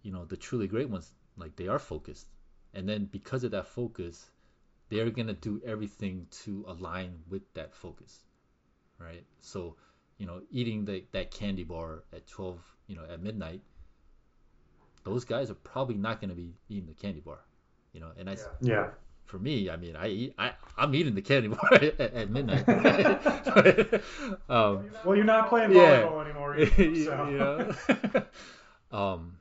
[0.04, 2.28] you know the truly great ones like they are focused
[2.74, 4.30] and then because of that focus
[4.90, 8.24] they're gonna do everything to align with that focus
[9.00, 9.76] right so
[10.18, 13.62] you know eating the, that candy bar at 12 you know at midnight
[15.04, 17.40] those guys are probably not gonna be eating the candy bar
[17.94, 18.88] you know and I yeah
[19.32, 22.68] for me, I mean, I eat, I, I'm eating the candy bar at, at midnight.
[24.50, 26.22] um, well, you're not playing volleyball yeah.
[26.26, 27.28] anymore, either, so.
[27.30, 28.98] you know.
[28.98, 29.38] um,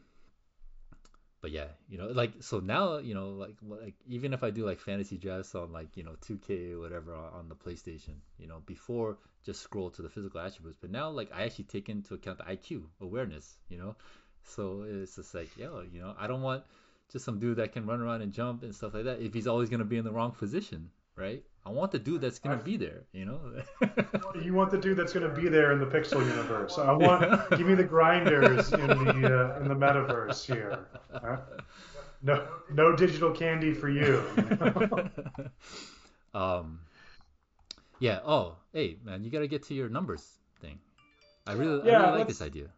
[1.41, 4.65] but yeah, you know, like so now, you know, like like even if I do
[4.65, 8.47] like fantasy drafts on like you know 2K or whatever on, on the PlayStation, you
[8.47, 12.15] know, before just scroll to the physical attributes, but now like I actually take into
[12.15, 13.97] account the IQ awareness, you know.
[14.45, 16.63] So it's just like, yo, you know, I don't want
[17.11, 19.47] just some dude that can run around and jump and stuff like that if he's
[19.47, 21.43] always going to be in the wrong position, right?
[21.65, 23.41] I want the dude that's going to be there, you know?
[24.43, 26.79] you want the dude that's going to be there in the pixel universe.
[26.79, 30.87] I want give me the grinders in the uh, in the metaverse here.
[31.13, 31.39] Huh?
[32.23, 34.23] No no digital candy for you.
[36.35, 36.81] um
[37.99, 40.79] yeah, oh, hey man, you got to get to your numbers thing.
[41.47, 42.69] I really yeah, I really like this idea.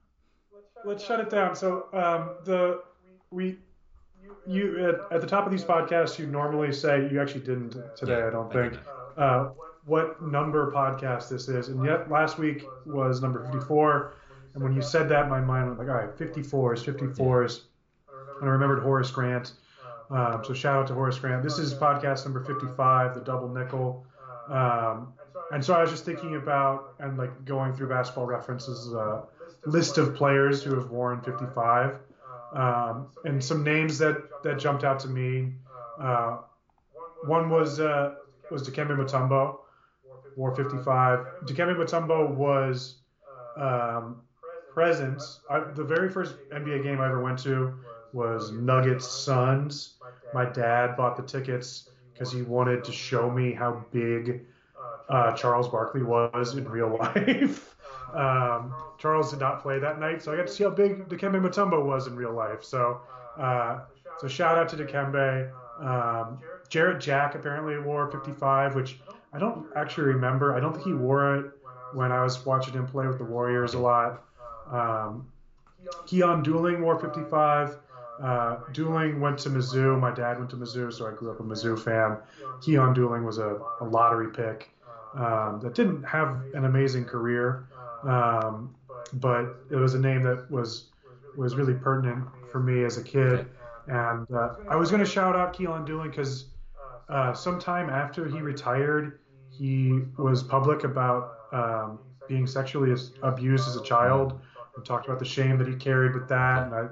[0.85, 1.55] Let's shut it down.
[1.55, 2.83] So um the
[3.31, 3.59] we
[4.47, 8.19] you at, at, the top of these podcasts, you normally say you actually didn't today.
[8.19, 8.79] Yeah, I don't think.
[9.17, 9.51] uh,
[9.85, 14.15] what number podcast this is, and yet last week was number 54.
[14.55, 17.63] And when you said that, my mind went like, all right, 54s, 54s.
[18.41, 19.53] And I remembered Horace Grant.
[20.11, 21.43] Um, so shout out to Horace Grant.
[21.43, 24.07] This is podcast number 55, the double nickel.
[24.49, 25.15] Um,
[25.53, 29.23] and so I was just thinking about and like going through basketball references, uh,
[29.65, 31.99] list of players who have worn 55.
[32.53, 35.53] Um, and some names that, that jumped out to me.
[35.99, 36.39] Uh,
[37.24, 38.15] one was uh,
[38.51, 39.59] was Dikembe Mutombo,
[40.37, 41.27] War 55.
[41.45, 42.97] Dikembe Mutombo was
[43.57, 44.20] um,
[44.73, 45.23] present.
[45.49, 47.74] I, the very first NBA game I ever went to
[48.12, 49.95] was Nuggets Suns.
[50.35, 54.45] My dad bought the tickets because he wanted to show me how big
[55.09, 57.74] uh, Charles Barkley was in real life.
[58.14, 61.40] Um, Charles did not play that night, so I got to see how big Dikembe
[61.40, 62.62] Mutombo was in real life.
[62.62, 63.01] So,
[63.39, 63.80] uh,
[64.20, 65.51] so shout out to Dikembe.
[65.80, 68.98] Um, Jarrett Jack apparently wore 55, which
[69.32, 70.55] I don't actually remember.
[70.55, 71.52] I don't think he wore it
[71.94, 74.22] when I was watching him play with the Warriors a lot.
[74.70, 75.26] Um,
[76.06, 77.76] Keyon Dooling wore 55.
[78.22, 79.98] Uh, Dooling went to Mizzou.
[79.98, 82.18] My dad went to Mizzou, so I grew up a Mizzou fan.
[82.60, 84.70] Keyon Dooling was a, a lottery pick
[85.14, 87.66] um, that didn't have an amazing career.
[88.05, 88.74] Um,
[89.15, 90.91] but it was a name that was
[91.37, 93.47] was really pertinent for me as a kid.
[93.87, 96.47] And uh, I was going to shout out Keyon Dooling because
[97.09, 99.19] uh, sometime after he retired,
[99.51, 101.99] he was public about um,
[102.29, 104.41] being sexually abused as a child
[104.77, 106.66] and talked about the shame that he carried with that.
[106.66, 106.87] And I,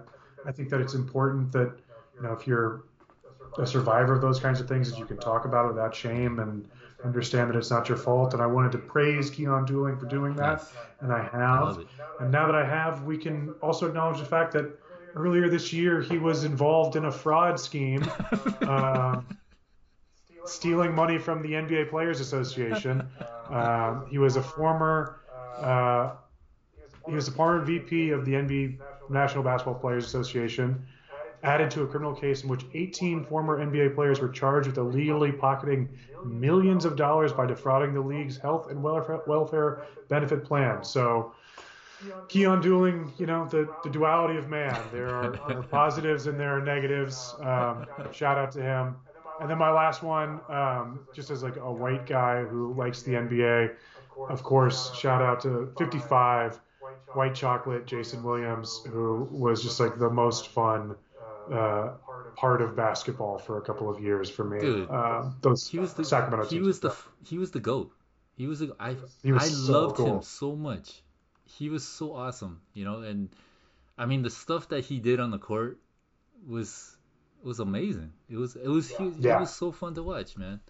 [0.47, 1.73] I think that it's important that,
[2.17, 2.85] you know, if you're
[3.59, 6.39] a survivor of those kinds of things, that you can talk about it without shame
[6.39, 6.69] and
[7.05, 8.35] understand that it's not your fault.
[8.35, 10.65] And I wanted to praise Keyon Dooling for doing that,
[11.01, 11.79] and I have.
[11.79, 11.85] I
[12.21, 14.79] and now that I have, we can also acknowledge the fact that
[15.15, 18.07] earlier this year he was involved in a fraud scheme,
[18.63, 19.21] uh,
[20.45, 23.09] stealing money from the NBA Players Association.
[23.49, 25.21] Uh, he was a former.
[25.57, 26.13] Uh,
[27.07, 28.79] he was a former VP of the NBA
[29.09, 30.87] National Basketball Players Association.
[31.43, 35.33] Added to a criminal case in which 18 former NBA players were charged with illegally
[35.33, 35.89] pocketing
[36.25, 40.85] millions of dollars by defrauding the league's health and welfare, welfare benefit plan.
[40.85, 41.35] So,
[42.29, 44.79] Keyon Dooling, you know, the, the duality of man.
[44.93, 47.35] There are, are positives and there are negatives.
[47.41, 48.97] Um, shout out to him.
[49.41, 53.13] And then my last one, um, just as like a white guy who likes the
[53.13, 53.75] NBA,
[54.29, 56.61] of course, shout out to 55
[57.15, 60.95] White Chocolate Jason Williams, who was just like the most fun
[61.53, 61.93] uh,
[62.37, 64.61] part of basketball for a couple of years for me.
[64.61, 66.67] Dude, uh, those he was the Sacramento he teams.
[66.67, 66.95] was the
[67.27, 67.93] he was the goat.
[68.37, 70.17] He was the I He was I so loved cool.
[70.17, 71.03] him so much.
[71.45, 73.29] He was so awesome, you know, and
[73.99, 75.79] I mean the stuff that he did on the court
[76.47, 76.97] was
[77.43, 78.13] was amazing.
[78.29, 79.37] It was it was he, Yeah.
[79.37, 80.61] it was so fun to watch, man.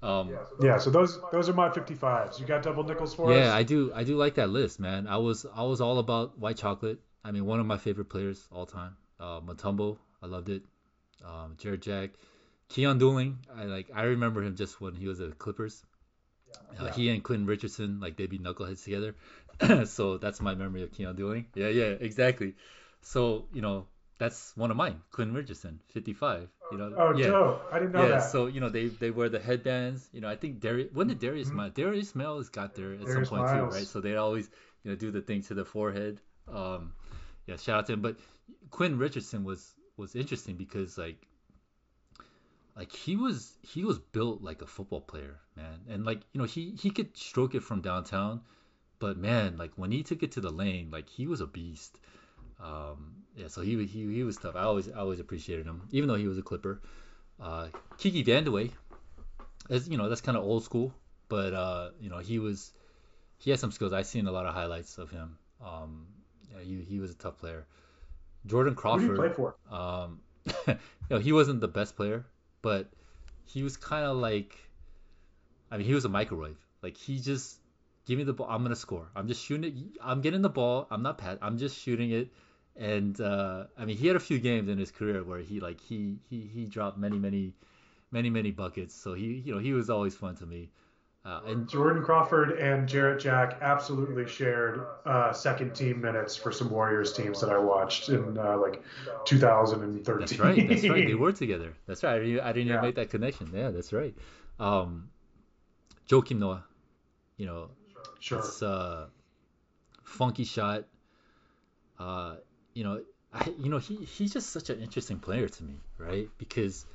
[0.00, 0.30] Um,
[0.62, 2.38] yeah, so those those are my 55s.
[2.38, 3.46] You got double nickels for yeah, us?
[3.46, 5.06] Yeah, I do I do like that list, man.
[5.08, 7.00] I was I was all about white chocolate.
[7.24, 8.96] I mean, one of my favorite players all time.
[9.20, 10.62] Uh, Mutombo, I loved it.
[11.24, 12.10] Um, Jarrett Jack,
[12.70, 15.82] Keyon Dooling, I like I remember him just when he was at the Clippers.
[16.78, 16.92] Uh, Yeah.
[16.92, 19.14] He and Quinn Richardson, like they'd be knuckleheads together.
[19.86, 21.44] so that's my memory of Keyon Dooling.
[21.54, 22.54] Yeah, yeah, exactly.
[23.02, 23.86] So you know
[24.18, 26.48] that's one of mine, Quinn Richardson, 55.
[26.72, 27.26] You know, Oh, yeah.
[27.28, 27.62] dope.
[27.72, 28.30] I didn't know Yeah, that.
[28.30, 30.08] so you know they they wear the headbands.
[30.12, 31.54] You know, I think Darius when did Darius Mhm.
[31.54, 33.72] Miles Darius Miles got there at Darius some point Miles.
[33.72, 33.86] too, right?
[33.86, 34.48] So they always
[34.84, 36.20] you know do the thing to the forehead.
[36.48, 36.92] Um,
[37.48, 38.02] yeah, shout out to him.
[38.02, 38.18] But
[38.70, 41.26] Quinn Richardson was was interesting because like
[42.76, 46.46] like he was he was built like a football player, man, and like you know
[46.46, 48.42] he he could stroke it from downtown,
[48.98, 51.98] but man, like when he took it to the lane, like he was a beast.
[52.62, 54.54] Um, yeah, so he he he was tough.
[54.54, 56.82] I always I always appreciated him, even though he was a Clipper.
[57.40, 58.72] Uh, Kiki Vandeweghe,
[59.70, 60.92] as you know, that's kind of old school,
[61.28, 62.72] but uh, you know, he was
[63.38, 63.94] he had some skills.
[63.94, 65.38] I've seen a lot of highlights of him.
[65.64, 66.06] Um,
[66.54, 67.66] yeah, he he was a tough player.
[68.46, 69.06] Jordan Who Crawford.
[69.06, 69.56] do you play for?
[69.70, 70.20] Um,
[70.66, 70.76] you
[71.10, 72.24] know, he wasn't the best player,
[72.62, 72.88] but
[73.46, 74.56] he was kind of like,
[75.70, 76.58] I mean, he was a microwave.
[76.82, 77.58] Like he just
[78.06, 79.08] give me the ball, I'm gonna score.
[79.14, 80.00] I'm just shooting it.
[80.02, 80.86] I'm getting the ball.
[80.90, 81.38] I'm not pat.
[81.42, 82.28] I'm just shooting it.
[82.76, 85.80] And uh, I mean, he had a few games in his career where he like
[85.80, 87.54] he he he dropped many many
[88.10, 88.94] many many buckets.
[88.94, 90.70] So he you know he was always fun to me.
[91.24, 96.70] Uh, and Jordan Crawford and Jarrett Jack absolutely shared uh, second team minutes for some
[96.70, 98.82] Warriors teams that I watched in uh, like
[99.26, 100.20] 2013.
[100.20, 100.68] That's right.
[100.68, 101.06] That's right.
[101.06, 101.74] They were together.
[101.86, 102.14] That's right.
[102.14, 102.74] I didn't, I didn't Yeah.
[102.74, 103.50] even make that connection.
[103.54, 104.14] Yeah, that's right.
[104.58, 105.10] Um,
[106.08, 106.64] Joakim Noah,
[107.36, 107.70] you know,
[108.20, 108.38] Sure.
[108.38, 109.06] it's uh,
[110.04, 110.84] funky shot.
[111.98, 112.36] Uh,
[112.74, 113.02] you know,
[113.34, 116.28] I, you know, he he's just such an interesting player to me, right?
[116.38, 116.86] Because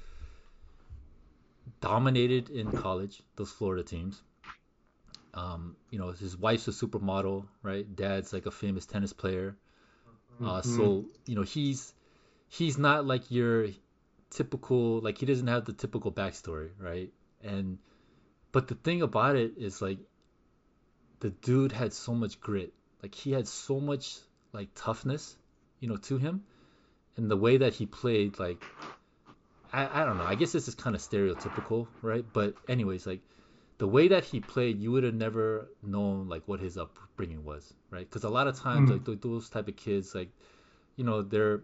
[1.81, 4.21] dominated in college, those Florida teams.
[5.33, 7.85] Um, you know, his wife's a supermodel, right?
[7.95, 9.55] Dad's like a famous tennis player.
[10.43, 10.63] Uh, Mhm.
[10.63, 11.93] so you know, he's
[12.49, 13.67] he's not like your
[14.29, 17.11] typical like he doesn't have the typical backstory, right?
[17.41, 17.79] And
[18.51, 19.99] but the thing about it is like
[21.19, 22.73] the dude had so much grit.
[23.01, 24.19] Like he had so much
[24.51, 25.35] like toughness,
[25.79, 26.43] you know, to him.
[27.17, 28.63] And the way that he played, like
[29.73, 32.25] I, I don't know, I guess this is kind of stereotypical, right?
[32.33, 33.21] But anyways, like
[33.79, 37.73] the way that he played, you would have never known like what his upbringing was,
[37.91, 38.07] right?
[38.09, 39.05] Because a lot of times, Mhm.
[39.07, 40.29] like those type of kids, like
[40.97, 41.61] you know, they're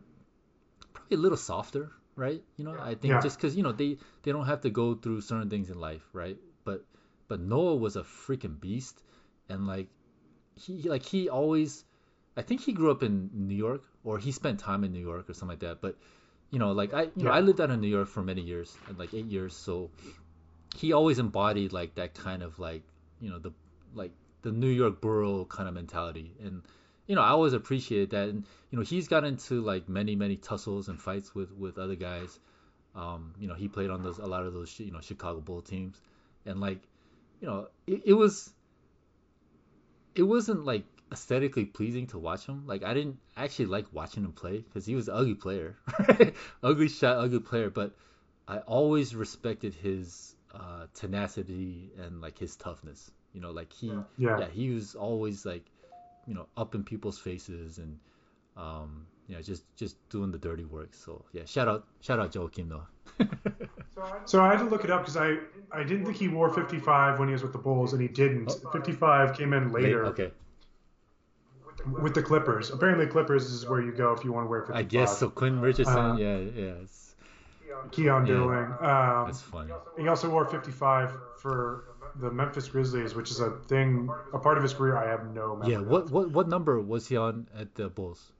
[0.94, 2.44] probably a little softer, right?
[2.57, 3.22] You know, I think Yeah.
[3.22, 6.03] just because you know they they don't have to go through certain things in life,
[6.14, 6.38] right?
[6.65, 6.86] But
[7.27, 9.03] but Noah was a freaking beast,
[9.49, 9.88] and like
[10.56, 11.86] he like he always,
[12.38, 15.30] I think he grew up in New York or he spent time in New York
[15.30, 15.81] or something like that.
[15.81, 15.98] But
[16.51, 18.76] you know, like I you know I lived out in New York for many years,
[18.97, 19.89] like eight years, so
[20.76, 22.84] he always embodied like that kind of like
[23.19, 23.51] you know the
[23.93, 24.11] like
[24.41, 26.34] the New York borough kind of mentality.
[26.43, 26.63] And
[27.07, 28.30] you know I always appreciated that.
[28.30, 31.95] And you know he's got into like many many tussles and fights with with other
[31.95, 32.39] guys.
[32.95, 35.61] Um you know he played on those a lot of those you know Chicago Bull
[35.61, 36.01] teams.
[36.45, 36.80] And like
[37.41, 38.51] you know it, it was
[40.15, 44.31] it wasn't like aesthetically pleasing to watch him like I didn't actually like watching him
[44.31, 45.76] play because he was an ugly player
[46.64, 47.95] ugly shot ugly player but
[48.49, 53.11] I always respected his uh, tenacity and like his toughness.
[53.31, 54.40] You know, like he, Yeah.
[54.40, 55.65] yeah, he was always like,
[56.26, 57.99] you know, up in people's faces and,
[58.57, 60.95] um, you know, just just doing the dirty work.
[60.95, 62.88] So yeah, shout out, shout out Joakim though.
[64.23, 65.40] So I had to look it up because I,
[65.73, 68.49] I didn't think he wore 55 when he was with the Bulls, and he didn't.
[68.72, 70.31] 55 came in later Okay,
[71.85, 72.72] with the Clippers.
[72.72, 74.80] Apparently, Clippers is where you go if you want to wear 55.
[74.80, 75.30] I guess so.
[75.30, 77.15] Quinn Richardson, Uh, yeah, yeah, it's,
[77.91, 78.34] Keyon Yeah.
[78.34, 78.84] Dooling.
[78.84, 79.72] Um, that's funny.
[79.97, 81.85] he also wore 55 for
[82.15, 85.56] the Memphis Grizzlies, which is a thing, a part of his career I have no
[85.56, 88.31] memory Yeah, what what what number was he on at the Bulls?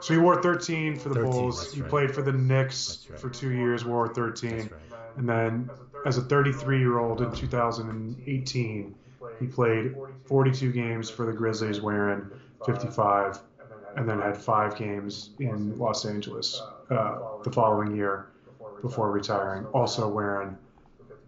[0.00, 1.74] So he wore 13 for the 13, Bulls.
[1.74, 1.90] He right.
[1.90, 3.18] played for the Knicks right.
[3.18, 4.50] for two years, wore 13.
[4.50, 4.80] That's right.
[5.16, 5.70] And then
[6.06, 8.94] as a 33 year old in 2018,
[9.38, 9.94] he played
[10.26, 12.26] 42 games for the Grizzlies, wearing
[12.66, 13.38] 55,
[13.96, 16.60] and then had five games in Los Angeles
[16.90, 18.26] uh, the following year
[18.82, 20.56] before retiring, also wearing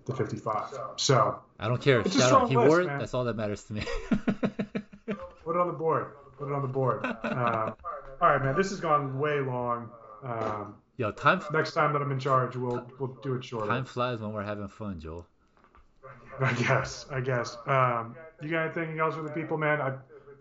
[0.07, 0.79] the 55.
[0.97, 2.01] So I don't care.
[2.01, 2.49] It's a Shout strong out.
[2.51, 2.87] He list, wore it.
[2.87, 2.99] man.
[2.99, 3.83] That's all that matters to me.
[4.11, 6.13] put it on the board.
[6.39, 7.05] Put it on the board.
[7.05, 7.73] Uh,
[8.21, 8.57] all right, man.
[8.57, 9.91] This has gone way long.
[10.25, 13.67] Um, Yo, time next time that I'm in charge, we'll we'll do it shorter.
[13.67, 15.27] time flies when we're having fun, Joel.
[16.41, 17.07] I guess.
[17.11, 17.57] I guess.
[17.67, 19.81] Um, you got anything else for the people, man?
[19.81, 19.93] I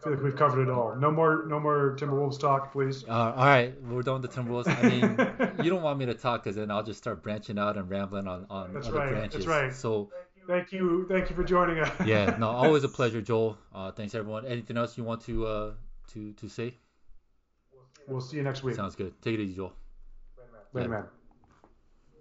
[0.03, 0.95] feel like we've covered it all.
[0.95, 3.03] No more, no more Timberwolves talk, please.
[3.07, 4.67] Uh, all right, we're done with the Timberwolves.
[4.67, 7.77] I mean, you don't want me to talk because then I'll just start branching out
[7.77, 9.45] and rambling on, on That's other right, branches.
[9.45, 9.73] that's right.
[9.73, 10.09] So
[10.47, 11.91] Thank you, thank you for joining us.
[12.05, 13.57] yeah, no, always a pleasure, Joel.
[13.73, 14.45] Uh, thanks everyone.
[14.47, 15.71] Anything else you want to uh,
[16.13, 16.73] to to say?
[18.07, 18.75] We'll see you next week.
[18.75, 19.13] Sounds good.
[19.21, 19.73] Take it easy, Joel.
[20.73, 21.03] Later, man.